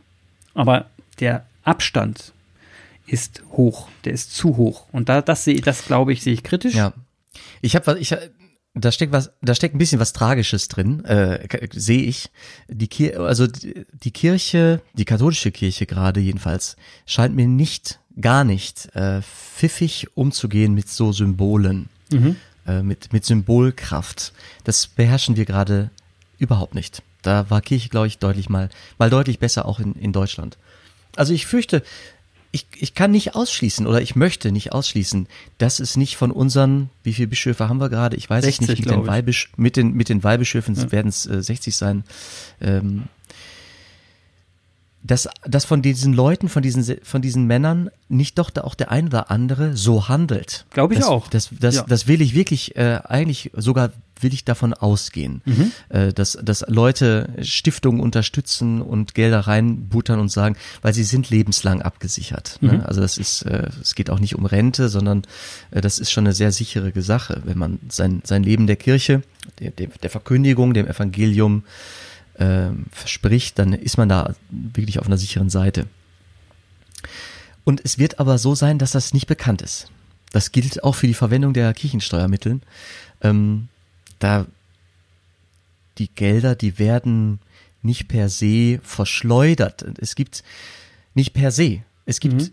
Aber 0.55 0.91
der 1.21 1.47
Abstand 1.63 2.33
ist 3.07 3.43
hoch, 3.53 3.89
der 4.05 4.13
ist 4.13 4.35
zu 4.35 4.57
hoch. 4.57 4.87
Und 4.93 5.09
da, 5.09 5.23
das 5.23 5.45
sehe 5.45 5.61
das 5.61 5.85
glaube 5.85 6.13
ich, 6.13 6.23
sehe 6.23 6.33
ich 6.33 6.43
kritisch. 6.43 6.75
Ja. 6.75 6.93
Ich 7.61 7.77
habe 7.77 7.87
was, 7.87 7.97
ich, 7.97 8.15
da 8.75 8.93
steckt 8.93 9.13
was, 9.13 9.33
da 9.43 9.55
steckt 9.55 9.75
ein 9.75 9.79
bisschen 9.79 10.01
was 10.01 10.13
Tragisches 10.13 10.69
drin, 10.69 11.05
äh, 11.05 11.47
sehe 11.73 12.03
ich. 12.03 12.31
Die 12.69 12.89
Kirche, 12.89 13.21
also 13.21 13.47
die 13.47 14.11
Kirche, 14.11 14.81
die 14.95 15.05
katholische 15.05 15.51
Kirche 15.51 15.87
gerade 15.87 16.21
jedenfalls, 16.21 16.77
scheint 17.07 17.35
mir 17.35 17.49
nicht, 17.49 18.01
gar 18.21 18.45
nicht 18.45 18.95
äh, 18.95 19.23
pfiffig 19.23 20.09
umzugehen 20.15 20.75
mit 20.75 20.89
so 20.89 21.13
Symbolen, 21.13 21.89
mhm. 22.13 22.37
Äh, 22.71 22.83
mit 22.83 23.13
mit 23.13 23.25
Symbolkraft. 23.25 24.33
Das 24.65 24.87
beherrschen 24.87 25.37
wir 25.37 25.45
gerade 25.45 25.91
Überhaupt 26.41 26.75
nicht. 26.75 27.03
Da 27.21 27.51
war 27.51 27.61
Kirche, 27.61 27.91
glaube 27.91 28.07
ich, 28.07 28.17
deutlich 28.17 28.49
mal, 28.49 28.71
mal 28.99 29.11
deutlich 29.11 29.39
besser 29.39 29.67
auch 29.67 29.79
in, 29.79 29.93
in 29.93 30.15
Deutschland. 30.15 30.57
Also 31.17 31.35
ich 31.35 31.45
fürchte, 31.45 31.83
ich, 32.51 32.67
ich 32.79 32.95
kann 32.95 33.11
nicht 33.11 33.35
ausschließen 33.35 33.87
oder 33.87 34.01
ich 34.01 34.17
möchte 34.17 34.51
nicht 34.51 34.73
ausschließen, 34.73 35.29
dass 35.59 35.81
es 35.81 35.99
nicht 35.99 36.17
von 36.17 36.31
unseren, 36.31 36.89
wie 37.03 37.13
viele 37.13 37.29
Bischöfe 37.29 37.69
haben 37.69 37.79
wir 37.79 37.91
gerade? 37.91 38.17
Ich 38.17 38.31
weiß 38.31 38.43
60, 38.43 38.63
es 38.63 38.69
nicht, 38.69 38.87
mit 38.87 38.91
den, 38.91 39.07
Weihbisch, 39.07 39.53
mit 39.59 39.77
den, 39.77 39.93
mit 39.93 40.09
den 40.09 40.25
Weihbischöfen 40.25 40.75
ja. 40.75 40.91
werden 40.91 41.09
es 41.09 41.27
äh, 41.27 41.43
60 41.43 41.77
sein. 41.77 42.05
Ähm, 42.63 43.05
dass, 45.03 45.29
dass 45.45 45.65
von 45.65 45.83
diesen 45.83 46.13
Leuten, 46.13 46.49
von 46.49 46.63
diesen, 46.63 46.99
von 47.03 47.23
diesen 47.23 47.47
Männern 47.47 47.91
nicht 48.09 48.39
doch 48.39 48.51
da 48.51 48.63
auch 48.63 48.75
der 48.75 48.91
ein 48.91 49.07
oder 49.07 49.31
andere 49.31 49.77
so 49.77 50.09
handelt. 50.09 50.67
Glaube 50.71 50.95
ich 50.95 51.01
das, 51.01 51.09
auch. 51.09 51.29
Das, 51.29 51.49
das, 51.59 51.77
ja. 51.77 51.85
das 51.89 52.07
will 52.07 52.21
ich 52.21 52.35
wirklich, 52.35 52.77
äh, 52.77 53.01
eigentlich 53.05 53.51
sogar 53.57 53.93
will 54.21 54.35
ich 54.35 54.45
davon 54.45 54.75
ausgehen, 54.75 55.41
mhm. 55.47 55.73
äh, 55.89 56.13
dass, 56.13 56.39
dass 56.43 56.65
Leute 56.69 57.31
Stiftungen 57.41 58.01
unterstützen 58.01 58.83
und 58.83 59.15
Gelder 59.15 59.41
reinbuttern 59.41 60.21
und 60.21 60.29
sagen, 60.29 60.57
weil 60.83 60.93
sie 60.93 61.05
sind 61.05 61.31
lebenslang 61.31 61.81
abgesichert. 61.81 62.59
Ne? 62.61 62.73
Mhm. 62.73 62.79
Ne? 62.79 62.87
Also 62.87 63.01
das 63.01 63.17
ist, 63.17 63.43
äh, 63.43 63.69
es 63.81 63.95
geht 63.95 64.11
auch 64.11 64.19
nicht 64.19 64.35
um 64.35 64.45
Rente, 64.45 64.91
sondern 64.91 65.23
äh, 65.71 65.81
das 65.81 65.99
ist 65.99 66.11
schon 66.11 66.27
eine 66.27 66.35
sehr 66.35 66.53
sichere 66.53 67.01
Sache, 67.01 67.41
wenn 67.45 67.57
man 67.57 67.79
sein, 67.89 68.21
sein 68.25 68.43
Leben 68.43 68.67
der 68.67 68.77
Kirche, 68.77 69.23
der, 69.59 69.71
der 69.71 70.11
Verkündigung, 70.11 70.75
dem 70.75 70.87
Evangelium, 70.87 71.65
äh, 72.41 72.71
verspricht, 72.91 73.59
dann 73.59 73.73
ist 73.73 73.99
man 73.99 74.09
da 74.09 74.35
wirklich 74.51 74.99
auf 74.99 75.07
einer 75.07 75.19
sicheren 75.19 75.51
Seite. 75.51 75.87
Und 77.65 77.81
es 77.85 77.99
wird 77.99 78.19
aber 78.19 78.39
so 78.39 78.55
sein, 78.55 78.79
dass 78.79 78.93
das 78.93 79.15
nicht 79.15 79.27
bekannt 79.27 79.63
ist. 79.63 79.91
Das 80.33 80.53
gilt 80.53 80.83
auch 80.83 80.95
für 80.95 81.07
die 81.07 81.15
Verwendung 81.15 81.53
der 81.53 81.73
Kirchensteuermittel. 81.75 82.61
Ähm, 83.21 83.69
da 84.19 84.47
die 85.99 86.09
Gelder, 86.09 86.55
die 86.55 86.79
werden 86.79 87.41
nicht 87.83 88.09
per 88.09 88.29
se 88.29 88.81
verschleudert. 88.83 89.85
Es 89.99 90.15
gibt 90.15 90.43
nicht 91.15 91.35
per 91.35 91.51
se. 91.51 91.83
Es 92.07 92.21
gibt 92.21 92.35
mhm. 92.35 92.51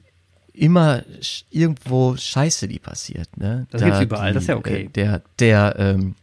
immer 0.53 1.03
irgendwo 1.49 2.17
Scheiße, 2.17 2.67
die 2.67 2.79
passiert. 2.79 3.37
Ne? 3.37 3.67
Das 3.71 3.81
da 3.81 3.87
gibt's 3.87 4.01
überall, 4.03 4.31
die, 4.31 4.33
das 4.33 4.43
ist 4.43 4.49
ja 4.49 4.57
okay. 4.57 4.85
Äh, 4.85 4.89
der, 4.89 5.21
der 5.39 5.75
ähm, 5.77 6.15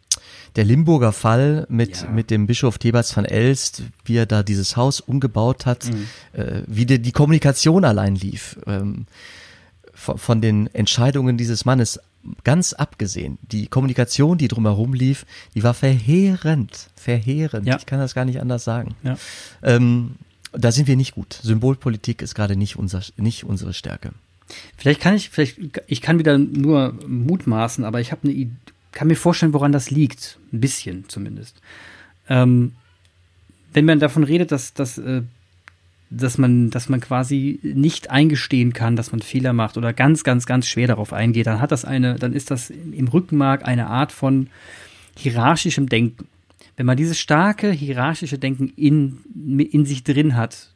der 0.56 0.64
Limburger 0.64 1.12
Fall 1.12 1.66
mit, 1.68 2.02
ja. 2.02 2.10
mit 2.10 2.30
dem 2.30 2.46
Bischof 2.46 2.78
Thebats 2.78 3.16
van 3.16 3.24
Elst, 3.24 3.82
wie 4.04 4.16
er 4.16 4.26
da 4.26 4.42
dieses 4.42 4.76
Haus 4.76 5.00
umgebaut 5.00 5.66
hat, 5.66 5.86
mhm. 5.86 6.06
äh, 6.32 6.62
wie 6.66 6.86
die, 6.86 7.00
die 7.00 7.12
Kommunikation 7.12 7.84
allein 7.84 8.14
lief, 8.14 8.58
ähm, 8.66 9.06
von, 9.92 10.18
von 10.18 10.40
den 10.40 10.72
Entscheidungen 10.72 11.36
dieses 11.36 11.64
Mannes 11.64 12.00
ganz 12.44 12.72
abgesehen. 12.72 13.38
Die 13.42 13.66
Kommunikation, 13.66 14.38
die 14.38 14.48
drumherum 14.48 14.94
lief, 14.94 15.26
die 15.54 15.62
war 15.62 15.74
verheerend, 15.74 16.88
verheerend. 16.94 17.66
Ja. 17.66 17.76
Ich 17.76 17.86
kann 17.86 17.98
das 17.98 18.14
gar 18.14 18.24
nicht 18.24 18.40
anders 18.40 18.64
sagen. 18.64 18.94
Ja. 19.02 19.16
Ähm, 19.62 20.16
da 20.52 20.70
sind 20.70 20.86
wir 20.86 20.96
nicht 20.96 21.14
gut. 21.14 21.38
Symbolpolitik 21.42 22.22
ist 22.22 22.34
gerade 22.34 22.56
nicht, 22.56 22.76
unser, 22.76 23.02
nicht 23.16 23.44
unsere 23.44 23.74
Stärke. 23.74 24.12
Vielleicht 24.76 25.00
kann 25.00 25.14
ich, 25.14 25.30
vielleicht, 25.30 25.58
ich 25.86 26.00
kann 26.00 26.18
wieder 26.18 26.38
nur 26.38 26.94
mutmaßen, 27.06 27.84
aber 27.84 28.00
ich 28.00 28.12
habe 28.12 28.22
eine 28.24 28.32
Idee 28.32 28.52
kann 28.94 29.08
mir 29.08 29.16
vorstellen, 29.16 29.52
woran 29.52 29.72
das 29.72 29.90
liegt. 29.90 30.38
Ein 30.52 30.60
bisschen 30.60 31.08
zumindest. 31.08 31.60
Ähm, 32.28 32.72
wenn 33.72 33.84
man 33.84 33.98
davon 33.98 34.24
redet, 34.24 34.52
dass, 34.52 34.72
dass, 34.72 34.98
äh, 34.98 35.22
dass, 36.10 36.38
man, 36.38 36.70
dass 36.70 36.88
man 36.88 37.00
quasi 37.00 37.58
nicht 37.62 38.10
eingestehen 38.10 38.72
kann, 38.72 38.96
dass 38.96 39.12
man 39.12 39.20
Fehler 39.20 39.52
macht 39.52 39.76
oder 39.76 39.92
ganz, 39.92 40.24
ganz, 40.24 40.46
ganz 40.46 40.66
schwer 40.66 40.86
darauf 40.86 41.12
eingeht, 41.12 41.46
dann 41.46 41.60
hat 41.60 41.72
das 41.72 41.84
eine, 41.84 42.14
dann 42.14 42.32
ist 42.32 42.50
das 42.50 42.70
im 42.70 43.08
Rückenmark 43.08 43.64
eine 43.66 43.88
Art 43.88 44.12
von 44.12 44.48
hierarchischem 45.16 45.88
Denken. 45.88 46.26
Wenn 46.76 46.86
man 46.86 46.96
dieses 46.96 47.18
starke 47.18 47.70
hierarchische 47.70 48.38
Denken 48.38 48.72
in, 48.76 49.18
in 49.58 49.84
sich 49.84 50.04
drin 50.04 50.36
hat, 50.36 50.70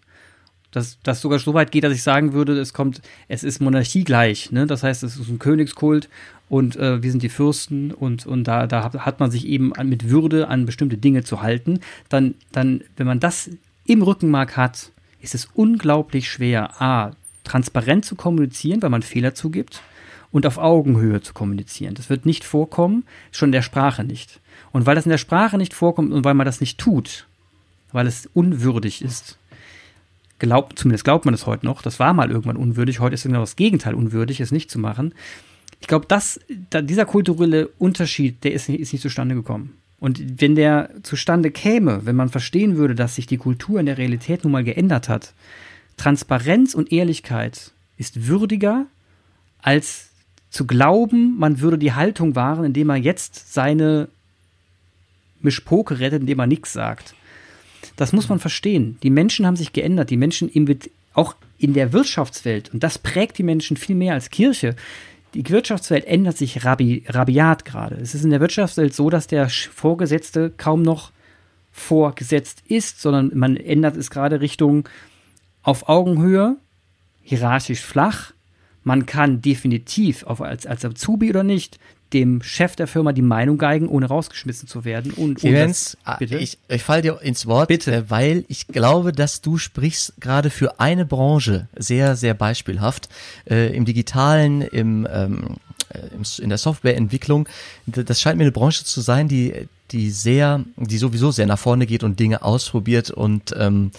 dass 0.71 0.99
das 1.03 1.21
sogar 1.21 1.39
so 1.39 1.55
weit 1.55 1.73
geht, 1.73 1.85
dass 1.85 1.95
ich 1.95 2.03
sagen 2.03 2.33
würde, 2.33 2.59
es 2.59 2.73
kommt, 2.73 3.01
es 3.29 3.43
ist 3.43 3.61
Monarchie 3.61 4.05
gleich, 4.05 4.51
ne? 4.53 4.67
Das 4.67 4.83
heißt, 4.83 5.03
es 5.03 5.17
ist 5.17 5.29
ein 5.29 5.39
Königskult 5.39 6.09
und 6.49 6.77
äh, 6.77 7.03
wir 7.03 7.11
sind 7.11 7.23
die 7.23 7.29
Fürsten 7.29 7.93
und, 7.93 8.27
und 8.27 8.45
da, 8.45 8.67
da 8.67 8.93
hat 8.93 9.21
man 9.21 9.31
sich 9.31 9.47
eben 9.47 9.73
mit 9.85 10.11
Würde 10.11 10.49
an 10.49 10.67
bestimmte 10.67 10.99
Dinge 10.99 11.25
zu 11.25 11.43
halten. 11.43 11.81
Dann, 12.09 12.35
dann, 12.53 12.83
wenn 12.97 13.07
man 13.07 13.21
das 13.21 13.51
im 13.87 14.03
Rückenmark 14.03 14.57
hat, 14.57 14.91
ist 15.21 15.35
es 15.35 15.49
unglaublich 15.55 16.31
schwer, 16.31 16.81
A, 16.81 17.13
transparent 17.45 18.05
zu 18.05 18.15
kommunizieren, 18.15 18.83
weil 18.83 18.91
man 18.91 19.03
Fehler 19.03 19.35
zugibt 19.35 19.83
und 20.31 20.47
auf 20.47 20.59
Augenhöhe 20.59 21.23
zu 21.23 21.33
kommunizieren. 21.33 21.95
Das 21.95 22.11
wird 22.11 22.27
nicht 22.27 22.45
vorkommen, 22.45 23.05
schon 23.33 23.49
in 23.49 23.53
der 23.53 23.63
Sprache 23.63 24.05
nicht. 24.05 24.41
Und 24.73 24.87
weil 24.87 24.95
das 24.95 25.07
in 25.07 25.11
der 25.11 25.19
Sprache 25.19 25.57
nicht 25.57 25.75
vorkommt 25.75 26.13
und 26.13 26.25
weil 26.25 26.35
man 26.35 26.45
das 26.45 26.61
nicht 26.61 26.79
tut, 26.79 27.27
weil 27.93 28.07
es 28.07 28.29
unwürdig 28.35 29.03
ist, 29.03 29.39
glaubt, 30.39 30.79
zumindest 30.79 31.05
glaubt 31.05 31.25
man 31.25 31.35
es 31.35 31.47
heute 31.47 31.67
noch, 31.67 31.83
das 31.83 31.99
war 31.99 32.13
mal 32.15 32.31
irgendwann 32.31 32.57
unwürdig, 32.57 33.01
heute 33.01 33.15
ist 33.15 33.25
genau 33.25 33.41
das 33.41 33.57
Gegenteil 33.57 33.95
unwürdig, 33.95 34.41
es 34.41 34.53
nicht 34.53 34.71
zu 34.71 34.79
machen. 34.79 35.15
Ich 35.81 35.87
glaube, 35.87 36.07
dass 36.07 36.41
da, 36.71 36.83
dieser 36.83 37.05
kulturelle 37.05 37.69
Unterschied, 37.79 38.43
der 38.45 38.53
ist, 38.53 38.69
ist 38.69 38.93
nicht 38.93 39.03
zustande 39.03 39.35
gekommen. 39.35 39.79
Und 40.01 40.41
wenn 40.41 40.55
der 40.55 40.91
zustande 41.03 41.51
käme, 41.51 42.07
wenn 42.07 42.17
man 42.17 42.29
verstehen 42.29 42.77
würde, 42.77 42.95
dass 42.95 43.17
sich 43.17 43.27
die 43.27 43.37
Kultur 43.37 43.81
in 43.81 43.87
der 43.87 43.99
Realität 43.99 44.45
nun 44.45 44.53
mal 44.53 44.65
geändert 44.65 45.09
hat, 45.09 45.35
Transparenz 45.97 46.75
und 46.75 46.93
Ehrlichkeit 46.93 47.73
ist 47.97 48.29
würdiger, 48.29 48.87
als 49.61 50.11
zu 50.51 50.67
glauben, 50.67 51.37
man 51.39 51.61
würde 51.61 51.79
die 51.79 51.93
Haltung 51.93 52.37
wahren, 52.37 52.65
indem 52.65 52.87
man 52.87 53.03
jetzt 53.03 53.53
seine 53.53 54.09
Mischpoke 55.41 55.99
rettet, 55.99 56.21
indem 56.21 56.39
man 56.39 56.49
nichts 56.49 56.73
sagt. 56.73 57.15
Das 57.99 58.13
muss 58.13 58.29
man 58.29 58.39
verstehen. 58.39 58.97
Die 59.03 59.11
Menschen 59.11 59.45
haben 59.45 59.57
sich 59.57 59.73
geändert. 59.73 60.11
Die 60.11 60.17
Menschen 60.17 60.49
im, 60.49 60.73
auch 61.15 61.35
in 61.59 61.75
der 61.75 61.93
Wirtschaftswelt, 61.93 62.73
und 62.73 62.85
das 62.85 62.97
prägt 62.97 63.39
die 63.39 63.43
Menschen 63.43 63.77
viel 63.77 63.97
mehr 63.97 64.15
als 64.15 64.31
Kirche. 64.31 64.77
die 65.35 65.47
Wirtschaftswelt 65.51 66.07
ändert 66.07 66.39
sich 66.39 66.65
rabi, 66.65 67.05
rabiat 67.09 67.65
gerade. 67.65 67.97
Es 67.97 68.15
ist 68.15 68.23
in 68.23 68.31
der 68.31 68.41
Wirtschaftswelt 68.41 68.95
so, 68.95 69.11
dass 69.11 69.27
der 69.27 69.49
Vorgesetzte 69.49 70.53
kaum 70.57 70.83
noch 70.83 71.11
vorgesetzt 71.73 72.63
ist, 72.69 73.03
sondern 73.03 73.33
man 73.35 73.57
ändert 73.57 73.97
es 73.97 74.11
gerade 74.11 74.41
Richtung 74.41 74.89
auf 75.63 75.89
Augenhöhe, 75.89 76.57
hierarchisch 77.23 77.81
flach. 77.81 78.33
Man 78.85 79.07
kann 79.07 79.43
definitiv, 79.43 80.23
auf, 80.23 80.41
als, 80.41 80.67
als 80.67 80.85
Azubi 80.85 81.31
oder 81.31 81.43
nicht, 81.43 81.81
dem 82.13 82.43
Chef 82.43 82.77
der 82.77 82.87
Firma 82.87 83.13
die 83.13 83.23
Meinung 83.23 83.59
geigen, 83.59 83.89
ohne 83.89 84.07
rausgeschmissen 84.07 84.69
zu 84.69 84.85
werden. 84.85 85.13
Und, 85.13 85.45
das, 85.45 85.97
ah, 86.05 86.17
bitte? 86.17 86.39
ich, 86.39 86.59
ich 86.69 86.83
falle 86.83 87.03
dir 87.03 87.21
ins 87.23 87.47
Wort, 87.47 87.69
bitte. 87.69 87.93
Äh, 87.93 88.11
weil 88.11 88.45
ich 88.49 88.67
glaube, 88.67 89.13
dass 89.13 89.41
du 89.41 89.59
sprichst 89.59 90.15
gerade 90.21 90.51
für 90.51 90.81
eine 90.81 91.05
Branche 91.05 91.69
sehr, 91.77 92.17
sehr 92.17 92.35
beispielhaft. 92.35 93.09
Äh, 93.49 93.75
Im 93.77 93.85
Digitalen, 93.85 94.63
im, 94.63 95.07
ähm, 95.11 95.57
äh, 95.91 96.43
in 96.43 96.49
der 96.49 96.59
Softwareentwicklung. 96.59 97.49
Das 97.87 98.21
scheint 98.21 98.39
mir 98.39 98.45
eine 98.45 98.53
Branche 98.53 98.85
zu 98.85 99.01
sein, 99.01 99.29
die 99.29 99.69
die 99.91 100.11
sehr, 100.11 100.63
die 100.77 100.99
sowieso 100.99 101.31
sehr 101.31 101.47
nach 101.47 101.59
vorne 101.59 101.87
geht 101.87 102.03
und 102.03 102.21
Dinge 102.21 102.43
ausprobiert 102.43 103.11
und 103.11 103.55
ähm, 103.59 103.91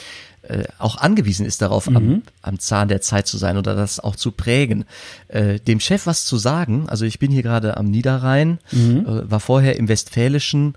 äh, 0.50 0.64
auch 0.80 0.98
angewiesen 0.98 1.46
ist 1.46 1.62
darauf, 1.62 1.90
mhm. 1.90 1.96
am, 1.96 2.24
am 2.42 2.60
Zahn 2.60 2.88
der 2.88 3.02
Zeit 3.02 3.28
zu 3.28 3.38
sein 3.38 3.58
oder 3.58 3.76
das 3.76 4.00
auch 4.00 4.16
zu 4.16 4.32
prägen. 4.32 4.86
Äh, 5.28 5.60
dem 5.60 5.80
Chef 5.80 6.08
was 6.08 6.26
zu 6.26 6.38
sagen, 6.38 6.90
also 6.90 7.06
ich 7.06 7.20
bin 7.20 7.32
hier 7.32 7.44
gerade 7.44 7.78
am 7.78 7.86
Niederrhein, 7.86 8.58
mhm. 8.72 9.06
äh, 9.06 9.32
war 9.32 9.40
vorher 9.40 9.78
im 9.78 9.88
Westfälischen 9.88 10.76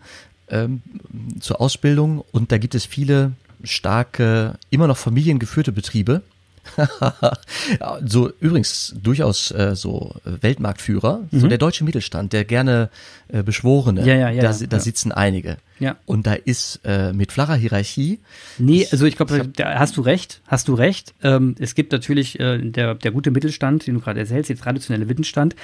ähm, 0.48 0.82
zur 1.40 1.60
Ausbildung 1.60 2.22
und 2.32 2.52
da 2.52 2.58
gibt 2.58 2.74
es 2.74 2.84
viele 2.84 3.32
starke, 3.64 4.58
immer 4.70 4.86
noch 4.86 4.98
familiengeführte 4.98 5.72
Betriebe 5.72 6.22
so 8.04 8.30
übrigens 8.40 8.94
durchaus 9.00 9.50
äh, 9.50 9.74
so 9.74 10.14
Weltmarktführer, 10.24 11.22
mhm. 11.30 11.40
so 11.40 11.48
der 11.48 11.58
deutsche 11.58 11.84
Mittelstand, 11.84 12.32
der 12.32 12.44
gerne 12.44 12.90
äh, 13.28 13.42
Beschworene, 13.42 14.04
ja, 14.06 14.14
ja, 14.14 14.30
ja, 14.30 14.42
da, 14.42 14.52
da 14.52 14.80
sitzen 14.80 15.12
einige. 15.12 15.58
Ja. 15.78 15.96
Und 16.06 16.26
da 16.26 16.34
ist 16.34 16.80
äh, 16.84 17.12
mit 17.12 17.32
flacher 17.32 17.56
Hierarchie. 17.56 18.20
Nee, 18.58 18.86
also 18.90 19.04
ich 19.04 19.16
glaube, 19.16 19.48
da 19.48 19.78
hast 19.78 19.96
du 19.96 20.00
recht, 20.00 20.40
hast 20.46 20.68
du 20.68 20.74
recht. 20.74 21.14
Ähm, 21.22 21.56
es 21.58 21.74
gibt 21.74 21.92
natürlich 21.92 22.38
äh, 22.38 22.58
der, 22.58 22.94
der 22.94 23.10
gute 23.10 23.30
Mittelstand, 23.30 23.86
den 23.86 23.94
du 23.94 24.00
gerade 24.00 24.20
erzählst, 24.20 24.48
der 24.48 24.56
traditionelle 24.56 25.06
Mittelstand. 25.06 25.56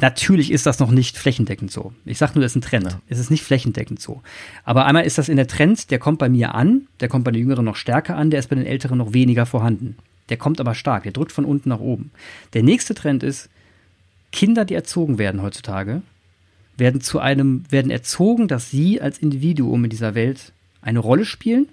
Natürlich 0.00 0.50
ist 0.50 0.66
das 0.66 0.78
noch 0.78 0.90
nicht 0.90 1.18
flächendeckend 1.18 1.70
so. 1.70 1.92
Ich 2.04 2.18
sage 2.18 2.32
nur, 2.34 2.42
das 2.42 2.52
ist 2.52 2.56
ein 2.56 2.62
Trend. 2.62 2.86
Ja. 2.86 3.00
Es 3.08 3.18
ist 3.18 3.30
nicht 3.30 3.44
flächendeckend 3.44 4.00
so. 4.00 4.22
Aber 4.64 4.86
einmal 4.86 5.04
ist 5.04 5.18
das 5.18 5.28
in 5.28 5.36
der 5.36 5.46
Trend, 5.46 5.90
der 5.90 5.98
kommt 5.98 6.18
bei 6.18 6.28
mir 6.28 6.54
an, 6.54 6.88
der 7.00 7.08
kommt 7.08 7.24
bei 7.24 7.30
den 7.30 7.40
Jüngeren 7.40 7.64
noch 7.64 7.76
stärker 7.76 8.16
an, 8.16 8.30
der 8.30 8.40
ist 8.40 8.48
bei 8.48 8.56
den 8.56 8.66
Älteren 8.66 8.98
noch 8.98 9.12
weniger 9.12 9.46
vorhanden. 9.46 9.96
Der 10.28 10.36
kommt 10.36 10.60
aber 10.60 10.74
stark, 10.74 11.02
der 11.02 11.12
drückt 11.12 11.32
von 11.32 11.44
unten 11.44 11.68
nach 11.68 11.80
oben. 11.80 12.10
Der 12.54 12.62
nächste 12.62 12.94
Trend 12.94 13.22
ist, 13.22 13.50
Kinder, 14.32 14.64
die 14.64 14.74
erzogen 14.74 15.18
werden 15.18 15.42
heutzutage, 15.42 16.02
werden 16.76 17.00
zu 17.00 17.20
einem, 17.20 17.64
werden 17.70 17.90
erzogen, 17.90 18.48
dass 18.48 18.70
sie 18.70 19.00
als 19.00 19.18
Individuum 19.18 19.84
in 19.84 19.90
dieser 19.90 20.14
Welt 20.14 20.52
eine 20.82 20.98
Rolle 20.98 21.24
spielen 21.24 21.68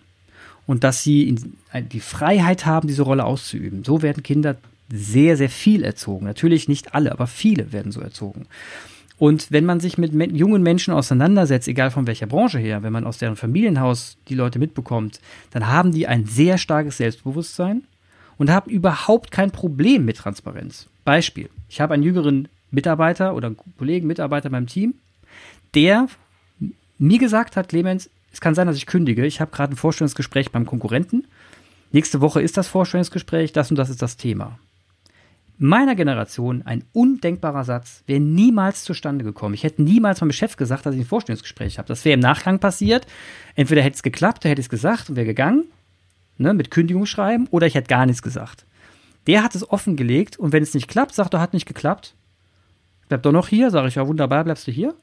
und 0.67 0.83
dass 0.83 1.03
sie 1.03 1.35
die 1.73 1.99
Freiheit 1.99 2.65
haben, 2.65 2.87
diese 2.87 3.01
Rolle 3.01 3.25
auszuüben. 3.25 3.83
So 3.83 4.01
werden 4.01 4.23
Kinder 4.23 4.57
sehr, 4.91 5.37
sehr 5.37 5.49
viel 5.49 5.83
erzogen. 5.83 6.25
Natürlich 6.25 6.67
nicht 6.67 6.93
alle, 6.93 7.11
aber 7.11 7.27
viele 7.27 7.71
werden 7.71 7.91
so 7.91 8.01
erzogen. 8.01 8.45
Und 9.17 9.51
wenn 9.51 9.65
man 9.65 9.79
sich 9.79 9.97
mit 9.97 10.13
jungen 10.35 10.63
Menschen 10.63 10.93
auseinandersetzt, 10.93 11.67
egal 11.67 11.91
von 11.91 12.07
welcher 12.07 12.25
Branche 12.25 12.57
her, 12.57 12.81
wenn 12.83 12.91
man 12.91 13.05
aus 13.05 13.19
deren 13.19 13.35
Familienhaus 13.35 14.17
die 14.27 14.35
Leute 14.35 14.57
mitbekommt, 14.59 15.19
dann 15.51 15.67
haben 15.67 15.91
die 15.91 16.07
ein 16.07 16.25
sehr 16.25 16.57
starkes 16.57 16.97
Selbstbewusstsein 16.97 17.83
und 18.41 18.49
haben 18.49 18.71
überhaupt 18.71 19.29
kein 19.29 19.51
Problem 19.51 20.03
mit 20.03 20.17
Transparenz. 20.17 20.87
Beispiel, 21.05 21.51
ich 21.69 21.79
habe 21.79 21.93
einen 21.93 22.01
jüngeren 22.01 22.47
Mitarbeiter 22.71 23.35
oder 23.35 23.51
Kollegen, 23.77 24.07
Mitarbeiter 24.07 24.49
beim 24.49 24.65
Team, 24.65 24.95
der 25.75 26.07
mir 26.97 27.19
gesagt 27.19 27.55
hat, 27.55 27.69
Clemens, 27.69 28.09
es 28.33 28.41
kann 28.41 28.55
sein, 28.55 28.65
dass 28.65 28.77
ich 28.77 28.87
kündige. 28.87 29.27
Ich 29.27 29.41
habe 29.41 29.51
gerade 29.51 29.73
ein 29.73 29.77
Vorstellungsgespräch 29.77 30.49
beim 30.51 30.65
Konkurrenten. 30.65 31.27
Nächste 31.91 32.19
Woche 32.19 32.41
ist 32.41 32.57
das 32.57 32.67
Vorstellungsgespräch, 32.67 33.53
das 33.53 33.69
und 33.69 33.77
das 33.77 33.91
ist 33.91 34.01
das 34.01 34.17
Thema. 34.17 34.57
Meiner 35.59 35.93
Generation 35.93 36.63
ein 36.65 36.83
undenkbarer 36.93 37.63
Satz 37.63 38.01
wäre 38.07 38.21
niemals 38.21 38.83
zustande 38.83 39.23
gekommen. 39.23 39.53
Ich 39.53 39.63
hätte 39.63 39.83
niemals 39.83 40.19
meinem 40.19 40.31
Chef 40.31 40.57
gesagt, 40.57 40.87
dass 40.87 40.95
ich 40.95 41.01
ein 41.01 41.05
Vorstellungsgespräch 41.05 41.77
habe. 41.77 41.89
Das 41.89 42.05
wäre 42.05 42.15
im 42.15 42.21
Nachgang 42.21 42.57
passiert. 42.57 43.05
Entweder 43.53 43.83
hätte 43.83 43.97
es 43.97 44.01
geklappt, 44.03 44.45
hätte 44.45 44.61
ich 44.61 44.65
es 44.65 44.69
gesagt 44.71 45.11
und 45.11 45.15
wäre 45.15 45.27
gegangen 45.27 45.65
ne, 46.41 46.53
mit 46.53 46.71
Kündigungsschreiben 46.71 47.47
oder 47.51 47.67
ich 47.67 47.75
hätte 47.75 47.87
gar 47.87 48.05
nichts 48.05 48.21
gesagt. 48.21 48.65
Der 49.27 49.43
hat 49.43 49.55
es 49.55 49.69
offengelegt 49.69 50.37
und 50.37 50.51
wenn 50.51 50.63
es 50.63 50.73
nicht 50.73 50.87
klappt, 50.87 51.13
sagt 51.13 51.33
er, 51.33 51.41
hat 51.41 51.53
nicht 51.53 51.67
geklappt. 51.67 52.15
Bleib 53.07 53.23
doch 53.23 53.31
noch 53.31 53.47
hier, 53.47 53.69
sage 53.71 53.87
ich, 53.87 53.95
ja 53.95 54.07
wunderbar, 54.07 54.43
bleibst 54.43 54.67
du 54.67 54.71
hier. 54.71 54.95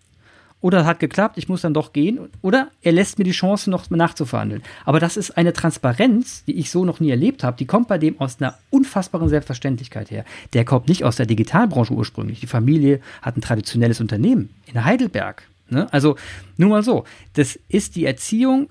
Oder 0.60 0.84
hat 0.84 0.98
geklappt, 0.98 1.38
ich 1.38 1.48
muss 1.48 1.60
dann 1.60 1.72
doch 1.72 1.92
gehen. 1.92 2.18
Oder 2.42 2.68
er 2.82 2.90
lässt 2.90 3.18
mir 3.18 3.24
die 3.24 3.30
Chance, 3.30 3.70
noch 3.70 3.88
nachzuverhandeln. 3.90 4.62
Aber 4.84 4.98
das 4.98 5.16
ist 5.16 5.36
eine 5.36 5.52
Transparenz, 5.52 6.44
die 6.46 6.58
ich 6.58 6.70
so 6.70 6.84
noch 6.84 6.98
nie 6.98 7.10
erlebt 7.10 7.44
habe. 7.44 7.56
Die 7.56 7.66
kommt 7.66 7.86
bei 7.86 7.96
dem 7.96 8.20
aus 8.20 8.40
einer 8.40 8.58
unfassbaren 8.70 9.28
Selbstverständlichkeit 9.28 10.10
her. 10.10 10.24
Der 10.54 10.64
kommt 10.64 10.88
nicht 10.88 11.04
aus 11.04 11.14
der 11.14 11.26
Digitalbranche 11.26 11.92
ursprünglich. 11.92 12.40
Die 12.40 12.48
Familie 12.48 13.00
hat 13.22 13.36
ein 13.36 13.40
traditionelles 13.40 14.00
Unternehmen 14.00 14.50
in 14.66 14.84
Heidelberg. 14.84 15.44
Ne? 15.70 15.92
Also 15.92 16.16
nur 16.56 16.70
mal 16.70 16.82
so. 16.82 17.04
Das 17.34 17.56
ist 17.68 17.94
die 17.94 18.04
Erziehung 18.04 18.68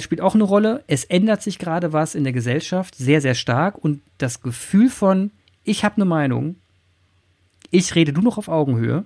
spielt 0.00 0.20
auch 0.20 0.34
eine 0.34 0.44
Rolle. 0.44 0.84
Es 0.86 1.04
ändert 1.04 1.42
sich 1.42 1.58
gerade 1.58 1.92
was 1.92 2.14
in 2.14 2.24
der 2.24 2.32
Gesellschaft 2.32 2.94
sehr, 2.94 3.20
sehr 3.20 3.34
stark 3.34 3.78
und 3.78 4.00
das 4.18 4.42
Gefühl 4.42 4.90
von, 4.90 5.30
ich 5.64 5.84
habe 5.84 5.96
eine 5.96 6.04
Meinung, 6.04 6.56
ich 7.70 7.94
rede 7.94 8.12
du 8.12 8.20
noch 8.20 8.38
auf 8.38 8.48
Augenhöhe. 8.48 9.04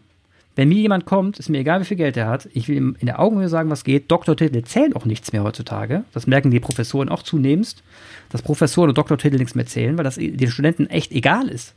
Wenn 0.55 0.69
mir 0.69 0.79
jemand 0.79 1.07
kommt, 1.07 1.39
ist 1.39 1.49
mir 1.49 1.59
egal, 1.59 1.81
wie 1.81 1.87
viel 1.87 1.97
Geld 1.97 2.17
er 2.17 2.29
hat, 2.29 2.49
ich 2.53 2.69
will 2.69 2.77
ihm 2.77 2.97
in 2.99 3.07
der 3.07 3.21
Augenhöhe 3.21 3.49
sagen, 3.49 3.71
was 3.71 3.85
geht. 3.85 4.11
Doktortitel 4.11 4.63
zählen 4.65 4.95
auch 4.95 5.07
nichts 5.07 5.33
mehr 5.33 5.43
heutzutage. 5.43 6.05
Das 6.13 6.27
merken 6.27 6.51
die 6.51 6.61
Professoren 6.61 7.09
auch 7.09 7.23
zunehmend, 7.23 7.83
dass 8.29 8.43
Professoren 8.43 8.91
und 8.91 8.99
Doktortitel 8.99 9.39
nichts 9.39 9.55
mehr 9.55 9.67
zählen, 9.67 9.97
weil 9.97 10.05
das 10.05 10.17
den 10.17 10.51
Studenten 10.51 10.89
echt 10.89 11.13
egal 11.13 11.49
ist. 11.49 11.75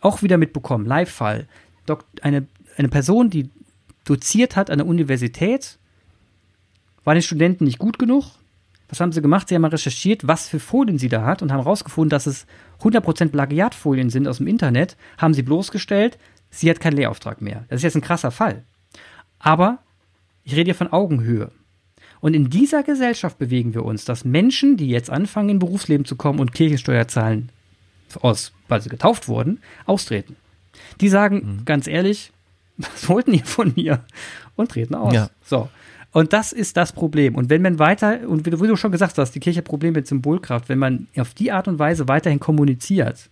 Auch 0.00 0.22
wieder 0.22 0.38
mitbekommen, 0.38 0.86
Live-Fall. 0.86 1.46
Eine, 2.22 2.46
eine 2.76 2.88
Person, 2.88 3.30
die 3.30 3.50
doziert 4.04 4.54
hat 4.54 4.70
an 4.70 4.78
der 4.78 4.86
Universität, 4.86 5.78
waren 7.04 7.16
die 7.16 7.22
Studenten 7.22 7.64
nicht 7.64 7.78
gut 7.78 7.98
genug? 7.98 8.24
Was 8.88 9.00
haben 9.00 9.12
sie 9.12 9.22
gemacht? 9.22 9.48
Sie 9.48 9.54
haben 9.54 9.62
mal 9.62 9.68
recherchiert, 9.68 10.26
was 10.26 10.48
für 10.48 10.60
Folien 10.60 10.98
sie 10.98 11.08
da 11.08 11.24
hat 11.24 11.42
und 11.42 11.52
haben 11.52 11.62
herausgefunden, 11.62 12.10
dass 12.10 12.26
es 12.26 12.46
100% 12.82 13.28
Plagiatfolien 13.28 14.10
sind 14.10 14.28
aus 14.28 14.38
dem 14.38 14.46
Internet, 14.46 14.96
haben 15.18 15.34
sie 15.34 15.42
bloßgestellt, 15.42 16.18
sie 16.50 16.70
hat 16.70 16.80
keinen 16.80 16.96
Lehrauftrag 16.96 17.40
mehr. 17.40 17.64
Das 17.68 17.78
ist 17.78 17.84
jetzt 17.84 17.96
ein 17.96 18.02
krasser 18.02 18.30
Fall. 18.30 18.64
Aber 19.38 19.78
ich 20.44 20.52
rede 20.54 20.64
hier 20.64 20.74
von 20.74 20.92
Augenhöhe. 20.92 21.50
Und 22.20 22.34
in 22.34 22.48
dieser 22.48 22.82
Gesellschaft 22.82 23.38
bewegen 23.38 23.74
wir 23.74 23.84
uns, 23.84 24.04
dass 24.04 24.24
Menschen, 24.24 24.76
die 24.76 24.88
jetzt 24.88 25.10
anfangen, 25.10 25.50
in 25.50 25.58
Berufsleben 25.58 26.06
zu 26.06 26.16
kommen 26.16 26.40
und 26.40 26.54
Kirchensteuer 26.54 27.08
zahlen, 27.08 27.50
aus, 28.20 28.52
weil 28.68 28.80
sie 28.80 28.88
getauft 28.88 29.28
wurden, 29.28 29.60
austreten. 29.86 30.36
Die 31.00 31.08
sagen, 31.08 31.58
mhm. 31.58 31.64
ganz 31.64 31.86
ehrlich, 31.86 32.32
was 32.76 33.08
wollten 33.08 33.34
ihr 33.34 33.44
von 33.44 33.72
mir? 33.76 34.04
Und 34.56 34.70
treten 34.70 34.94
aus. 34.94 35.12
Ja. 35.12 35.30
So. 35.44 35.68
Und 36.14 36.32
das 36.32 36.52
ist 36.52 36.76
das 36.76 36.92
Problem. 36.92 37.34
Und 37.34 37.50
wenn 37.50 37.60
man 37.60 37.80
weiter, 37.80 38.20
und 38.28 38.46
wie 38.46 38.50
du 38.50 38.76
schon 38.76 38.92
gesagt 38.92 39.18
hast, 39.18 39.32
die 39.32 39.40
Kirche 39.40 39.58
hat 39.58 39.64
Probleme 39.64 39.96
mit 39.96 40.06
Symbolkraft, 40.06 40.68
wenn 40.68 40.78
man 40.78 41.08
auf 41.16 41.34
die 41.34 41.50
Art 41.50 41.66
und 41.66 41.80
Weise 41.80 42.06
weiterhin 42.06 42.38
kommuniziert 42.38 43.28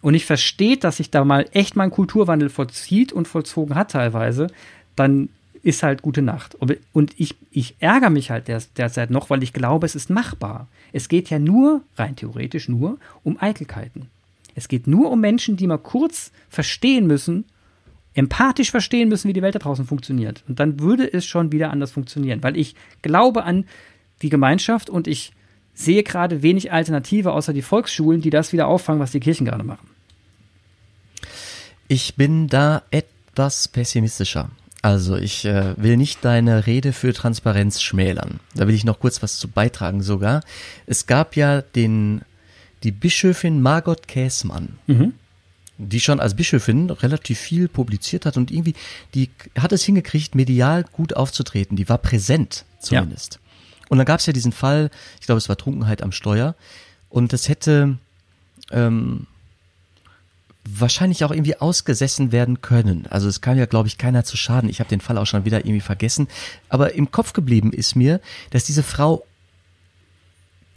und 0.00 0.12
nicht 0.12 0.24
versteht, 0.24 0.84
dass 0.84 0.98
sich 0.98 1.10
da 1.10 1.24
mal 1.24 1.44
echt 1.52 1.74
mal 1.74 1.82
ein 1.82 1.90
Kulturwandel 1.90 2.50
vollzieht 2.50 3.12
und 3.12 3.26
vollzogen 3.26 3.74
hat 3.74 3.90
teilweise, 3.90 4.46
dann 4.94 5.28
ist 5.64 5.82
halt 5.82 6.02
gute 6.02 6.22
Nacht. 6.22 6.56
Und 6.92 7.14
ich, 7.16 7.34
ich 7.50 7.74
ärgere 7.80 8.10
mich 8.10 8.30
halt 8.30 8.46
derzeit 8.46 9.10
noch, 9.10 9.28
weil 9.28 9.42
ich 9.42 9.52
glaube, 9.52 9.84
es 9.84 9.96
ist 9.96 10.08
machbar. 10.08 10.68
Es 10.92 11.08
geht 11.08 11.30
ja 11.30 11.40
nur, 11.40 11.82
rein 11.96 12.14
theoretisch 12.14 12.68
nur, 12.68 12.98
um 13.24 13.38
Eitelkeiten. 13.40 14.06
Es 14.54 14.68
geht 14.68 14.86
nur 14.86 15.10
um 15.10 15.20
Menschen, 15.20 15.56
die 15.56 15.66
mal 15.66 15.78
kurz 15.78 16.30
verstehen 16.48 17.08
müssen, 17.08 17.44
empathisch 18.14 18.70
verstehen 18.70 19.08
müssen, 19.08 19.28
wie 19.28 19.32
die 19.32 19.42
Welt 19.42 19.54
da 19.54 19.58
draußen 19.58 19.86
funktioniert. 19.86 20.44
Und 20.48 20.60
dann 20.60 20.80
würde 20.80 21.10
es 21.10 21.24
schon 21.24 21.52
wieder 21.52 21.70
anders 21.70 21.92
funktionieren, 21.92 22.42
weil 22.42 22.56
ich 22.56 22.74
glaube 23.00 23.44
an 23.44 23.64
die 24.20 24.28
Gemeinschaft 24.28 24.90
und 24.90 25.06
ich 25.08 25.32
sehe 25.74 26.02
gerade 26.02 26.42
wenig 26.42 26.72
Alternative 26.72 27.32
außer 27.32 27.52
die 27.52 27.62
Volksschulen, 27.62 28.20
die 28.20 28.30
das 28.30 28.52
wieder 28.52 28.66
auffangen, 28.66 29.00
was 29.00 29.12
die 29.12 29.20
Kirchen 29.20 29.46
gerade 29.46 29.64
machen. 29.64 29.88
Ich 31.88 32.14
bin 32.16 32.48
da 32.48 32.82
etwas 32.90 33.68
pessimistischer. 33.68 34.50
Also 34.82 35.16
ich 35.16 35.44
äh, 35.44 35.74
will 35.76 35.96
nicht 35.96 36.24
deine 36.24 36.66
Rede 36.66 36.92
für 36.92 37.12
Transparenz 37.12 37.80
schmälern. 37.80 38.40
Da 38.54 38.66
will 38.66 38.74
ich 38.74 38.84
noch 38.84 38.98
kurz 38.98 39.22
was 39.22 39.36
zu 39.38 39.48
beitragen 39.48 40.02
sogar. 40.02 40.42
Es 40.86 41.06
gab 41.06 41.36
ja 41.36 41.62
den 41.62 42.22
die 42.82 42.90
Bischöfin 42.90 43.62
Margot 43.62 44.08
Käßmann. 44.08 44.78
Mhm 44.88 45.14
die 45.88 46.00
schon 46.00 46.20
als 46.20 46.34
Bischöfin 46.34 46.90
relativ 46.90 47.38
viel 47.38 47.68
publiziert 47.68 48.26
hat 48.26 48.36
und 48.36 48.50
irgendwie, 48.50 48.74
die 49.14 49.30
hat 49.58 49.72
es 49.72 49.84
hingekriegt, 49.84 50.34
medial 50.34 50.84
gut 50.84 51.14
aufzutreten. 51.16 51.76
Die 51.76 51.88
war 51.88 51.98
präsent 51.98 52.64
zumindest. 52.80 53.34
Ja. 53.34 53.40
Und 53.88 53.98
dann 53.98 54.06
gab 54.06 54.20
es 54.20 54.26
ja 54.26 54.32
diesen 54.32 54.52
Fall, 54.52 54.90
ich 55.20 55.26
glaube, 55.26 55.38
es 55.38 55.48
war 55.48 55.56
Trunkenheit 55.56 56.02
am 56.02 56.12
Steuer. 56.12 56.54
Und 57.08 57.32
das 57.32 57.48
hätte 57.48 57.98
ähm, 58.70 59.26
wahrscheinlich 60.64 61.24
auch 61.24 61.30
irgendwie 61.30 61.56
ausgesessen 61.56 62.32
werden 62.32 62.60
können. 62.60 63.06
Also 63.10 63.28
es 63.28 63.40
kann 63.40 63.58
ja, 63.58 63.66
glaube 63.66 63.88
ich, 63.88 63.98
keiner 63.98 64.24
zu 64.24 64.36
schaden. 64.36 64.70
Ich 64.70 64.80
habe 64.80 64.88
den 64.88 65.00
Fall 65.00 65.18
auch 65.18 65.26
schon 65.26 65.44
wieder 65.44 65.58
irgendwie 65.58 65.80
vergessen. 65.80 66.28
Aber 66.68 66.94
im 66.94 67.10
Kopf 67.10 67.32
geblieben 67.32 67.72
ist 67.72 67.96
mir, 67.96 68.20
dass 68.50 68.64
diese 68.64 68.82
Frau 68.82 69.24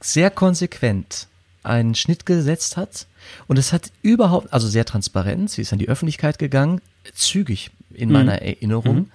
sehr 0.01 0.29
konsequent 0.29 1.27
einen 1.63 1.95
Schnitt 1.95 2.25
gesetzt 2.25 2.77
hat 2.77 3.07
und 3.47 3.57
es 3.57 3.73
hat 3.73 3.91
überhaupt, 4.01 4.51
also 4.53 4.67
sehr 4.67 4.85
transparent, 4.85 5.49
sie 5.51 5.61
ist 5.61 5.73
an 5.73 5.79
die 5.79 5.89
Öffentlichkeit 5.89 6.39
gegangen, 6.39 6.81
zügig 7.13 7.71
in 7.93 8.09
mhm. 8.09 8.13
meiner 8.13 8.41
Erinnerung. 8.41 8.97
Mhm. 8.97 9.07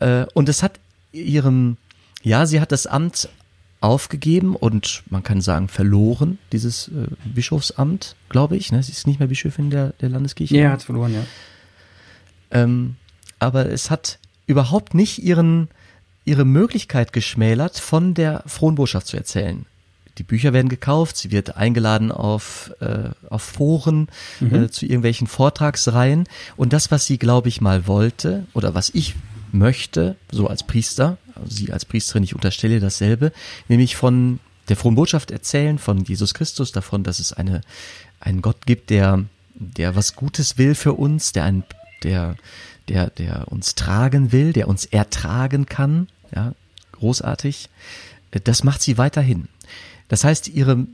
Äh, 0.00 0.26
und 0.34 0.48
es 0.48 0.62
hat 0.62 0.80
ihrem, 1.12 1.76
ja, 2.22 2.46
sie 2.46 2.60
hat 2.60 2.72
das 2.72 2.86
Amt 2.86 3.28
aufgegeben 3.80 4.56
und 4.56 5.02
man 5.08 5.22
kann 5.22 5.40
sagen 5.40 5.68
verloren, 5.68 6.38
dieses 6.52 6.88
äh, 6.88 7.06
Bischofsamt, 7.24 8.14
glaube 8.28 8.56
ich. 8.56 8.72
Ne? 8.72 8.82
Sie 8.82 8.92
ist 8.92 9.06
nicht 9.06 9.18
mehr 9.18 9.28
Bischöfin 9.28 9.70
der, 9.70 9.94
der 10.00 10.10
Landeskirche. 10.10 10.56
Ja, 10.56 10.72
hat 10.72 10.82
verloren, 10.82 11.14
ja. 11.14 11.24
Ähm, 12.50 12.96
aber 13.38 13.66
es 13.70 13.90
hat 13.90 14.18
überhaupt 14.46 14.94
nicht 14.94 15.22
ihren, 15.22 15.68
ihre 16.24 16.44
Möglichkeit 16.44 17.12
geschmälert, 17.12 17.78
von 17.78 18.12
der 18.14 18.42
frohen 18.46 18.74
Botschaft 18.74 19.06
zu 19.06 19.16
erzählen. 19.16 19.64
Die 20.18 20.22
Bücher 20.22 20.52
werden 20.52 20.68
gekauft, 20.68 21.16
sie 21.16 21.30
wird 21.30 21.56
eingeladen 21.56 22.12
auf, 22.12 22.72
äh, 22.80 23.10
auf 23.28 23.42
Foren 23.42 24.08
mhm. 24.40 24.64
äh, 24.64 24.70
zu 24.70 24.84
irgendwelchen 24.84 25.26
Vortragsreihen. 25.26 26.28
Und 26.56 26.72
das, 26.72 26.90
was 26.90 27.06
sie, 27.06 27.18
glaube 27.18 27.48
ich, 27.48 27.60
mal 27.60 27.86
wollte, 27.86 28.46
oder 28.52 28.74
was 28.74 28.90
ich 28.90 29.14
möchte, 29.52 30.16
so 30.30 30.46
als 30.46 30.62
Priester, 30.62 31.18
also 31.34 31.48
sie 31.48 31.72
als 31.72 31.84
Priesterin, 31.84 32.22
ich 32.22 32.34
unterstelle 32.34 32.80
dasselbe, 32.80 33.32
nämlich 33.68 33.96
von 33.96 34.40
der 34.68 34.76
frohen 34.76 34.94
Botschaft 34.94 35.30
erzählen, 35.30 35.78
von 35.78 36.04
Jesus 36.04 36.34
Christus, 36.34 36.72
davon, 36.72 37.02
dass 37.02 37.18
es 37.18 37.32
eine, 37.32 37.60
einen 38.20 38.42
Gott 38.42 38.66
gibt, 38.66 38.90
der, 38.90 39.24
der 39.54 39.96
was 39.96 40.14
Gutes 40.14 40.58
will 40.58 40.74
für 40.74 40.92
uns, 40.92 41.32
der 41.32 41.44
ein, 41.44 41.64
der, 42.02 42.36
der, 42.88 43.10
der 43.10 43.50
uns 43.50 43.74
tragen 43.74 44.32
will, 44.32 44.52
der 44.52 44.68
uns 44.68 44.84
ertragen 44.84 45.66
kann, 45.66 46.08
ja, 46.34 46.54
großartig. 46.92 47.68
Das 48.44 48.62
macht 48.62 48.82
sie 48.82 48.96
weiterhin. 48.96 49.48
Das 50.10 50.24
heißt, 50.24 50.48
ihre, 50.48 50.86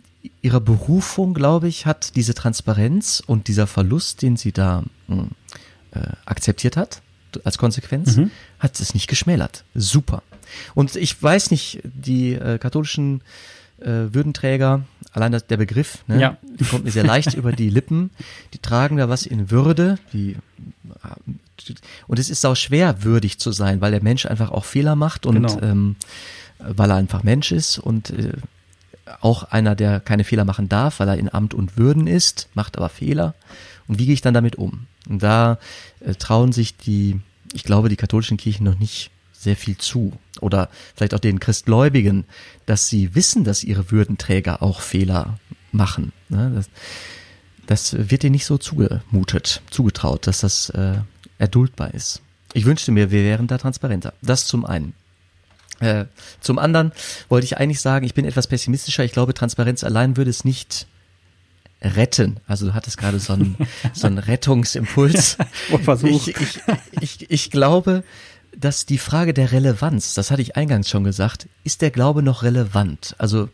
ihre 0.42 0.60
Berufung, 0.60 1.32
glaube 1.32 1.68
ich, 1.68 1.86
hat 1.86 2.14
diese 2.16 2.34
Transparenz 2.34 3.22
und 3.26 3.48
dieser 3.48 3.66
Verlust, 3.66 4.20
den 4.20 4.36
sie 4.36 4.52
da 4.52 4.84
hm, 5.08 5.30
äh, 5.92 6.00
akzeptiert 6.26 6.76
hat, 6.76 7.00
als 7.42 7.56
Konsequenz, 7.56 8.16
mhm. 8.16 8.30
hat 8.58 8.78
es 8.78 8.92
nicht 8.92 9.08
geschmälert. 9.08 9.64
Super. 9.74 10.22
Und 10.74 10.94
ich 10.96 11.20
weiß 11.20 11.50
nicht, 11.50 11.80
die 11.82 12.34
äh, 12.34 12.58
katholischen 12.58 13.22
äh, 13.78 14.12
Würdenträger, 14.12 14.84
allein 15.12 15.32
das, 15.32 15.46
der 15.46 15.56
Begriff, 15.56 16.04
ne, 16.06 16.20
ja. 16.20 16.36
die 16.42 16.64
kommt 16.64 16.84
mir 16.84 16.90
sehr 16.90 17.04
leicht 17.04 17.32
über 17.32 17.52
die 17.52 17.70
Lippen. 17.70 18.10
Die 18.52 18.58
tragen 18.58 18.98
da 18.98 19.08
was 19.08 19.24
in 19.24 19.50
Würde. 19.50 19.98
Die, 20.12 20.36
und 22.06 22.18
es 22.18 22.28
ist 22.28 22.44
auch 22.44 22.54
schwer, 22.54 23.02
würdig 23.02 23.38
zu 23.38 23.50
sein, 23.50 23.80
weil 23.80 23.92
der 23.92 24.02
Mensch 24.02 24.26
einfach 24.26 24.50
auch 24.50 24.66
Fehler 24.66 24.94
macht 24.94 25.24
und 25.24 25.36
genau. 25.36 25.60
ähm, 25.62 25.96
weil 26.58 26.90
er 26.90 26.96
einfach 26.96 27.22
Mensch 27.22 27.50
ist 27.50 27.78
und 27.78 28.10
äh, 28.10 28.32
auch 29.20 29.44
einer, 29.44 29.74
der 29.74 30.00
keine 30.00 30.24
Fehler 30.24 30.44
machen 30.44 30.68
darf, 30.68 31.00
weil 31.00 31.08
er 31.08 31.18
in 31.18 31.32
Amt 31.32 31.54
und 31.54 31.76
Würden 31.76 32.06
ist, 32.06 32.48
macht 32.54 32.76
aber 32.76 32.88
Fehler. 32.88 33.34
Und 33.86 33.98
wie 33.98 34.06
gehe 34.06 34.14
ich 34.14 34.20
dann 34.20 34.34
damit 34.34 34.56
um? 34.56 34.86
Und 35.08 35.22
da 35.22 35.58
äh, 36.00 36.14
trauen 36.14 36.52
sich 36.52 36.76
die, 36.76 37.20
ich 37.52 37.64
glaube, 37.64 37.88
die 37.88 37.96
katholischen 37.96 38.36
Kirchen 38.36 38.64
noch 38.64 38.78
nicht 38.78 39.10
sehr 39.32 39.56
viel 39.56 39.76
zu. 39.76 40.12
Oder 40.40 40.68
vielleicht 40.94 41.14
auch 41.14 41.20
den 41.20 41.40
Christgläubigen, 41.40 42.24
dass 42.66 42.88
sie 42.88 43.14
wissen, 43.14 43.44
dass 43.44 43.64
ihre 43.64 43.90
Würdenträger 43.90 44.62
auch 44.62 44.80
Fehler 44.80 45.38
machen. 45.72 46.12
Ne? 46.28 46.52
Das, 46.54 46.68
das 47.66 48.10
wird 48.10 48.24
ihnen 48.24 48.32
nicht 48.32 48.46
so 48.46 48.58
zugemutet, 48.58 49.62
zugetraut, 49.70 50.26
dass 50.26 50.40
das 50.40 50.70
äh, 50.70 50.98
erduldbar 51.38 51.94
ist. 51.94 52.22
Ich 52.52 52.64
wünschte 52.64 52.92
mir, 52.92 53.10
wir 53.10 53.22
wären 53.22 53.46
da 53.46 53.58
transparenter. 53.58 54.14
Das 54.22 54.46
zum 54.46 54.64
einen. 54.64 54.94
Äh, 55.80 56.06
zum 56.40 56.58
anderen 56.58 56.92
wollte 57.28 57.44
ich 57.44 57.58
eigentlich 57.58 57.80
sagen, 57.80 58.06
ich 58.06 58.14
bin 58.14 58.24
etwas 58.24 58.46
pessimistischer. 58.46 59.04
Ich 59.04 59.12
glaube, 59.12 59.34
Transparenz 59.34 59.84
allein 59.84 60.16
würde 60.16 60.30
es 60.30 60.44
nicht 60.44 60.86
retten. 61.82 62.40
Also 62.46 62.66
du 62.66 62.74
hattest 62.74 62.98
gerade 62.98 63.20
so 63.20 63.34
einen, 63.34 63.56
so 63.92 64.06
einen 64.06 64.18
Rettungsimpuls. 64.18 65.36
ich, 66.02 66.28
ich, 66.28 66.60
ich, 67.00 67.30
ich 67.30 67.50
glaube, 67.50 68.02
dass 68.56 68.86
die 68.86 68.98
Frage 68.98 69.34
der 69.34 69.52
Relevanz, 69.52 70.14
das 70.14 70.30
hatte 70.30 70.42
ich 70.42 70.56
eingangs 70.56 70.88
schon 70.88 71.04
gesagt, 71.04 71.46
ist 71.64 71.82
der 71.82 71.90
Glaube 71.90 72.22
noch 72.22 72.42
relevant? 72.42 73.14
Also 73.18 73.50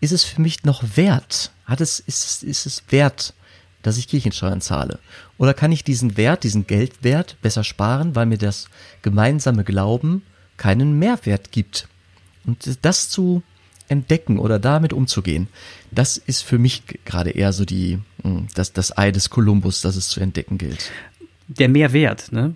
ist 0.00 0.12
es 0.12 0.24
für 0.24 0.40
mich 0.40 0.64
noch 0.64 0.84
wert? 0.96 1.50
Hat 1.64 1.80
es, 1.80 1.98
ist, 1.98 2.24
es, 2.24 2.42
ist 2.42 2.66
es 2.66 2.82
wert, 2.90 3.34
dass 3.82 3.98
ich 3.98 4.06
Kirchensteuern 4.06 4.60
zahle? 4.60 5.00
Oder 5.38 5.54
kann 5.54 5.72
ich 5.72 5.82
diesen 5.82 6.16
Wert, 6.16 6.44
diesen 6.44 6.66
Geldwert 6.66 7.36
besser 7.42 7.64
sparen, 7.64 8.14
weil 8.14 8.26
mir 8.26 8.38
das 8.38 8.68
gemeinsame 9.02 9.64
Glauben 9.64 10.22
keinen 10.56 10.98
Mehrwert 10.98 11.52
gibt? 11.52 11.88
Und 12.46 12.78
das 12.82 13.08
zu 13.08 13.42
entdecken 13.88 14.38
oder 14.38 14.58
damit 14.58 14.92
umzugehen, 14.92 15.48
das 15.90 16.16
ist 16.16 16.42
für 16.42 16.58
mich 16.58 16.82
gerade 17.04 17.30
eher 17.30 17.52
so 17.52 17.64
die, 17.64 17.98
hm, 18.22 18.48
das, 18.54 18.72
das 18.72 18.96
Ei 18.96 19.10
des 19.10 19.30
Kolumbus, 19.30 19.80
das 19.80 19.96
es 19.96 20.08
zu 20.08 20.20
entdecken 20.20 20.58
gilt. 20.58 20.90
Der 21.48 21.68
Mehrwert, 21.68 22.32
ne? 22.32 22.54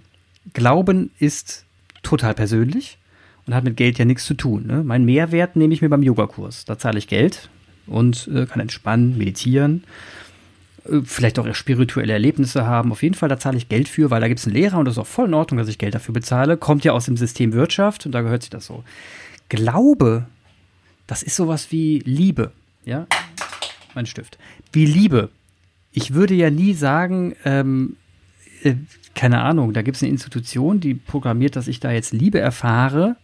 Glauben 0.55 1.11
ist 1.19 1.65
total 2.03 2.35
persönlich 2.35 2.99
und 3.47 3.55
hat 3.55 3.65
mit 3.65 3.77
Geld 3.77 3.99
ja 3.99 4.05
nichts 4.05 4.25
zu 4.25 4.35
tun. 4.35 4.67
Ne? 4.67 4.83
Mein 4.83 5.05
Mehrwert 5.05 5.57
nehme 5.57 5.75
ich 5.75 5.83
mir 5.83 5.91
beim 5.91 6.03
Yogakurs. 6.03 6.65
Da 6.65 6.79
zahle 6.79 6.99
ich 6.99 7.07
Geld 7.07 7.51
und 7.87 8.29
äh, 8.33 8.47
kann 8.47 8.61
entspannen, 8.61 9.19
meditieren, 9.19 9.85
vielleicht 11.05 11.39
auch 11.39 11.55
spirituelle 11.55 12.13
Erlebnisse 12.13 12.67
haben. 12.67 12.93
Auf 12.93 13.03
jeden 13.03 13.15
Fall, 13.15 13.29
da 13.29 13.39
zahle 13.39 13.59
ich 13.59 13.69
Geld 13.69 13.89
für, 13.89 14.11
weil 14.11 14.21
da 14.21 14.29
gibt 14.29 14.41
es 14.41 14.47
einen 14.47 14.55
Lehrer 14.55 14.79
und 14.79 14.85
das 14.85 14.95
ist 14.95 14.99
auch 14.99 15.07
voll 15.07 15.27
in 15.27 15.35
Ordnung, 15.35 15.59
dass 15.59 15.69
ich 15.69 15.79
Geld 15.79 15.95
dafür 15.95 16.15
bezahle. 16.15 16.57
Kommt 16.57 16.85
ja 16.85 16.93
aus 16.93 17.07
dem 17.07 17.17
System 17.17 17.53
Wirtschaft 17.53 18.07
und 18.07 18.13
da 18.13 18.23
gehört 18.23 18.43
sich 18.43 18.51
das 18.51 18.67
so. 18.67 18.85
Glaube 19.49 20.27
das 21.09 21.23
ist 21.23 21.35
sowas 21.35 21.73
wie 21.73 22.01
Liebe. 22.05 22.53
Ja, 22.85 23.09
mein 23.95 24.07
Stift. 24.07 24.39
Wie 24.73 24.87
Liebe. 24.87 25.31
Ich 25.91 26.15
würde 26.15 26.35
ja 26.35 26.51
nie 26.51 26.75
sagen, 26.75 27.35
ähm, 27.45 27.97
äh, 28.63 28.75
keine 29.17 29.41
Ahnung, 29.41 29.73
da 29.73 29.83
gibt 29.83 29.97
es 29.97 30.03
eine 30.03 30.13
Institution, 30.13 30.79
die 30.79 30.95
programmiert, 30.95 31.57
dass 31.57 31.67
ich 31.67 31.81
da 31.81 31.91
jetzt 31.91 32.13
Liebe 32.13 32.39
erfahre. 32.39 33.17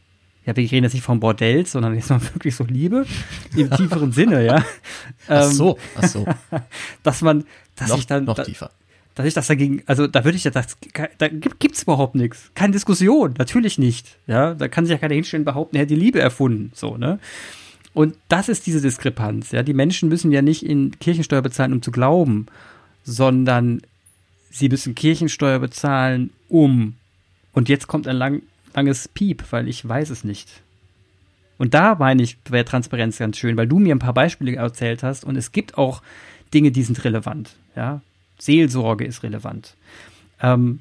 Ja, 0.46 0.54
wir 0.54 0.70
reden 0.70 0.84
jetzt 0.84 0.92
nicht 0.92 1.02
vom 1.04 1.20
Bordell, 1.20 1.64
sondern 1.66 1.94
jetzt 1.94 2.10
mal 2.10 2.20
wirklich 2.34 2.54
so 2.54 2.64
Liebe 2.64 3.06
im 3.56 3.70
tieferen 3.70 4.12
Sinne, 4.12 4.44
ja. 4.44 4.64
Ach 5.28 5.44
so, 5.44 5.78
ach 5.96 6.06
so. 6.06 6.26
dass 7.02 7.22
man, 7.22 7.44
dass 7.76 7.88
noch, 7.88 7.98
ich 7.98 8.06
dann. 8.06 8.24
Noch 8.24 8.42
tiefer. 8.42 8.70
Dass 9.14 9.26
ich 9.26 9.34
das 9.34 9.46
dagegen, 9.46 9.82
also 9.86 10.08
da 10.08 10.24
würde 10.24 10.36
ich 10.36 10.42
ja, 10.42 10.50
das, 10.50 10.76
da 11.18 11.28
gibt 11.28 11.76
es 11.76 11.84
überhaupt 11.84 12.16
nichts. 12.16 12.50
Keine 12.54 12.72
Diskussion, 12.72 13.34
natürlich 13.38 13.78
nicht. 13.78 14.16
Ja, 14.26 14.54
da 14.54 14.66
kann 14.66 14.86
sich 14.86 14.90
ja 14.90 14.98
keiner 14.98 15.14
hinstellen 15.14 15.44
behaupten, 15.44 15.76
er 15.76 15.82
hätte 15.82 15.94
die 15.94 16.00
Liebe 16.00 16.18
erfunden, 16.18 16.72
so, 16.74 16.96
ne. 16.96 17.20
Und 17.92 18.16
das 18.28 18.48
ist 18.48 18.66
diese 18.66 18.80
Diskrepanz. 18.80 19.52
Ja, 19.52 19.62
die 19.62 19.72
Menschen 19.72 20.08
müssen 20.08 20.32
ja 20.32 20.42
nicht 20.42 20.66
in 20.66 20.98
Kirchensteuer 20.98 21.42
bezahlen, 21.42 21.72
um 21.72 21.80
zu 21.80 21.92
glauben, 21.92 22.46
sondern 23.04 23.82
sie 24.50 24.68
müssen 24.68 24.96
Kirchensteuer 24.96 25.60
bezahlen, 25.60 26.30
um. 26.48 26.96
Und 27.52 27.68
jetzt 27.68 27.86
kommt 27.86 28.08
ein 28.08 28.16
lang, 28.16 28.42
langes 28.74 29.08
Piep, 29.08 29.44
weil 29.50 29.68
ich 29.68 29.86
weiß 29.86 30.10
es 30.10 30.24
nicht. 30.24 30.62
Und 31.56 31.74
da 31.74 31.94
meine 31.94 32.22
ich, 32.22 32.38
wäre 32.48 32.64
Transparenz 32.64 33.18
ganz 33.18 33.38
schön, 33.38 33.56
weil 33.56 33.68
du 33.68 33.78
mir 33.78 33.94
ein 33.94 34.00
paar 34.00 34.14
Beispiele 34.14 34.56
erzählt 34.56 35.02
hast 35.02 35.24
und 35.24 35.36
es 35.36 35.52
gibt 35.52 35.78
auch 35.78 36.02
Dinge, 36.52 36.72
die 36.72 36.82
sind 36.82 37.04
relevant. 37.04 37.56
Ja, 37.76 38.02
Seelsorge 38.38 39.04
ist 39.04 39.22
relevant. 39.22 39.76
Ähm, 40.40 40.80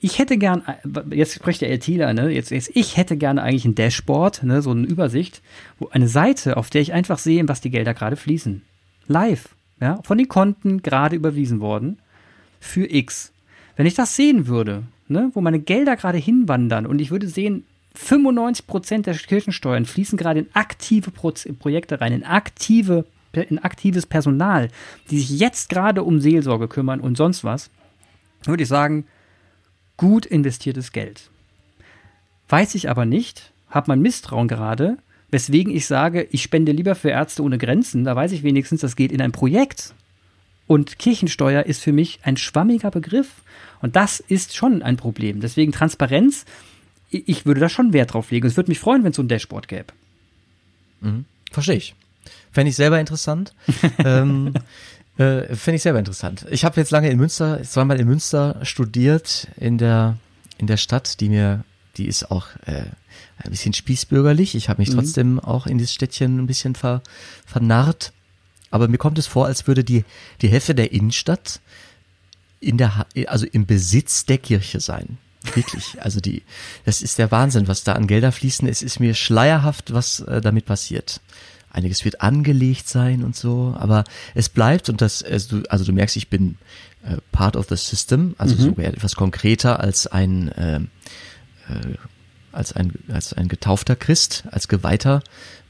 ich 0.00 0.18
hätte 0.18 0.38
gern, 0.38 0.62
jetzt 1.10 1.34
spricht 1.34 1.60
der 1.60 1.70
LTler, 1.70 2.14
ne, 2.14 2.30
jetzt, 2.30 2.50
jetzt, 2.50 2.70
ich 2.74 2.96
hätte 2.96 3.16
gerne 3.16 3.42
eigentlich 3.42 3.64
ein 3.64 3.74
Dashboard, 3.74 4.42
ne, 4.42 4.62
so 4.62 4.70
eine 4.70 4.86
Übersicht, 4.86 5.42
wo 5.78 5.88
eine 5.88 6.08
Seite, 6.08 6.56
auf 6.56 6.70
der 6.70 6.80
ich 6.80 6.92
einfach 6.92 7.18
sehe, 7.18 7.46
was 7.48 7.60
die 7.60 7.70
Gelder 7.70 7.94
gerade 7.94 8.16
fließen. 8.16 8.62
Live, 9.06 9.54
ja, 9.80 10.00
von 10.02 10.18
den 10.18 10.28
Konten 10.28 10.82
gerade 10.82 11.16
überwiesen 11.16 11.60
worden 11.60 11.98
für 12.60 12.90
X. 12.90 13.32
Wenn 13.76 13.86
ich 13.86 13.94
das 13.94 14.16
sehen 14.16 14.46
würde, 14.46 14.84
ne, 15.12 15.30
wo 15.34 15.40
meine 15.40 15.60
Gelder 15.60 15.96
gerade 15.96 16.18
hinwandern 16.18 16.86
und 16.86 17.00
ich 17.00 17.10
würde 17.10 17.28
sehen, 17.28 17.64
95 17.94 18.66
Prozent 18.66 19.06
der 19.06 19.14
Kirchensteuern 19.14 19.84
fließen 19.84 20.16
gerade 20.16 20.40
in 20.40 20.48
aktive 20.54 21.10
Pro 21.10 21.32
Projekte 21.58 22.00
rein, 22.00 22.12
in 22.12 22.24
aktive, 22.24 23.04
in 23.32 23.58
aktives 23.58 24.06
Personal, 24.06 24.68
die 25.10 25.18
sich 25.18 25.38
jetzt 25.38 25.68
gerade 25.68 26.02
um 26.02 26.20
Seelsorge 26.20 26.68
kümmern 26.68 27.00
und 27.00 27.16
sonst 27.16 27.44
was, 27.44 27.70
würde 28.44 28.62
ich 28.62 28.68
sagen, 28.68 29.06
gut 29.96 30.26
investiertes 30.26 30.92
Geld. 30.92 31.30
Weiß 32.48 32.74
ich 32.74 32.88
aber 32.88 33.04
nicht, 33.04 33.52
habe 33.68 33.88
mein 33.88 34.02
Misstrauen 34.02 34.48
gerade, 34.48 34.98
weswegen 35.30 35.74
ich 35.74 35.86
sage, 35.86 36.26
ich 36.30 36.42
spende 36.42 36.72
lieber 36.72 36.94
für 36.94 37.10
Ärzte 37.10 37.42
ohne 37.42 37.58
Grenzen, 37.58 38.04
da 38.04 38.16
weiß 38.16 38.32
ich 38.32 38.42
wenigstens, 38.42 38.80
das 38.80 38.96
geht 38.96 39.12
in 39.12 39.22
ein 39.22 39.32
Projekt. 39.32 39.94
Und 40.72 40.98
Kirchensteuer 40.98 41.64
ist 41.64 41.82
für 41.82 41.92
mich 41.92 42.20
ein 42.22 42.38
schwammiger 42.38 42.90
Begriff. 42.90 43.28
Und 43.82 43.94
das 43.94 44.20
ist 44.20 44.56
schon 44.56 44.82
ein 44.82 44.96
Problem. 44.96 45.40
Deswegen 45.40 45.70
Transparenz, 45.70 46.46
ich 47.10 47.44
würde 47.44 47.60
da 47.60 47.68
schon 47.68 47.92
Wert 47.92 48.14
drauf 48.14 48.30
legen. 48.30 48.46
Es 48.46 48.56
würde 48.56 48.70
mich 48.70 48.78
freuen, 48.78 49.04
wenn 49.04 49.10
es 49.10 49.16
so 49.16 49.22
ein 49.22 49.28
Dashboard 49.28 49.68
gäbe. 49.68 49.92
Mhm. 51.02 51.26
Verstehe 51.50 51.76
ich. 51.76 51.94
Fände 52.52 52.70
ich 52.70 52.76
selber 52.76 52.98
interessant. 52.98 53.52
ähm, 53.98 54.54
Äh, 55.18 55.54
Finde 55.56 55.76
ich 55.76 55.82
selber 55.82 55.98
interessant. 55.98 56.46
Ich 56.50 56.64
habe 56.64 56.80
jetzt 56.80 56.90
lange 56.90 57.10
in 57.10 57.18
Münster, 57.18 57.62
zweimal 57.64 58.00
in 58.00 58.08
Münster 58.08 58.58
studiert, 58.62 59.46
in 59.58 59.76
der, 59.76 60.16
in 60.56 60.66
der 60.66 60.78
Stadt, 60.78 61.20
die 61.20 61.28
mir, 61.28 61.64
die 61.98 62.06
ist 62.06 62.30
auch 62.30 62.46
äh, 62.64 62.86
ein 63.36 63.50
bisschen 63.50 63.74
spießbürgerlich. 63.74 64.54
Ich 64.54 64.70
habe 64.70 64.80
mich 64.80 64.88
mhm. 64.88 64.94
trotzdem 64.94 65.38
auch 65.38 65.66
in 65.66 65.76
dieses 65.76 65.92
Städtchen 65.92 66.38
ein 66.38 66.46
bisschen 66.46 66.74
ver, 66.74 67.02
vernarrt. 67.44 68.14
Aber 68.72 68.88
mir 68.88 68.98
kommt 68.98 69.18
es 69.18 69.28
vor, 69.28 69.46
als 69.46 69.68
würde 69.68 69.84
die, 69.84 70.04
die 70.40 70.48
Hälfte 70.48 70.74
der 70.74 70.92
Innenstadt 70.92 71.60
in 72.58 72.78
der, 72.78 73.06
also 73.26 73.46
im 73.46 73.66
Besitz 73.66 74.24
der 74.24 74.38
Kirche 74.38 74.80
sein. 74.80 75.18
Wirklich. 75.54 75.96
Also 76.00 76.20
die, 76.20 76.42
das 76.84 77.02
ist 77.02 77.18
der 77.18 77.30
Wahnsinn, 77.30 77.68
was 77.68 77.84
da 77.84 77.92
an 77.92 78.06
Gelder 78.06 78.32
fließen. 78.32 78.66
Es 78.66 78.82
ist 78.82 78.98
mir 78.98 79.14
schleierhaft, 79.14 79.92
was 79.92 80.20
äh, 80.20 80.40
damit 80.40 80.66
passiert. 80.66 81.20
Einiges 81.70 82.04
wird 82.04 82.20
angelegt 82.20 82.88
sein 82.88 83.22
und 83.24 83.36
so, 83.36 83.74
aber 83.78 84.04
es 84.34 84.48
bleibt 84.48 84.88
und 84.88 85.00
das, 85.00 85.22
also 85.22 85.60
du, 85.60 85.70
also 85.70 85.84
du 85.84 85.92
merkst, 85.92 86.16
ich 86.16 86.28
bin 86.28 86.58
äh, 87.02 87.16
part 87.30 87.56
of 87.56 87.66
the 87.68 87.76
system, 87.76 88.34
also 88.36 88.54
mhm. 88.54 88.60
sogar 88.60 88.86
etwas 88.86 89.16
konkreter 89.16 89.80
als 89.80 90.06
ein, 90.06 90.48
äh, 90.52 90.76
äh, 90.76 90.80
als 92.52 92.74
ein, 92.74 92.92
als 93.08 93.32
ein 93.32 93.48
getaufter 93.48 93.96
Christ, 93.96 94.44
als 94.50 94.68
Geweihter, 94.68 95.22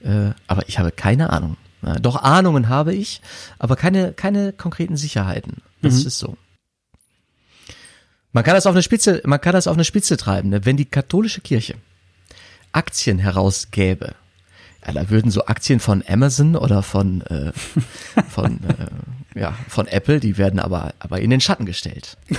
äh, 0.03 0.31
aber 0.47 0.69
ich 0.69 0.79
habe 0.79 0.91
keine 0.91 1.31
Ahnung. 1.31 1.57
Doch 2.01 2.17
Ahnungen 2.23 2.69
habe 2.69 2.95
ich, 2.95 3.21
aber 3.59 3.77
keine, 3.77 4.13
keine 4.13 4.53
konkreten 4.53 4.97
Sicherheiten. 4.97 5.59
Das 5.83 6.01
mhm. 6.01 6.07
ist 6.07 6.19
so. 6.19 6.37
Man 8.33 8.45
kann 8.45 8.55
das 8.55 8.67
auf 8.67 8.75
eine 8.75 8.83
Spitze, 8.83 9.21
man 9.25 9.41
kann 9.41 9.53
das 9.53 9.67
auf 9.67 9.75
eine 9.75 9.85
Spitze 9.85 10.17
treiben, 10.17 10.49
ne? 10.51 10.65
wenn 10.65 10.77
die 10.77 10.87
katholische 10.87 11.41
Kirche 11.41 11.75
Aktien 12.73 13.19
herausgäbe. 13.19 14.15
Ja, 14.87 14.93
da 14.93 15.11
würden 15.11 15.31
so 15.31 15.47
Aktien 15.47 15.79
von 15.81 16.03
Amazon 16.09 16.57
oder 16.57 16.83
von 16.83 17.21
äh, 17.23 17.53
von 18.29 18.61
äh, 18.65 19.39
ja 19.39 19.55
von 19.69 19.87
Apple, 19.87 20.19
die 20.19 20.39
werden 20.39 20.61
aber 20.61 20.95
aber 20.99 21.21
in 21.21 21.31
den 21.31 21.41
Schatten 21.41 21.67
gestellt, 21.67 22.17
ne? 22.29 22.39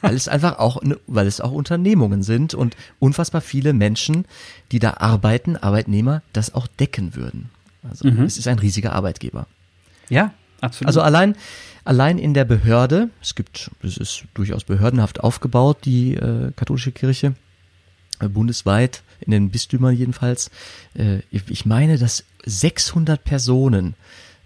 weil 0.00 0.14
es 0.14 0.28
einfach 0.28 0.58
auch 0.58 0.80
ne, 0.82 0.98
weil 1.06 1.26
es 1.26 1.40
auch 1.40 1.52
Unternehmungen 1.52 2.22
sind 2.22 2.54
und 2.54 2.76
unfassbar 3.00 3.40
viele 3.40 3.72
Menschen, 3.72 4.26
die 4.72 4.78
da 4.78 4.94
arbeiten, 4.98 5.56
Arbeitnehmer, 5.56 6.22
das 6.32 6.54
auch 6.54 6.68
decken 6.68 7.16
würden. 7.16 7.50
Also 7.88 8.08
mhm. 8.08 8.24
es 8.24 8.38
ist 8.38 8.48
ein 8.48 8.58
riesiger 8.58 8.92
Arbeitgeber. 8.92 9.46
Ja, 10.08 10.32
absolut. 10.60 10.88
Also 10.88 11.02
allein 11.02 11.36
allein 11.84 12.18
in 12.18 12.34
der 12.34 12.44
Behörde, 12.44 13.10
es 13.22 13.34
gibt, 13.34 13.70
es 13.82 13.96
ist 13.96 14.24
durchaus 14.34 14.64
behördenhaft 14.64 15.20
aufgebaut, 15.20 15.78
die 15.84 16.14
äh, 16.14 16.50
katholische 16.56 16.92
Kirche, 16.92 17.34
äh, 18.20 18.28
bundesweit, 18.28 19.02
in 19.20 19.30
den 19.30 19.50
Bistümern 19.50 19.94
jedenfalls. 19.94 20.50
Äh, 20.94 21.18
ich 21.30 21.66
meine, 21.66 21.98
dass 21.98 22.24
600 22.44 23.22
Personen 23.22 23.94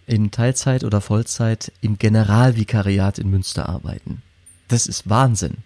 in 0.07 0.31
Teilzeit 0.31 0.85
oder 0.85 1.01
Vollzeit 1.01 1.73
im 1.81 1.99
Generalvikariat 1.99 3.19
in 3.19 3.31
Münster 3.31 3.69
arbeiten. 3.69 4.23
Das 4.69 4.87
ist 4.87 5.09
Wahnsinn. 5.09 5.59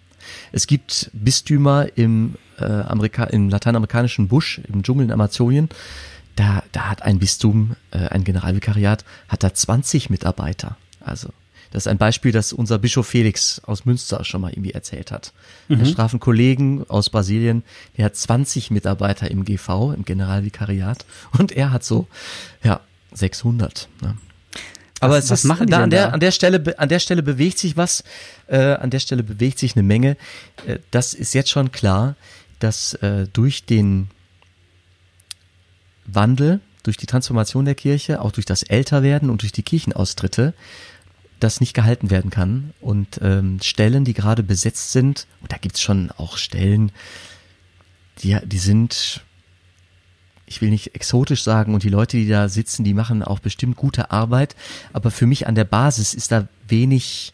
Es 0.51 0.67
gibt 0.67 1.09
Bistümer 1.13 1.87
im, 1.95 2.35
äh, 2.57 2.63
Amerika 2.63 3.25
im 3.25 3.49
lateinamerikanischen 3.49 4.27
Busch, 4.27 4.61
im 4.71 4.83
Dschungel 4.83 5.05
in 5.05 5.11
Amazonien. 5.11 5.69
Da, 6.35 6.63
da 6.71 6.89
hat 6.89 7.01
ein 7.03 7.19
Bistum, 7.19 7.75
äh, 7.91 8.07
ein 8.07 8.23
Generalvikariat, 8.23 9.05
hat 9.27 9.43
da 9.43 9.53
20 9.53 10.09
Mitarbeiter. 10.09 10.77
Also 10.99 11.29
das 11.73 11.83
ist 11.83 11.87
ein 11.87 11.97
Beispiel, 11.97 12.31
das 12.31 12.53
unser 12.53 12.77
Bischof 12.77 13.07
Felix 13.07 13.59
aus 13.65 13.83
Münster 13.85 14.23
schon 14.23 14.41
mal 14.41 14.51
irgendwie 14.51 14.73
erzählt 14.73 15.11
hat. 15.11 15.33
Mhm. 15.67 15.79
Der 15.79 15.85
strafen 15.85 16.19
Kollegen 16.19 16.85
aus 16.87 17.09
Brasilien, 17.09 17.63
der 17.97 18.05
hat 18.05 18.15
20 18.15 18.69
Mitarbeiter 18.69 19.29
im 19.31 19.43
GV, 19.43 19.91
im 19.93 20.05
Generalvikariat, 20.05 21.03
und 21.37 21.51
er 21.51 21.71
hat 21.71 21.83
so, 21.83 22.07
ja, 22.63 22.79
600. 23.13 23.89
Ne? 24.01 24.17
Aber 24.99 25.15
was, 25.15 25.25
es 25.25 25.31
was 25.31 25.43
machen 25.45 25.65
die 25.65 25.71
da 25.71 25.83
an 25.83 25.89
der, 25.89 26.07
da? 26.07 26.13
an 26.13 26.19
der 26.19 26.31
Stelle, 26.31 26.75
an 26.77 26.89
der 26.89 26.99
Stelle 26.99 27.23
bewegt 27.23 27.57
sich 27.57 27.75
was, 27.75 28.03
äh, 28.45 28.75
an 28.75 28.91
der 28.91 28.99
Stelle 28.99 29.23
bewegt 29.23 29.57
sich 29.57 29.75
eine 29.75 29.81
Menge. 29.83 30.15
Äh, 30.67 30.77
das 30.91 31.15
ist 31.15 31.33
jetzt 31.33 31.49
schon 31.49 31.71
klar, 31.71 32.15
dass 32.59 32.93
äh, 32.95 33.27
durch 33.33 33.65
den 33.65 34.09
Wandel, 36.05 36.59
durch 36.83 36.97
die 36.97 37.05
Transformation 37.05 37.65
der 37.65 37.75
Kirche, 37.75 38.21
auch 38.21 38.31
durch 38.31 38.45
das 38.45 38.63
Älterwerden 38.63 39.29
und 39.29 39.41
durch 39.41 39.53
die 39.53 39.63
Kirchenaustritte, 39.63 40.53
das 41.39 41.59
nicht 41.59 41.73
gehalten 41.73 42.09
werden 42.09 42.29
kann. 42.29 42.73
Und 42.81 43.19
ähm, 43.21 43.59
Stellen, 43.61 44.05
die 44.05 44.13
gerade 44.13 44.43
besetzt 44.43 44.91
sind, 44.91 45.27
und 45.41 45.51
da 45.51 45.57
gibt's 45.57 45.81
schon 45.81 46.11
auch 46.11 46.37
Stellen, 46.37 46.91
die, 48.19 48.37
die 48.45 48.57
sind, 48.57 49.21
ich 50.45 50.61
will 50.61 50.69
nicht 50.69 50.95
exotisch 50.95 51.43
sagen, 51.43 51.73
und 51.73 51.83
die 51.83 51.89
Leute, 51.89 52.17
die 52.17 52.27
da 52.27 52.49
sitzen, 52.49 52.83
die 52.83 52.93
machen 52.93 53.23
auch 53.23 53.39
bestimmt 53.39 53.75
gute 53.75 54.11
Arbeit, 54.11 54.55
aber 54.91 55.11
für 55.11 55.25
mich 55.25 55.47
an 55.47 55.55
der 55.55 55.65
Basis 55.65 56.13
ist 56.13 56.31
da 56.31 56.47
wenig, 56.67 57.33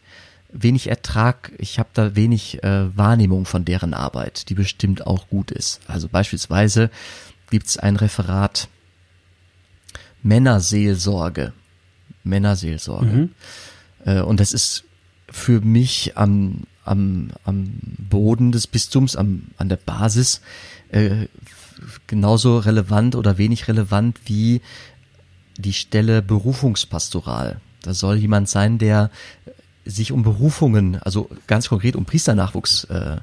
wenig 0.52 0.88
Ertrag, 0.88 1.52
ich 1.58 1.78
habe 1.78 1.90
da 1.92 2.16
wenig 2.16 2.62
äh, 2.64 2.96
Wahrnehmung 2.96 3.44
von 3.44 3.64
deren 3.64 3.94
Arbeit, 3.94 4.48
die 4.48 4.54
bestimmt 4.54 5.06
auch 5.06 5.28
gut 5.28 5.50
ist. 5.50 5.80
Also 5.86 6.08
beispielsweise 6.08 6.90
gibt's 7.50 7.76
ein 7.76 7.96
Referat 7.96 8.68
Männerseelsorge. 10.22 11.52
Männerseelsorge. 12.24 13.06
Mhm. 13.06 13.30
Äh, 14.04 14.20
und 14.20 14.40
das 14.40 14.52
ist 14.52 14.84
für 15.30 15.60
mich 15.60 16.16
am, 16.16 16.64
am, 16.84 17.30
am 17.44 17.72
Boden 17.98 18.52
des 18.52 18.66
Bistums, 18.66 19.16
am, 19.16 19.44
an 19.56 19.68
der 19.68 19.76
Basis, 19.76 20.40
äh, 20.90 21.26
genauso 22.06 22.58
relevant 22.58 23.14
oder 23.14 23.38
wenig 23.38 23.68
relevant 23.68 24.20
wie 24.26 24.60
die 25.56 25.72
Stelle 25.72 26.22
Berufungspastoral. 26.22 27.60
Da 27.82 27.94
soll 27.94 28.16
jemand 28.16 28.48
sein, 28.48 28.78
der 28.78 29.10
sich 29.84 30.12
um 30.12 30.22
Berufungen, 30.22 31.00
also 31.02 31.30
ganz 31.46 31.68
konkret 31.68 31.96
um 31.96 32.04
Priesternachwuchs, 32.04 32.84
äh, 32.84 33.16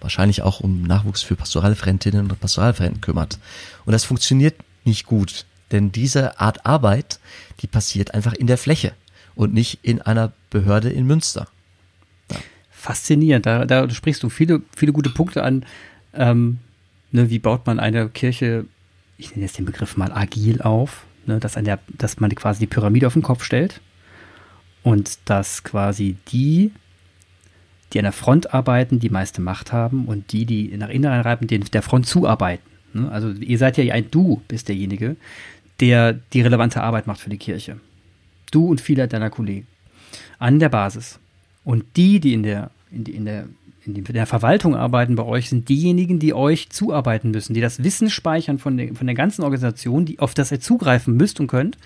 wahrscheinlich 0.00 0.42
auch 0.42 0.60
um 0.60 0.82
Nachwuchs 0.82 1.22
für 1.22 1.36
Pastoralreferentinnen 1.36 2.30
und 2.30 2.40
Pastoralreferenten 2.40 3.00
kümmert. 3.00 3.38
Und 3.84 3.92
das 3.92 4.04
funktioniert 4.04 4.56
nicht 4.84 5.06
gut, 5.06 5.44
denn 5.72 5.92
diese 5.92 6.40
Art 6.40 6.66
Arbeit, 6.66 7.20
die 7.60 7.66
passiert 7.66 8.14
einfach 8.14 8.32
in 8.32 8.46
der 8.46 8.58
Fläche 8.58 8.92
und 9.34 9.54
nicht 9.54 9.80
in 9.82 10.02
einer 10.02 10.32
Behörde 10.50 10.90
in 10.90 11.06
Münster. 11.06 11.48
Ja. 12.30 12.38
Faszinierend, 12.70 13.46
da, 13.46 13.64
da 13.66 13.88
sprichst 13.90 14.22
du 14.22 14.30
viele, 14.30 14.62
viele 14.74 14.92
gute 14.92 15.10
Punkte 15.10 15.42
an. 15.42 15.66
Ähm, 16.14 16.58
ne, 17.12 17.30
wie 17.30 17.38
baut 17.38 17.66
man 17.66 17.78
eine 17.78 18.08
Kirche, 18.08 18.64
ich 19.18 19.30
nenne 19.32 19.44
jetzt 19.44 19.58
den 19.58 19.66
Begriff 19.66 19.96
mal 19.96 20.12
agil 20.12 20.62
auf, 20.62 21.04
ne, 21.26 21.38
dass, 21.38 21.54
der, 21.54 21.78
dass 21.88 22.20
man 22.20 22.34
quasi 22.34 22.60
die 22.60 22.66
Pyramide 22.66 23.06
auf 23.06 23.12
den 23.12 23.22
Kopf 23.22 23.44
stellt 23.44 23.80
und 24.82 25.18
dass 25.26 25.62
quasi 25.62 26.16
die, 26.32 26.72
die 27.92 27.98
an 27.98 28.04
der 28.04 28.12
Front 28.12 28.54
arbeiten, 28.54 29.00
die 29.00 29.10
meiste 29.10 29.40
Macht 29.40 29.72
haben 29.72 30.06
und 30.06 30.32
die, 30.32 30.46
die 30.46 30.76
nach 30.76 30.88
innen 30.88 31.10
reiben, 31.10 31.46
den, 31.46 31.64
der 31.64 31.82
Front 31.82 32.06
zuarbeiten. 32.06 32.68
Ne? 32.92 33.10
Also 33.10 33.30
ihr 33.30 33.58
seid 33.58 33.76
ja 33.76 33.92
ein 33.92 34.10
Du, 34.10 34.42
bist 34.48 34.68
derjenige, 34.68 35.16
der 35.80 36.12
die 36.32 36.42
relevante 36.42 36.82
Arbeit 36.82 37.06
macht 37.06 37.20
für 37.20 37.30
die 37.30 37.38
Kirche. 37.38 37.78
Du 38.50 38.66
und 38.66 38.80
viele 38.80 39.08
deiner 39.08 39.30
Kollegen. 39.30 39.66
An 40.38 40.58
der 40.58 40.68
Basis. 40.68 41.18
Und 41.64 41.84
die, 41.96 42.20
die 42.20 42.34
in 42.34 42.42
der, 42.42 42.70
in, 42.90 43.04
die, 43.04 43.12
in 43.12 43.24
der, 43.24 43.46
in 43.84 44.04
der 44.04 44.26
Verwaltung 44.26 44.74
arbeiten 44.74 45.14
bei 45.14 45.24
euch, 45.24 45.48
sind 45.48 45.68
diejenigen, 45.68 46.18
die 46.18 46.34
euch 46.34 46.70
zuarbeiten 46.70 47.30
müssen, 47.30 47.54
die 47.54 47.60
das 47.60 47.82
Wissen 47.82 48.10
speichern 48.10 48.58
von 48.58 48.76
der, 48.76 48.94
von 48.94 49.06
der 49.06 49.16
ganzen 49.16 49.42
Organisation, 49.42 50.04
die, 50.04 50.18
auf 50.18 50.34
das 50.34 50.52
ihr 50.52 50.60
zugreifen 50.60 51.16
müsst 51.16 51.40
und 51.40 51.46
könnt, 51.46 51.78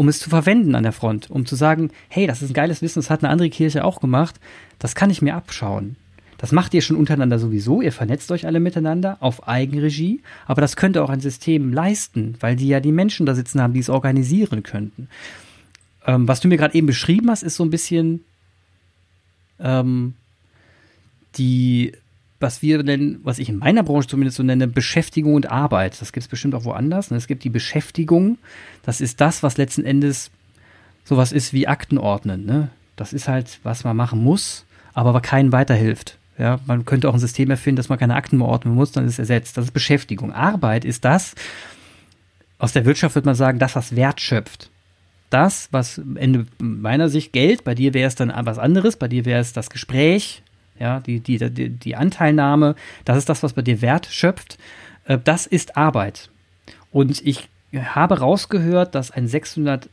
um 0.00 0.08
es 0.08 0.18
zu 0.18 0.30
verwenden 0.30 0.76
an 0.76 0.82
der 0.82 0.92
Front, 0.92 1.28
um 1.30 1.44
zu 1.44 1.56
sagen, 1.56 1.90
hey, 2.08 2.26
das 2.26 2.40
ist 2.40 2.52
ein 2.52 2.54
geiles 2.54 2.80
Wissen, 2.80 3.00
das 3.00 3.10
hat 3.10 3.22
eine 3.22 3.30
andere 3.30 3.50
Kirche 3.50 3.84
auch 3.84 4.00
gemacht, 4.00 4.40
das 4.78 4.94
kann 4.94 5.10
ich 5.10 5.20
mir 5.20 5.34
abschauen. 5.34 5.96
Das 6.38 6.52
macht 6.52 6.72
ihr 6.72 6.80
schon 6.80 6.96
untereinander 6.96 7.38
sowieso, 7.38 7.82
ihr 7.82 7.92
vernetzt 7.92 8.32
euch 8.32 8.46
alle 8.46 8.60
miteinander 8.60 9.18
auf 9.20 9.46
Eigenregie, 9.46 10.22
aber 10.46 10.62
das 10.62 10.76
könnte 10.76 11.04
auch 11.04 11.10
ein 11.10 11.20
System 11.20 11.74
leisten, 11.74 12.34
weil 12.40 12.56
die 12.56 12.68
ja 12.68 12.80
die 12.80 12.92
Menschen 12.92 13.26
da 13.26 13.34
sitzen 13.34 13.60
haben, 13.60 13.74
die 13.74 13.80
es 13.80 13.90
organisieren 13.90 14.62
könnten. 14.62 15.08
Ähm, 16.06 16.26
was 16.26 16.40
du 16.40 16.48
mir 16.48 16.56
gerade 16.56 16.76
eben 16.76 16.86
beschrieben 16.86 17.28
hast, 17.28 17.42
ist 17.42 17.56
so 17.56 17.62
ein 17.62 17.68
bisschen 17.68 18.24
ähm, 19.58 20.14
die, 21.36 21.92
was 22.40 22.62
wir 22.62 22.82
nennen, 22.82 23.20
was 23.22 23.38
ich 23.38 23.48
in 23.48 23.58
meiner 23.58 23.82
Branche 23.82 24.08
zumindest 24.08 24.38
so 24.38 24.42
nenne, 24.42 24.66
Beschäftigung 24.66 25.34
und 25.34 25.50
Arbeit. 25.50 26.00
Das 26.00 26.12
gibt 26.12 26.24
es 26.24 26.28
bestimmt 26.28 26.54
auch 26.54 26.64
woanders. 26.64 27.10
Ne? 27.10 27.16
Es 27.16 27.26
gibt 27.26 27.44
die 27.44 27.50
Beschäftigung, 27.50 28.38
das 28.82 29.00
ist 29.00 29.20
das, 29.20 29.42
was 29.42 29.58
letzten 29.58 29.84
Endes 29.84 30.30
sowas 31.04 31.32
ist 31.32 31.52
wie 31.52 31.68
Akten 31.68 31.98
ordnen. 31.98 32.46
Ne? 32.46 32.68
Das 32.96 33.12
ist 33.12 33.28
halt, 33.28 33.60
was 33.62 33.84
man 33.84 33.96
machen 33.96 34.22
muss, 34.22 34.64
aber 34.94 35.20
keinen 35.20 35.52
weiterhilft. 35.52 36.16
Ja, 36.38 36.58
man 36.66 36.86
könnte 36.86 37.08
auch 37.08 37.14
ein 37.14 37.20
System 37.20 37.50
erfinden, 37.50 37.76
dass 37.76 37.90
man 37.90 37.98
keine 37.98 38.14
Akten 38.14 38.38
mehr 38.38 38.48
ordnen 38.48 38.74
muss, 38.74 38.92
dann 38.92 39.04
ist 39.04 39.14
es 39.14 39.18
ersetzt. 39.18 39.58
Das 39.58 39.66
ist 39.66 39.72
Beschäftigung. 39.72 40.32
Arbeit 40.32 40.86
ist 40.86 41.04
das, 41.04 41.34
aus 42.58 42.72
der 42.72 42.86
Wirtschaft 42.86 43.14
würde 43.14 43.26
man 43.26 43.34
sagen, 43.34 43.58
das, 43.58 43.76
was 43.76 43.94
Wert 43.94 44.20
schöpft 44.20 44.70
das, 45.30 45.68
was 45.70 46.00
Ende 46.16 46.46
meiner 46.58 47.08
Sicht 47.08 47.32
Geld, 47.32 47.64
bei 47.64 47.74
dir 47.74 47.94
wäre 47.94 48.08
es 48.08 48.16
dann 48.16 48.32
was 48.44 48.58
anderes, 48.58 48.96
bei 48.96 49.08
dir 49.08 49.24
wäre 49.24 49.40
es 49.40 49.52
das 49.52 49.70
Gespräch, 49.70 50.42
ja, 50.80 51.00
die, 51.00 51.20
die, 51.20 51.38
die, 51.38 51.68
die 51.68 51.96
Anteilnahme, 51.96 52.74
das 53.04 53.18
ist 53.18 53.28
das, 53.28 53.42
was 53.42 53.52
bei 53.52 53.62
dir 53.62 53.82
Wert 53.82 54.06
schöpft. 54.06 54.58
Äh, 55.04 55.18
das 55.22 55.46
ist 55.46 55.76
Arbeit. 55.76 56.30
Und 56.90 57.24
ich 57.24 57.48
habe 57.72 58.18
rausgehört, 58.18 58.94
dass 58.94 59.10
ein 59.10 59.28
600 59.28 59.88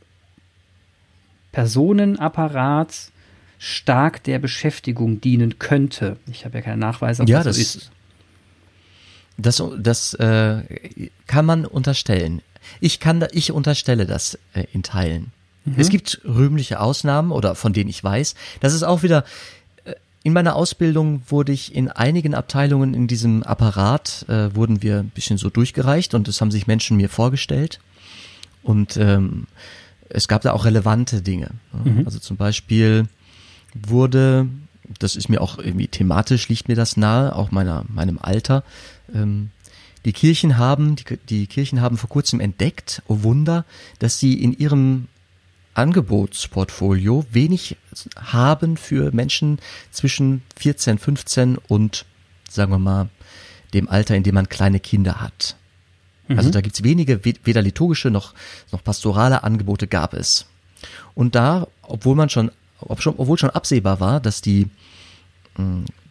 Personenapparat 1.52 3.12
stark 3.58 4.22
der 4.24 4.38
Beschäftigung 4.38 5.20
dienen 5.20 5.58
könnte. 5.58 6.16
Ich 6.26 6.44
habe 6.44 6.58
ja 6.58 6.62
keine 6.62 6.78
Nachweise, 6.78 7.22
ob 7.22 7.28
ja, 7.28 7.42
das 7.42 7.56
so 7.56 7.62
ist. 7.62 7.90
Das, 9.36 9.62
das 9.78 10.14
äh, 10.14 10.62
kann 11.26 11.46
man 11.46 11.64
unterstellen. 11.64 12.42
Ich 12.80 12.98
kann, 12.98 13.20
da, 13.20 13.28
ich 13.32 13.52
unterstelle 13.52 14.06
das 14.06 14.38
äh, 14.54 14.64
in 14.72 14.82
Teilen. 14.82 15.32
Mhm. 15.64 15.74
Es 15.76 15.90
gibt 15.90 16.20
rühmliche 16.24 16.80
Ausnahmen 16.80 17.30
oder 17.30 17.54
von 17.54 17.72
denen 17.72 17.90
ich 17.90 18.02
weiß. 18.02 18.34
Das 18.60 18.74
ist 18.74 18.82
auch 18.82 19.02
wieder 19.02 19.24
in 20.22 20.32
meiner 20.32 20.56
Ausbildung 20.56 21.22
wurde 21.28 21.52
ich 21.52 21.74
in 21.74 21.88
einigen 21.88 22.34
Abteilungen 22.34 22.94
in 22.94 23.06
diesem 23.06 23.42
Apparat 23.42 24.26
äh, 24.28 24.54
wurden 24.54 24.82
wir 24.82 24.98
ein 24.98 25.10
bisschen 25.10 25.38
so 25.38 25.48
durchgereicht 25.48 26.14
und 26.14 26.28
es 26.28 26.40
haben 26.40 26.50
sich 26.50 26.66
Menschen 26.66 26.96
mir 26.96 27.08
vorgestellt 27.08 27.80
und 28.62 28.96
ähm, 28.96 29.46
es 30.08 30.26
gab 30.26 30.42
da 30.42 30.52
auch 30.52 30.64
relevante 30.64 31.22
Dinge. 31.22 31.50
Mhm. 31.84 32.02
Also 32.04 32.18
zum 32.18 32.36
Beispiel 32.36 33.06
wurde, 33.74 34.48
das 34.98 35.16
ist 35.16 35.28
mir 35.28 35.40
auch 35.40 35.58
irgendwie 35.58 35.88
thematisch 35.88 36.48
liegt 36.48 36.68
mir 36.68 36.76
das 36.76 36.96
nahe, 36.96 37.34
auch 37.36 37.50
meiner 37.50 37.84
meinem 37.88 38.18
Alter. 38.20 38.64
Ähm, 39.14 39.50
die 40.04 40.12
Kirchen 40.12 40.58
haben, 40.58 40.96
die, 40.96 41.04
die 41.28 41.46
Kirchen 41.46 41.80
haben 41.80 41.96
vor 41.96 42.08
kurzem 42.08 42.40
entdeckt, 42.40 43.02
oh 43.08 43.22
Wunder, 43.22 43.64
dass 43.98 44.18
sie 44.18 44.34
in 44.34 44.52
ihrem 44.52 45.08
Angebotsportfolio 45.78 47.24
wenig 47.30 47.76
haben 48.16 48.76
für 48.76 49.12
Menschen 49.12 49.58
zwischen 49.90 50.42
14, 50.56 50.98
15 50.98 51.56
und, 51.56 52.04
sagen 52.48 52.72
wir 52.72 52.78
mal, 52.78 53.08
dem 53.74 53.88
Alter, 53.88 54.16
in 54.16 54.22
dem 54.22 54.34
man 54.34 54.48
kleine 54.48 54.80
Kinder 54.80 55.20
hat. 55.20 55.56
Mhm. 56.26 56.38
Also 56.38 56.50
da 56.50 56.60
gibt's 56.60 56.82
wenige, 56.82 57.24
weder 57.24 57.62
liturgische 57.62 58.10
noch, 58.10 58.34
noch 58.72 58.82
pastorale 58.82 59.44
Angebote 59.44 59.86
gab 59.86 60.14
es. 60.14 60.46
Und 61.14 61.34
da, 61.34 61.68
obwohl 61.82 62.16
man 62.16 62.28
schon, 62.28 62.50
ob 62.80 63.00
schon, 63.00 63.14
obwohl 63.16 63.38
schon 63.38 63.50
absehbar 63.50 64.00
war, 64.00 64.20
dass 64.20 64.40
die 64.42 64.68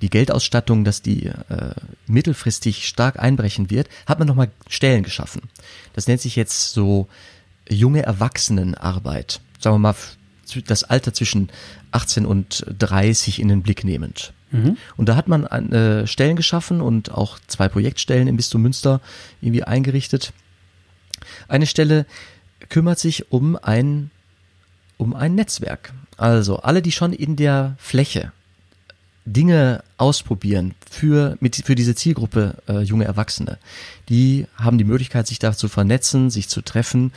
die 0.01 0.09
Geldausstattung, 0.09 0.83
dass 0.83 1.01
die 1.01 1.27
äh, 1.27 1.71
mittelfristig 2.05 2.87
stark 2.87 3.17
einbrechen 3.17 3.69
wird, 3.69 3.87
hat 4.05 4.19
man 4.19 4.27
nochmal 4.27 4.51
Stellen 4.67 5.03
geschaffen. 5.03 5.43
Das 5.93 6.07
nennt 6.07 6.21
sich 6.21 6.35
jetzt 6.35 6.73
so 6.73 7.07
junge 7.69 8.03
Erwachsenenarbeit. 8.03 9.41
Sagen 9.59 9.75
wir 9.75 9.79
mal, 9.79 9.95
das 10.65 10.83
Alter 10.83 11.13
zwischen 11.13 11.49
18 11.91 12.25
und 12.25 12.65
30 12.77 13.39
in 13.39 13.47
den 13.49 13.63
Blick 13.63 13.83
nehmend. 13.83 14.33
Mhm. 14.51 14.77
Und 14.95 15.09
da 15.09 15.15
hat 15.15 15.27
man 15.27 15.45
äh, 15.45 16.07
Stellen 16.07 16.35
geschaffen 16.35 16.81
und 16.81 17.11
auch 17.11 17.37
zwei 17.47 17.67
Projektstellen 17.67 18.27
im 18.27 18.37
Bistum 18.37 18.61
Münster 18.61 19.01
irgendwie 19.41 19.63
eingerichtet. 19.63 20.31
Eine 21.47 21.65
Stelle 21.65 22.05
kümmert 22.69 22.99
sich 22.99 23.31
um 23.31 23.57
ein, 23.57 24.11
um 24.97 25.15
ein 25.15 25.35
Netzwerk. 25.35 25.93
Also 26.15 26.57
alle, 26.57 26.81
die 26.81 26.91
schon 26.91 27.13
in 27.13 27.35
der 27.35 27.75
Fläche 27.77 28.31
Dinge 29.25 29.83
ausprobieren 29.97 30.73
für, 30.89 31.37
mit, 31.41 31.57
für 31.57 31.75
diese 31.75 31.95
Zielgruppe 31.95 32.55
äh, 32.67 32.79
junge 32.79 33.03
Erwachsene. 33.03 33.57
Die 34.07 34.47
haben 34.55 34.77
die 34.77 34.85
Möglichkeit, 34.85 35.27
sich 35.27 35.37
da 35.37 35.53
zu 35.53 35.67
vernetzen, 35.67 36.29
sich 36.29 36.47
zu 36.47 36.61
treffen, 36.61 37.11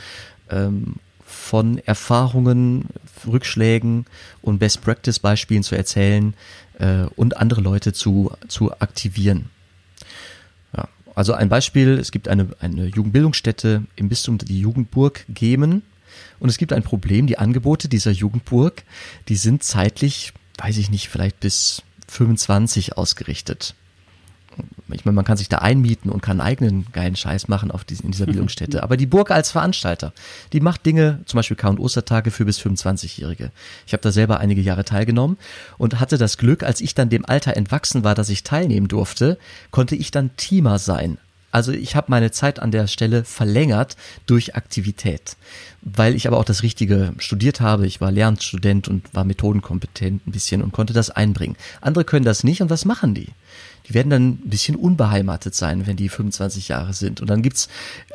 ähm, 0.49 0.95
von 1.41 1.79
Erfahrungen, 1.79 2.85
Rückschlägen 3.27 4.05
und 4.41 4.59
Best-Practice-Beispielen 4.59 5.63
zu 5.63 5.75
erzählen 5.75 6.33
äh, 6.79 7.05
und 7.15 7.37
andere 7.37 7.61
Leute 7.61 7.91
zu, 7.93 8.31
zu 8.47 8.71
aktivieren. 8.79 9.49
Ja, 10.75 10.87
also 11.15 11.33
ein 11.33 11.49
Beispiel, 11.49 11.97
es 11.97 12.11
gibt 12.11 12.27
eine, 12.27 12.49
eine 12.59 12.85
Jugendbildungsstätte 12.85 13.83
im 13.95 14.07
Bistum, 14.07 14.37
die 14.37 14.59
Jugendburg 14.59 15.25
Gemen. 15.27 15.81
Und 16.39 16.49
es 16.49 16.57
gibt 16.57 16.73
ein 16.73 16.83
Problem, 16.83 17.27
die 17.27 17.37
Angebote 17.37 17.89
dieser 17.89 18.11
Jugendburg, 18.11 18.83
die 19.27 19.35
sind 19.35 19.63
zeitlich, 19.63 20.33
weiß 20.57 20.77
ich 20.77 20.89
nicht, 20.89 21.09
vielleicht 21.09 21.39
bis 21.39 21.81
25 22.07 22.97
ausgerichtet. 22.97 23.75
Ich 24.91 25.05
meine, 25.05 25.15
man 25.15 25.25
kann 25.25 25.37
sich 25.37 25.49
da 25.49 25.59
einmieten 25.59 26.09
und 26.09 26.21
kann 26.21 26.39
einen 26.39 26.47
eigenen 26.47 26.85
geilen 26.91 27.15
Scheiß 27.15 27.47
machen 27.47 27.71
auf 27.71 27.83
diesen, 27.83 28.05
in 28.05 28.11
dieser 28.11 28.25
Bildungsstätte. 28.27 28.83
Aber 28.83 28.97
die 28.97 29.05
Burg 29.05 29.31
als 29.31 29.51
Veranstalter, 29.51 30.13
die 30.53 30.59
macht 30.59 30.85
Dinge, 30.85 31.19
zum 31.25 31.37
Beispiel 31.37 31.57
K- 31.57 31.69
und 31.69 31.79
Ostertage 31.79 32.31
für 32.31 32.45
bis 32.45 32.59
25-Jährige. 32.59 33.51
Ich 33.87 33.93
habe 33.93 34.01
da 34.01 34.11
selber 34.11 34.39
einige 34.39 34.61
Jahre 34.61 34.85
teilgenommen 34.85 35.37
und 35.77 35.99
hatte 35.99 36.17
das 36.17 36.37
Glück, 36.37 36.63
als 36.63 36.81
ich 36.81 36.93
dann 36.93 37.09
dem 37.09 37.25
Alter 37.25 37.55
entwachsen 37.55 38.03
war, 38.03 38.15
dass 38.15 38.29
ich 38.29 38.43
teilnehmen 38.43 38.87
durfte, 38.87 39.37
konnte 39.71 39.95
ich 39.95 40.11
dann 40.11 40.35
Teamer 40.37 40.79
sein. 40.79 41.17
Also 41.51 41.71
ich 41.71 41.95
habe 41.95 42.07
meine 42.09 42.31
Zeit 42.31 42.59
an 42.59 42.71
der 42.71 42.87
Stelle 42.87 43.23
verlängert 43.23 43.97
durch 44.25 44.55
Aktivität, 44.55 45.35
weil 45.81 46.15
ich 46.15 46.27
aber 46.27 46.37
auch 46.37 46.45
das 46.45 46.63
Richtige 46.63 47.13
studiert 47.17 47.59
habe. 47.59 47.85
Ich 47.85 47.99
war 47.99 48.11
Lernstudent 48.11 48.87
und 48.87 49.13
war 49.13 49.25
methodenkompetent 49.25 50.25
ein 50.25 50.31
bisschen 50.31 50.61
und 50.61 50.71
konnte 50.71 50.93
das 50.93 51.09
einbringen. 51.09 51.57
Andere 51.81 52.05
können 52.05 52.25
das 52.25 52.43
nicht 52.43 52.61
und 52.61 52.69
was 52.69 52.85
machen 52.85 53.13
die? 53.13 53.29
Die 53.87 53.93
werden 53.93 54.09
dann 54.09 54.29
ein 54.29 54.49
bisschen 54.49 54.75
unbeheimatet 54.75 55.55
sein, 55.55 55.87
wenn 55.87 55.97
die 55.97 56.07
25 56.07 56.67
Jahre 56.69 56.93
sind. 56.93 57.19
Und 57.19 57.29
dann 57.29 57.41
gibt's 57.41 57.67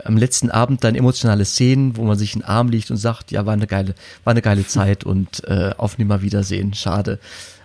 am 0.05 0.17
letzten 0.17 0.51
Abend 0.51 0.85
dann 0.85 0.95
emotionale 0.95 1.45
Szenen, 1.45 1.97
wo 1.97 2.05
man 2.05 2.17
sich 2.17 2.35
in 2.35 2.41
den 2.41 2.49
Arm 2.49 2.69
liegt 2.69 2.91
und 2.91 2.97
sagt, 2.97 3.33
ja, 3.33 3.45
war 3.47 3.53
eine 3.53 3.67
geile, 3.67 3.95
war 4.25 4.31
eine 4.31 4.43
geile 4.43 4.67
Zeit 4.67 5.05
und 5.05 5.45
äh, 5.45 5.75
auf 5.77 5.99
Nimmerwiedersehen, 5.99 6.73
schade. 6.73 7.19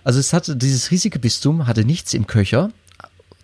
Also 0.04 0.18
es 0.18 0.32
hatte 0.32 0.56
dieses 0.56 0.90
riesige 0.90 1.20
Bistum 1.20 1.66
hatte 1.66 1.84
nichts 1.84 2.12
im 2.12 2.26
Köcher, 2.26 2.70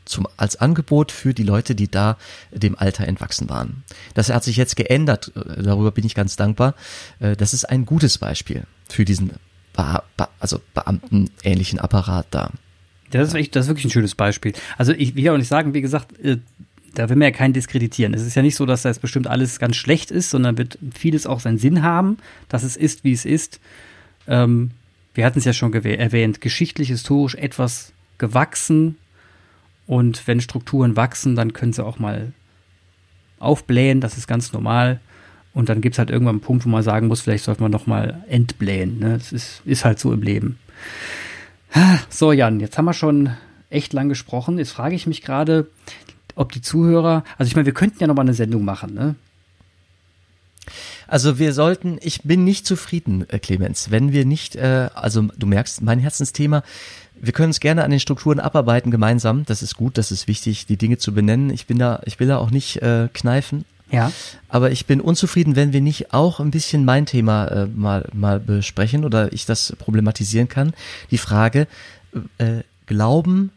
zum, 0.08 0.26
als 0.36 0.56
Angebot 0.56 1.12
für 1.12 1.34
die 1.34 1.42
Leute, 1.42 1.74
die 1.74 1.88
da 1.88 2.16
dem 2.52 2.78
Alter 2.78 3.06
entwachsen 3.06 3.48
waren. 3.48 3.84
Das 4.14 4.30
hat 4.30 4.44
sich 4.44 4.56
jetzt 4.56 4.76
geändert, 4.76 5.32
äh, 5.36 5.62
darüber 5.62 5.90
bin 5.90 6.04
ich 6.04 6.14
ganz 6.14 6.36
dankbar. 6.36 6.74
Äh, 7.20 7.36
das 7.36 7.54
ist 7.54 7.64
ein 7.64 7.86
gutes 7.86 8.18
Beispiel 8.18 8.64
für 8.88 9.04
diesen 9.04 9.32
Be 9.76 10.02
Be 10.16 10.28
also 10.40 10.60
Beamtenähnlichen 10.74 11.78
Apparat 11.78 12.26
da. 12.30 12.50
Das 13.10 13.28
ist, 13.28 13.34
echt, 13.34 13.56
das 13.56 13.66
ist 13.66 13.68
wirklich 13.68 13.86
ein 13.86 13.90
schönes 13.90 14.14
Beispiel. 14.14 14.52
Also 14.76 14.92
ich 14.92 15.14
will 15.14 15.24
ja 15.24 15.32
auch 15.32 15.38
nicht 15.38 15.48
sagen, 15.48 15.72
wie 15.72 15.80
gesagt, 15.80 16.18
äh, 16.20 16.38
da 16.94 17.08
will 17.08 17.16
man 17.16 17.26
ja 17.26 17.30
keinen 17.30 17.52
diskreditieren. 17.52 18.14
Es 18.14 18.22
ist 18.22 18.34
ja 18.34 18.42
nicht 18.42 18.56
so, 18.56 18.66
dass 18.66 18.82
das 18.82 18.98
bestimmt 18.98 19.26
alles 19.26 19.58
ganz 19.58 19.76
schlecht 19.76 20.10
ist, 20.10 20.30
sondern 20.30 20.58
wird 20.58 20.78
vieles 20.94 21.26
auch 21.26 21.40
seinen 21.40 21.58
Sinn 21.58 21.82
haben, 21.82 22.18
dass 22.48 22.64
es 22.64 22.76
ist, 22.76 23.04
wie 23.04 23.12
es 23.12 23.24
ist. 23.24 23.60
Ähm, 24.26 24.72
wir 25.14 25.24
hatten 25.24 25.38
es 25.38 25.44
ja 25.44 25.52
schon 25.52 25.72
erwähnt, 25.72 26.40
geschichtlich, 26.40 26.88
historisch 26.88 27.34
etwas 27.34 27.92
gewachsen, 28.18 28.96
und 29.88 30.28
wenn 30.28 30.42
Strukturen 30.42 30.96
wachsen, 30.96 31.34
dann 31.34 31.54
können 31.54 31.72
sie 31.72 31.84
auch 31.84 31.98
mal 31.98 32.32
aufblähen, 33.40 34.02
das 34.02 34.18
ist 34.18 34.28
ganz 34.28 34.52
normal. 34.52 35.00
Und 35.54 35.70
dann 35.70 35.80
gibt 35.80 35.94
es 35.94 35.98
halt 35.98 36.10
irgendwann 36.10 36.36
einen 36.36 36.40
Punkt, 36.42 36.66
wo 36.66 36.68
man 36.68 36.82
sagen 36.82 37.08
muss, 37.08 37.22
vielleicht 37.22 37.44
sollte 37.44 37.62
man 37.62 37.72
noch 37.72 37.86
mal 37.86 38.22
entblähen. 38.28 38.98
Ne? 38.98 39.16
Das 39.16 39.32
ist, 39.32 39.62
ist 39.64 39.86
halt 39.86 39.98
so 39.98 40.12
im 40.12 40.22
Leben. 40.22 40.58
So, 42.10 42.32
Jan, 42.32 42.60
jetzt 42.60 42.76
haben 42.76 42.84
wir 42.84 42.92
schon 42.92 43.30
echt 43.70 43.94
lang 43.94 44.10
gesprochen. 44.10 44.58
Jetzt 44.58 44.72
frage 44.72 44.94
ich 44.94 45.06
mich 45.06 45.22
gerade, 45.22 45.68
ob 46.34 46.52
die 46.52 46.62
Zuhörer, 46.62 47.24
also 47.38 47.48
ich 47.48 47.56
meine, 47.56 47.66
wir 47.66 47.74
könnten 47.74 47.98
ja 48.00 48.06
noch 48.06 48.14
mal 48.14 48.22
eine 48.22 48.34
Sendung 48.34 48.64
machen, 48.64 48.94
ne? 48.94 49.14
Also 51.06 51.38
wir 51.38 51.54
sollten, 51.54 51.98
ich 52.02 52.22
bin 52.24 52.44
nicht 52.44 52.66
zufrieden, 52.66 53.26
äh, 53.30 53.38
Clemens, 53.38 53.90
wenn 53.90 54.12
wir 54.12 54.26
nicht, 54.26 54.56
äh, 54.56 54.90
also 54.94 55.22
du 55.38 55.46
merkst, 55.46 55.80
mein 55.80 55.98
Herzensthema, 55.98 56.62
wir 57.20 57.32
können 57.32 57.48
uns 57.48 57.60
gerne 57.60 57.84
an 57.84 57.90
den 57.90 58.00
Strukturen 58.00 58.40
abarbeiten 58.40 58.90
gemeinsam. 58.90 59.44
Das 59.46 59.62
ist 59.62 59.76
gut, 59.76 59.98
das 59.98 60.10
ist 60.12 60.28
wichtig, 60.28 60.66
die 60.66 60.76
Dinge 60.76 60.98
zu 60.98 61.12
benennen. 61.12 61.50
Ich 61.50 61.66
bin 61.66 61.78
da, 61.78 62.00
ich 62.04 62.20
will 62.20 62.28
da 62.28 62.38
auch 62.38 62.50
nicht 62.50 62.82
äh, 62.82 63.08
kneifen. 63.12 63.64
Ja. 63.90 64.12
Aber 64.48 64.70
ich 64.70 64.86
bin 64.86 65.00
unzufrieden, 65.00 65.56
wenn 65.56 65.72
wir 65.72 65.80
nicht 65.80 66.12
auch 66.12 66.40
ein 66.40 66.50
bisschen 66.50 66.84
mein 66.84 67.06
Thema 67.06 67.46
äh, 67.46 67.66
mal, 67.66 68.06
mal 68.12 68.38
besprechen 68.38 69.04
oder 69.04 69.32
ich 69.32 69.46
das 69.46 69.74
problematisieren 69.78 70.48
kann. 70.48 70.74
Die 71.10 71.18
Frage, 71.18 71.66
äh, 72.38 72.62
Glauben 72.86 73.50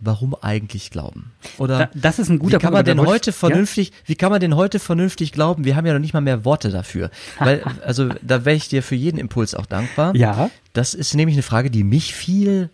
warum 0.00 0.34
eigentlich 0.40 0.90
glauben? 0.90 1.32
Oder 1.58 1.90
das 1.94 2.18
ist 2.18 2.28
ein 2.28 2.38
guter 2.38 2.58
wie 2.58 2.62
kann 2.62 2.72
man 2.72 2.84
denn 2.84 3.00
heute 3.00 3.32
vernünftig, 3.32 3.90
ja? 3.90 3.94
wie 4.06 4.16
kann 4.16 4.30
man 4.30 4.40
denn 4.40 4.56
heute 4.56 4.78
vernünftig 4.78 5.32
glauben? 5.32 5.64
Wir 5.64 5.76
haben 5.76 5.86
ja 5.86 5.92
noch 5.92 6.00
nicht 6.00 6.14
mal 6.14 6.20
mehr 6.20 6.44
Worte 6.44 6.70
dafür. 6.70 7.10
Weil, 7.38 7.62
also 7.84 8.08
da 8.22 8.44
wäre 8.44 8.56
ich 8.56 8.68
dir 8.68 8.82
für 8.82 8.94
jeden 8.94 9.18
Impuls 9.18 9.54
auch 9.54 9.66
dankbar. 9.66 10.16
Ja. 10.16 10.50
Das 10.72 10.94
ist 10.94 11.14
nämlich 11.14 11.36
eine 11.36 11.42
Frage, 11.42 11.70
die 11.70 11.84
mich 11.84 12.14
viel 12.14 12.70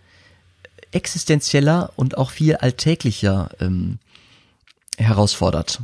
existenzieller 0.92 1.92
und 1.96 2.16
auch 2.16 2.30
viel 2.30 2.56
alltäglicher 2.56 3.50
ähm, 3.60 3.98
herausfordert. 4.96 5.80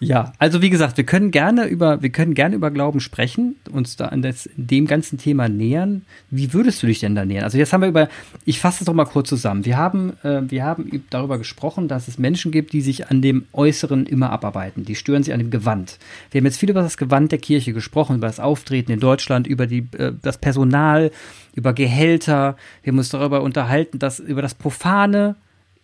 Ja, 0.00 0.32
also 0.38 0.62
wie 0.62 0.70
gesagt, 0.70 0.96
wir 0.96 1.04
können 1.04 1.32
gerne 1.32 1.66
über, 1.66 2.02
wir 2.02 2.10
können 2.10 2.34
gerne 2.34 2.54
über 2.54 2.70
Glauben 2.70 3.00
sprechen, 3.00 3.56
uns 3.72 3.96
da 3.96 4.06
an 4.06 4.22
das, 4.22 4.48
dem 4.56 4.86
ganzen 4.86 5.18
Thema 5.18 5.48
nähern. 5.48 6.02
Wie 6.30 6.52
würdest 6.52 6.82
du 6.82 6.86
dich 6.86 7.00
denn 7.00 7.16
da 7.16 7.24
nähern? 7.24 7.42
Also 7.42 7.58
jetzt 7.58 7.72
haben 7.72 7.80
wir 7.80 7.88
über, 7.88 8.08
ich 8.44 8.60
fasse 8.60 8.82
es 8.82 8.86
doch 8.86 8.94
mal 8.94 9.06
kurz 9.06 9.28
zusammen. 9.28 9.64
Wir 9.64 9.76
haben, 9.76 10.12
äh, 10.22 10.42
wir 10.48 10.64
haben 10.64 11.04
darüber 11.10 11.38
gesprochen, 11.38 11.88
dass 11.88 12.06
es 12.06 12.16
Menschen 12.16 12.52
gibt, 12.52 12.72
die 12.72 12.80
sich 12.80 13.10
an 13.10 13.22
dem 13.22 13.46
Äußeren 13.52 14.06
immer 14.06 14.30
abarbeiten. 14.30 14.84
Die 14.84 14.94
stören 14.94 15.24
sich 15.24 15.34
an 15.34 15.40
dem 15.40 15.50
Gewand. 15.50 15.98
Wir 16.30 16.40
haben 16.40 16.46
jetzt 16.46 16.58
viel 16.58 16.70
über 16.70 16.82
das 16.82 16.96
Gewand 16.96 17.32
der 17.32 17.40
Kirche 17.40 17.72
gesprochen, 17.72 18.16
über 18.16 18.28
das 18.28 18.38
Auftreten 18.38 18.92
in 18.92 19.00
Deutschland, 19.00 19.48
über 19.48 19.66
die, 19.66 19.88
äh, 19.96 20.12
das 20.22 20.38
Personal, 20.38 21.10
über 21.56 21.72
Gehälter. 21.72 22.56
Wir 22.84 22.92
haben 22.92 22.98
uns 22.98 23.08
darüber 23.08 23.42
unterhalten, 23.42 23.98
dass 23.98 24.20
über 24.20 24.42
das 24.42 24.54
Profane, 24.54 25.34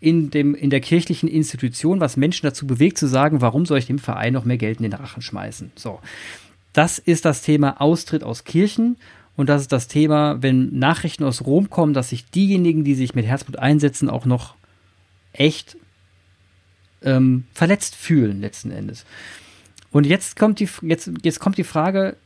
in, 0.05 0.30
dem, 0.30 0.55
in 0.55 0.68
der 0.68 0.80
kirchlichen 0.80 1.28
Institution, 1.28 1.98
was 1.98 2.18
Menschen 2.18 2.44
dazu 2.44 2.66
bewegt 2.66 2.98
zu 2.98 3.07
sagen, 3.07 3.40
warum 3.40 3.64
soll 3.64 3.78
ich 3.78 3.86
dem 3.86 3.98
Verein 3.98 4.34
noch 4.34 4.44
mehr 4.44 4.59
Geld 4.59 4.78
in 4.78 4.82
den 4.82 4.92
Rachen 4.92 5.22
schmeißen? 5.22 5.72
So. 5.76 5.98
Das 6.74 6.98
ist 6.98 7.24
das 7.24 7.40
Thema 7.40 7.80
Austritt 7.80 8.22
aus 8.22 8.44
Kirchen. 8.44 8.96
Und 9.36 9.48
das 9.48 9.62
ist 9.62 9.72
das 9.72 9.88
Thema, 9.88 10.42
wenn 10.42 10.78
Nachrichten 10.78 11.24
aus 11.24 11.44
Rom 11.46 11.70
kommen, 11.70 11.94
dass 11.94 12.11
sich 12.11 12.30
diejenigen, 12.30 12.84
die 12.84 12.94
sich 12.94 13.14
mit 13.14 13.24
Herzblut 13.24 13.59
einsetzen, 13.59 14.11
auch 14.11 14.26
noch 14.26 14.55
echt 15.32 15.76
ähm, 17.02 17.44
verletzt 17.52 17.96
fühlen, 17.96 18.40
letzten 18.40 18.70
Endes. 18.70 19.05
Und 19.90 20.07
jetzt 20.07 20.36
kommt 20.36 20.61
die, 20.61 20.68
jetzt, 20.82 21.11
jetzt 21.22 21.40
kommt 21.40 21.57
die 21.59 21.64
Frage, 21.64 22.16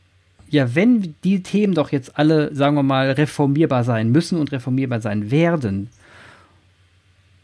ja, 0.49 0.75
wenn 0.75 1.15
die 1.23 1.43
Themen 1.43 1.73
doch 1.73 1.91
jetzt 1.91 2.17
alle, 2.17 2.53
sagen 2.53 2.75
wir 2.75 2.83
mal, 2.83 3.11
reformierbar 3.11 3.83
sein 3.83 4.11
müssen 4.11 4.37
und 4.37 4.51
reformierbar 4.51 5.01
sein 5.01 5.31
werden, 5.31 5.89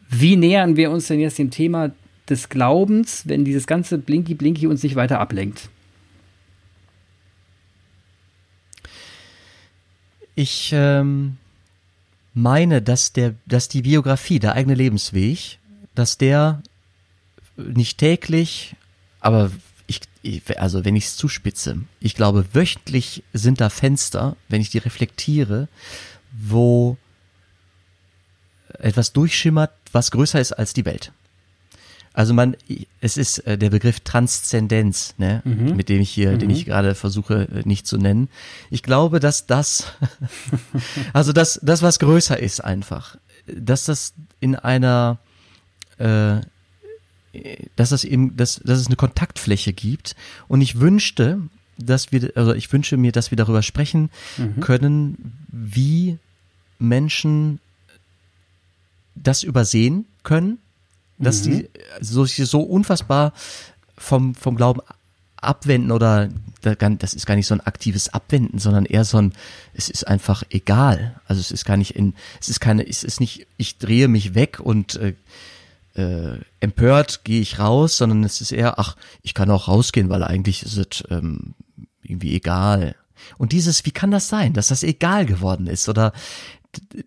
wie 0.10 0.36
nähern 0.36 0.76
wir 0.76 0.92
uns 0.92 1.08
denn 1.08 1.20
jetzt 1.20 1.40
dem 1.40 1.52
Thema 1.52 1.92
des 2.30 2.50
Glaubens, 2.50 3.28
wenn 3.28 3.46
dieses 3.46 3.68
ganze 3.68 3.98
Blinky-Blinky 3.98 4.68
uns 4.68 4.84
nicht 4.84 4.96
weiter 4.96 5.20
ablenkt? 5.20 5.70
Ich 10.36 10.72
ähm, 10.74 11.38
meine, 12.34 12.82
dass 12.82 13.14
der, 13.14 13.36
dass 13.46 13.70
die 13.70 13.84
Biografie, 13.84 14.40
der 14.40 14.54
eigene 14.54 14.76
Lebensweg, 14.76 15.60
dass 15.96 16.18
der 16.18 16.62
nicht 17.56 17.98
täglich, 17.98 18.76
aber 19.22 19.52
ich, 19.88 20.42
also 20.58 20.84
wenn 20.84 20.96
ich 20.96 21.06
es 21.06 21.16
zuspitze, 21.16 21.78
ich 22.00 22.16
glaube, 22.16 22.46
wöchentlich 22.54 23.24
sind 23.34 23.62
da 23.62 23.70
Fenster, 23.70 24.36
wenn 24.50 24.62
ich 24.62 24.72
die 24.72 24.80
reflektiere, 24.80 25.68
wo 26.32 26.98
etwas 28.80 29.14
durchschimmert, 29.14 29.72
was 29.92 30.12
größer 30.12 30.40
ist 30.40 30.54
als 30.54 30.74
die 30.74 30.86
Welt. 30.86 31.12
Also 32.16 32.34
man, 32.34 32.56
es 33.02 33.18
ist 33.18 33.40
äh, 33.40 33.58
der 33.58 33.70
Begriff 33.70 34.00
Transzendenz, 34.00 35.16
ne, 35.18 35.42
mhm. 35.44 35.76
mit 35.76 35.90
dem 35.90 36.00
ich 36.00 36.10
hier, 36.10 36.32
mhm. 36.32 36.40
den 36.40 36.50
ich 36.50 36.66
gerade 36.66 36.96
versuche 36.96 37.50
äh, 37.54 37.64
nicht 37.66 37.86
zu 37.86 37.98
nennen. 37.98 38.30
Ich 38.72 38.84
glaube, 38.84 39.20
dass 39.20 39.48
das, 39.48 39.92
also 41.14 41.34
das, 41.34 41.60
das 41.62 41.82
was 41.82 42.00
größer 42.00 42.40
ist 42.40 42.64
einfach, 42.64 43.18
dass 43.48 43.84
das 43.84 44.14
in 44.40 44.56
einer, 44.56 45.18
äh, 45.98 46.38
dass 47.76 47.90
das 47.90 48.06
eben, 48.06 48.38
dass, 48.38 48.62
dass 48.64 48.80
es 48.80 48.88
eine 48.88 48.96
Kontaktfläche 48.96 49.74
gibt. 49.74 50.16
Und 50.48 50.62
ich 50.62 50.80
wünschte, 50.80 51.42
dass 51.78 52.14
wir, 52.14 52.32
also 52.36 52.54
ich 52.54 52.72
wünsche 52.72 52.96
mir, 52.96 53.12
dass 53.12 53.32
wir 53.32 53.36
darüber 53.36 53.62
sprechen 53.62 54.10
mhm. 54.38 54.62
können, 54.62 55.34
wie 55.50 56.18
Menschen 56.80 57.60
das 59.16 59.44
übersehen 59.44 60.06
können 60.24 60.60
dass 61.18 61.46
mhm. 61.46 61.52
die 61.52 61.70
so, 62.02 62.26
so 62.26 62.62
unfassbar 62.62 63.34
vom, 63.98 64.36
vom 64.36 64.56
Glauben 64.56 64.82
abwenden 65.38 65.92
oder 65.92 66.30
das 66.62 67.14
ist 67.14 67.28
gar 67.28 67.36
nicht 67.36 67.46
so 67.46 67.54
ein 67.54 67.62
aktives 67.62 68.10
Abwenden, 68.10 68.58
sondern 68.58 68.86
eher 68.86 69.06
so 69.06 69.20
ein, 69.20 69.34
es 69.74 69.90
ist 69.90 70.08
einfach 70.08 70.44
egal. 70.50 71.20
Also 71.28 71.40
es 71.40 71.52
ist 71.52 71.66
gar 71.66 71.78
nicht 71.78 71.96
in, 71.96 72.16
es 72.42 72.50
ist 72.50 72.60
keine, 72.60 72.88
es 72.88 73.04
ist 73.04 73.20
nicht, 73.20 73.46
ich 73.58 73.78
drehe 73.78 74.08
mich 74.08 74.34
weg 74.34 74.60
und 74.60 74.96
äh, 74.96 75.14
äh, 75.94 76.40
empört 76.60 77.24
gehe 77.24 77.42
ich 77.42 77.60
raus, 77.60 77.98
sondern 77.98 78.24
es 78.24 78.42
ist 78.42 78.52
eher, 78.52 78.80
ach, 78.80 78.96
ich 79.22 79.36
kann 79.36 79.52
auch 79.52 79.68
rausgehen, 79.68 80.10
weil 80.10 80.24
eigentlich 80.24 80.64
ist 80.64 80.78
es 80.78 81.04
ähm, 81.12 81.54
irgendwie 82.02 82.36
egal. 82.36 82.96
Und 83.38 83.52
dieses, 83.52 83.86
wie 83.86 83.92
kann 83.92 84.10
das 84.10 84.28
sein, 84.28 84.54
dass 84.54 84.70
das 84.70 84.82
egal 84.82 85.28
geworden 85.28 85.68
ist? 85.68 85.88
Oder 85.88 86.14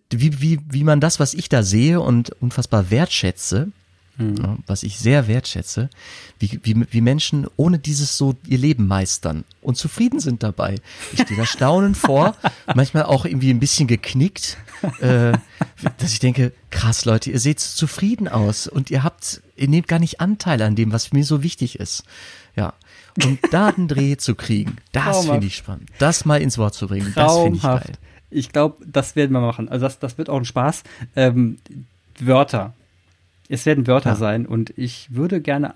wie, 0.09 0.41
wie, 0.41 0.59
wie 0.69 0.83
man 0.83 0.99
das, 0.99 1.19
was 1.19 1.33
ich 1.33 1.49
da 1.49 1.63
sehe 1.63 1.99
und 2.01 2.31
unfassbar 2.41 2.89
wertschätze, 2.89 3.71
mhm. 4.17 4.59
was 4.67 4.83
ich 4.83 4.99
sehr 4.99 5.27
wertschätze, 5.27 5.89
wie, 6.37 6.59
wie, 6.63 6.85
wie 6.89 7.01
Menschen 7.01 7.47
ohne 7.55 7.79
dieses 7.79 8.17
so 8.17 8.35
ihr 8.45 8.57
Leben 8.57 8.87
meistern 8.87 9.43
und 9.61 9.75
zufrieden 9.75 10.19
sind 10.19 10.43
dabei. 10.43 10.75
Ich 11.13 11.21
stehe 11.21 11.39
da 11.39 11.45
staunend 11.45 11.97
vor, 11.97 12.35
manchmal 12.75 13.03
auch 13.03 13.25
irgendwie 13.25 13.49
ein 13.49 13.59
bisschen 13.59 13.87
geknickt, 13.87 14.57
äh, 14.99 15.33
dass 15.97 16.13
ich 16.13 16.19
denke, 16.19 16.53
krass 16.69 17.05
Leute, 17.05 17.31
ihr 17.31 17.39
seht 17.39 17.59
zufrieden 17.59 18.27
aus 18.27 18.67
und 18.67 18.91
ihr 18.91 19.03
habt, 19.03 19.41
ihr 19.55 19.67
nehmt 19.67 19.87
gar 19.87 19.99
nicht 19.99 20.21
Anteil 20.21 20.61
an 20.61 20.75
dem, 20.75 20.91
was 20.91 21.11
mir 21.11 21.23
so 21.23 21.43
wichtig 21.43 21.79
ist. 21.79 22.03
Ja. 22.55 22.73
Und 23.23 23.39
da 23.51 23.67
einen 23.67 23.87
Dreh 23.87 24.17
zu 24.17 24.35
kriegen, 24.35 24.77
das 24.91 25.25
finde 25.25 25.47
ich 25.47 25.57
spannend. 25.57 25.89
Das 25.97 26.25
mal 26.25 26.41
ins 26.41 26.57
Wort 26.57 26.73
zu 26.73 26.87
bringen, 26.87 27.11
das 27.15 27.37
finde 27.37 27.57
ich 27.57 27.63
geil. 27.63 27.93
Ich 28.31 28.51
glaube, 28.51 28.85
das 28.85 29.15
werden 29.15 29.31
wir 29.31 29.41
machen. 29.41 29.69
Also 29.69 29.85
das, 29.85 29.99
das 29.99 30.17
wird 30.17 30.29
auch 30.29 30.37
ein 30.37 30.45
Spaß. 30.45 30.83
Ähm, 31.15 31.57
Wörter. 32.19 32.73
Es 33.47 33.65
werden 33.65 33.87
Wörter 33.87 34.11
ja. 34.11 34.15
sein 34.15 34.45
und 34.45 34.73
ich 34.77 35.13
würde 35.15 35.41
gerne, 35.41 35.73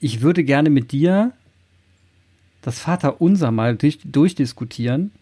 ich 0.00 0.20
würde 0.20 0.42
gerne 0.42 0.70
mit 0.70 0.90
dir 0.90 1.32
das 2.62 2.80
Vaterunser 2.80 3.50
mal 3.50 3.76
durch, 3.76 3.98
durchdiskutieren, 4.04 5.12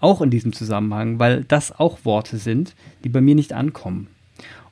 auch 0.00 0.20
in 0.22 0.30
diesem 0.30 0.52
Zusammenhang, 0.52 1.18
weil 1.18 1.44
das 1.44 1.78
auch 1.78 2.04
Worte 2.04 2.38
sind, 2.38 2.74
die 3.04 3.08
bei 3.08 3.20
mir 3.20 3.34
nicht 3.34 3.52
ankommen. 3.52 4.08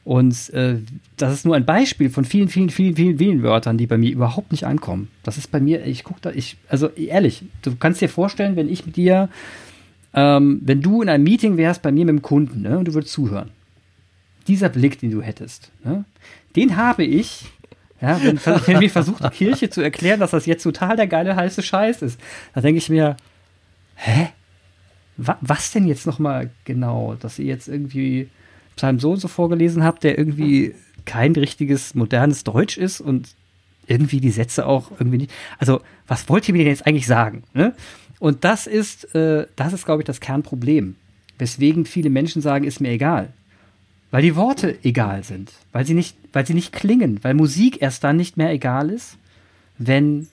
Und 0.06 0.50
äh, 0.50 0.78
das 1.16 1.32
ist 1.32 1.44
nur 1.44 1.56
ein 1.56 1.66
Beispiel 1.66 2.10
von 2.10 2.24
vielen, 2.24 2.48
vielen, 2.48 2.70
vielen, 2.70 2.94
vielen, 2.94 3.18
vielen 3.18 3.42
Wörtern, 3.42 3.76
die 3.76 3.88
bei 3.88 3.98
mir 3.98 4.12
überhaupt 4.12 4.52
nicht 4.52 4.64
ankommen. 4.64 5.08
Das 5.24 5.36
ist 5.36 5.50
bei 5.50 5.58
mir, 5.58 5.84
ich 5.84 6.04
gucke 6.04 6.20
da, 6.22 6.30
ich, 6.30 6.56
also 6.68 6.88
ehrlich, 6.90 7.42
du 7.62 7.74
kannst 7.74 8.00
dir 8.00 8.08
vorstellen, 8.08 8.54
wenn 8.54 8.68
ich 8.68 8.86
mit 8.86 8.94
dir, 8.94 9.28
ähm, 10.16 10.60
wenn 10.64 10.82
du 10.82 11.02
in 11.02 11.08
einem 11.08 11.24
Meeting 11.24 11.56
wärst 11.56 11.82
bei 11.82 11.92
mir 11.92 12.04
mit 12.04 12.14
dem 12.14 12.22
Kunden, 12.22 12.62
ne, 12.62 12.78
und 12.78 12.88
du 12.88 12.94
würdest 12.94 13.12
zuhören 13.12 13.50
dieser 14.48 14.68
Blick, 14.68 14.98
den 15.00 15.10
du 15.10 15.22
hättest, 15.22 15.70
ne, 15.84 16.04
den 16.54 16.76
habe 16.76 17.04
ich, 17.04 17.46
ja, 18.00 18.20
wenn, 18.22 18.38
wenn 18.66 18.78
mir 18.78 18.90
versucht, 18.90 19.22
die 19.24 19.30
Kirche 19.30 19.70
zu 19.70 19.80
erklären, 19.80 20.20
dass 20.20 20.30
das 20.30 20.46
jetzt 20.46 20.62
total 20.62 20.96
der 20.96 21.06
geile 21.06 21.36
heiße 21.36 21.62
Scheiß 21.62 22.02
ist. 22.02 22.20
Da 22.54 22.60
denke 22.60 22.78
ich 22.78 22.88
mir, 22.88 23.16
hä? 23.96 24.28
Wa 25.18 25.38
was 25.40 25.72
denn 25.72 25.86
jetzt 25.86 26.06
nochmal 26.06 26.50
genau? 26.64 27.14
Dass 27.14 27.38
ihr 27.38 27.46
jetzt 27.46 27.68
irgendwie 27.68 28.28
Psalm 28.76 28.98
so 29.00 29.12
und 29.12 29.20
so 29.20 29.28
vorgelesen 29.28 29.82
habt, 29.82 30.04
der 30.04 30.18
irgendwie 30.18 30.74
kein 31.06 31.32
richtiges 31.32 31.94
modernes 31.94 32.44
Deutsch 32.44 32.76
ist 32.76 33.00
und 33.00 33.28
irgendwie 33.86 34.20
die 34.20 34.30
Sätze 34.30 34.66
auch 34.66 34.90
irgendwie 34.98 35.18
nicht. 35.18 35.32
Also, 35.58 35.80
was 36.06 36.28
wollt 36.28 36.46
ihr 36.48 36.52
mir 36.52 36.64
denn 36.64 36.72
jetzt 36.72 36.86
eigentlich 36.86 37.06
sagen? 37.06 37.44
Ne? 37.54 37.74
Und 38.18 38.44
das 38.44 38.66
ist, 38.66 39.14
äh, 39.14 39.46
das 39.56 39.72
ist, 39.72 39.84
glaube 39.84 40.02
ich, 40.02 40.06
das 40.06 40.20
Kernproblem. 40.20 40.96
Weswegen 41.38 41.84
viele 41.84 42.10
Menschen 42.10 42.40
sagen, 42.40 42.64
ist 42.64 42.80
mir 42.80 42.90
egal. 42.90 43.32
Weil 44.10 44.22
die 44.22 44.36
Worte 44.36 44.78
egal 44.84 45.24
sind, 45.24 45.52
weil 45.72 45.84
sie 45.84 45.94
nicht, 45.94 46.16
weil 46.32 46.46
sie 46.46 46.54
nicht 46.54 46.72
klingen, 46.72 47.22
weil 47.22 47.34
Musik 47.34 47.82
erst 47.82 48.04
dann 48.04 48.16
nicht 48.16 48.36
mehr 48.36 48.50
egal 48.50 48.90
ist, 48.90 49.18
wenn 49.78 50.28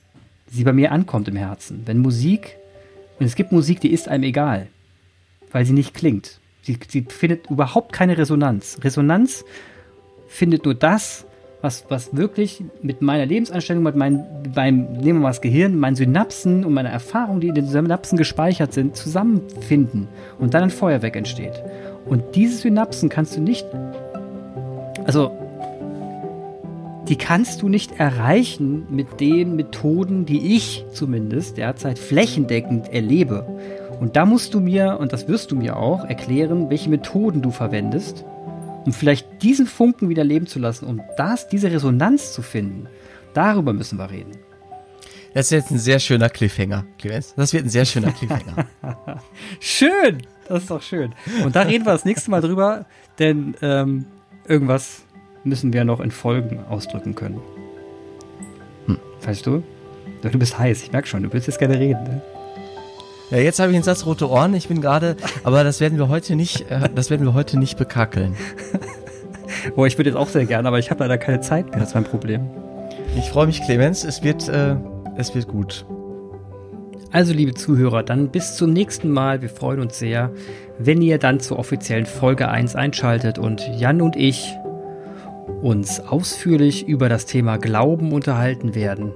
sie 0.50 0.64
bei 0.64 0.74
mir 0.74 0.92
ankommt 0.92 1.28
im 1.28 1.36
Herzen. 1.36 1.82
Wenn 1.86 1.98
Musik, 1.98 2.56
und 3.20 3.26
es 3.26 3.36
gibt 3.36 3.52
Musik, 3.52 3.82
die 3.82 3.92
ist 3.92 4.08
einem 4.08 4.24
egal, 4.24 4.68
weil 5.52 5.66
sie 5.66 5.74
nicht 5.74 5.94
klingt. 5.94 6.40
Sie, 6.62 6.78
sie 6.88 7.02
findet 7.10 7.50
überhaupt 7.50 7.92
keine 7.92 8.18
Resonanz. 8.18 8.78
Resonanz 8.84 9.44
findet 10.28 10.64
nur 10.64 10.76
das, 10.76 11.26
was, 11.64 11.86
was 11.88 12.16
wirklich 12.16 12.62
mit 12.82 13.02
meiner 13.02 13.26
Lebenseinstellung, 13.26 13.84
mit 13.84 13.96
meinem, 13.96 14.26
beim, 14.54 14.92
nehmen 14.92 15.20
wir 15.20 15.24
mal 15.24 15.30
das 15.30 15.40
Gehirn, 15.40 15.80
meinen 15.80 15.96
Synapsen 15.96 16.66
und 16.66 16.74
meiner 16.74 16.90
Erfahrung, 16.90 17.40
die 17.40 17.48
in 17.48 17.56
den 17.56 17.68
Synapsen 17.68 18.18
gespeichert 18.18 18.74
sind, 18.74 18.98
zusammenfinden 18.98 20.10
und 20.40 20.54
dann 20.54 20.64
ein 20.64 20.70
Feuerwerk 20.70 21.16
entsteht. 21.16 21.64
Und 22.06 22.36
diese 22.36 22.58
Synapsen 22.58 23.08
kannst 23.08 23.38
du 23.38 23.42
nicht, 23.42 23.66
also 25.06 25.32
die 27.08 27.16
kannst 27.16 27.62
du 27.62 27.70
nicht 27.70 27.98
erreichen 27.98 28.86
mit 28.90 29.22
den 29.22 29.56
Methoden, 29.56 30.26
die 30.26 30.56
ich 30.56 30.86
zumindest 30.92 31.58
derzeit 31.58 31.98
flächendeckend 31.98 32.92
erlebe. 32.92 33.48
Und 34.02 34.18
da 34.18 34.26
musst 34.26 34.54
du 34.54 34.60
mir, 34.60 34.98
und 35.00 35.14
das 35.14 35.30
wirst 35.30 35.52
du 35.52 35.56
mir 35.56 35.78
auch, 35.78 36.04
erklären, 36.04 36.70
welche 36.70 36.90
Methoden 36.90 37.42
du 37.42 37.52
verwendest, 37.52 38.26
um 38.86 38.94
vielleicht 38.94 39.42
diesen 39.42 39.66
Funken 39.66 40.10
wieder 40.10 40.24
leben 40.24 40.48
zu 40.48 40.60
lassen, 40.60 40.86
um 40.86 41.02
das, 41.18 41.48
diese 41.48 41.72
Resonanz 41.72 42.34
zu 42.34 42.42
finden. 42.42 42.88
Darüber 43.34 43.74
müssen 43.74 43.98
wir 43.98 44.10
reden. 44.10 44.32
Das 45.34 45.48
ist 45.48 45.52
jetzt 45.52 45.72
ein 45.72 45.80
sehr 45.80 46.00
schöner 46.00 46.30
Cliffhanger, 46.30 46.86
Clemens. 47.00 47.34
Das 47.36 47.54
wird 47.54 47.66
ein 47.66 47.70
sehr 47.70 47.86
schöner 47.86 48.12
Cliffhanger. 48.14 48.68
Schön! 49.60 50.22
Das 50.48 50.64
ist 50.64 50.72
doch 50.72 50.82
schön. 50.82 51.16
Und 51.44 51.56
da 51.56 51.62
reden 51.62 51.86
wir 51.86 51.94
das 51.94 52.06
nächste 52.06 52.30
Mal 52.30 52.42
drüber, 52.42 52.86
denn 53.18 53.56
ähm, 53.62 54.06
irgendwas 54.48 55.04
müssen 55.44 55.74
wir 55.74 55.86
noch 55.86 56.00
in 56.00 56.12
Folgen 56.12 56.60
ausdrücken 56.70 57.16
können. 57.16 57.42
Hm. 58.86 59.00
Weißt 59.24 59.46
du? 59.46 59.64
Du 60.22 60.40
bist 60.40 60.58
heiß, 60.58 60.84
ich 60.84 60.92
merke 60.92 61.08
schon, 61.08 61.24
du 61.24 61.34
willst 61.34 61.48
jetzt 61.48 61.60
gerne 61.60 61.80
reden. 61.80 62.04
Ne? 62.04 62.22
Ja, 63.34 63.40
jetzt 63.40 63.60
habe 63.60 63.72
ich 63.72 63.76
einen 63.76 63.84
Satz 63.84 64.06
rote 64.06 64.30
Ohren. 64.30 64.54
Ich 64.54 64.68
bin 64.68 64.80
gerade, 64.80 65.18
aber 65.44 65.64
das 65.64 65.80
werden 65.80 65.98
wir 65.98 66.08
heute 66.08 66.36
nicht, 66.36 66.70
äh, 66.70 66.88
das 66.94 67.10
werden 67.10 67.26
wir 67.26 67.34
heute 67.34 67.58
nicht 67.58 67.80
bekackeln. 67.80 68.36
Boah, 69.76 69.88
ich 69.88 69.98
würde 69.98 70.12
jetzt 70.12 70.18
auch 70.18 70.28
sehr 70.28 70.46
gerne, 70.46 70.68
aber 70.68 70.78
ich 70.78 70.92
habe 70.92 71.00
leider 71.00 71.18
keine 71.18 71.42
Zeit 71.42 71.72
mehr. 71.72 71.80
Das 71.80 71.90
ist 71.90 71.96
mein 71.96 72.04
Problem. 72.04 72.48
Ich 73.18 73.32
freue 73.32 73.48
mich, 73.48 73.64
Clemens. 73.64 74.04
Es 74.04 74.22
wird, 74.22 74.48
äh, 74.50 74.76
es 75.18 75.34
wird 75.34 75.48
gut. 75.48 75.84
Also, 77.12 77.34
liebe 77.34 77.56
Zuhörer, 77.56 78.04
dann 78.04 78.30
bis 78.30 78.56
zum 78.56 78.72
nächsten 78.72 79.10
Mal. 79.10 79.42
Wir 79.42 79.50
freuen 79.50 79.80
uns 79.80 79.98
sehr, 79.98 80.30
wenn 80.78 81.02
ihr 81.02 81.18
dann 81.18 81.40
zur 81.40 81.58
offiziellen 81.58 82.06
Folge 82.06 82.50
1 82.50 82.76
einschaltet 82.76 83.40
und 83.40 83.68
Jan 83.80 84.04
und 84.04 84.16
ich 84.16 84.54
uns 85.64 86.00
ausführlich 86.02 86.88
über 86.88 87.10
das 87.10 87.26
Thema 87.26 87.58
Glauben 87.58 88.12
unterhalten 88.12 88.76
werden 88.76 89.12